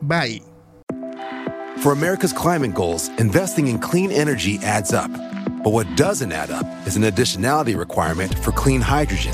Bye. 0.02 0.44
For 1.82 1.94
America's 1.94 2.34
climate 2.34 2.74
goals, 2.76 3.10
investing 3.18 3.68
in 3.68 3.80
clean 3.80 4.12
energy 4.12 4.60
adds 4.64 4.92
up. 4.94 5.10
But 5.64 5.74
what 5.74 5.88
doesn't 5.96 6.32
add 6.32 6.52
up 6.52 6.66
is 6.86 6.96
an 6.98 7.04
additionality 7.04 7.76
requirement 7.78 8.34
for 8.44 8.52
clean 8.54 8.82
hydrogen. 8.82 9.34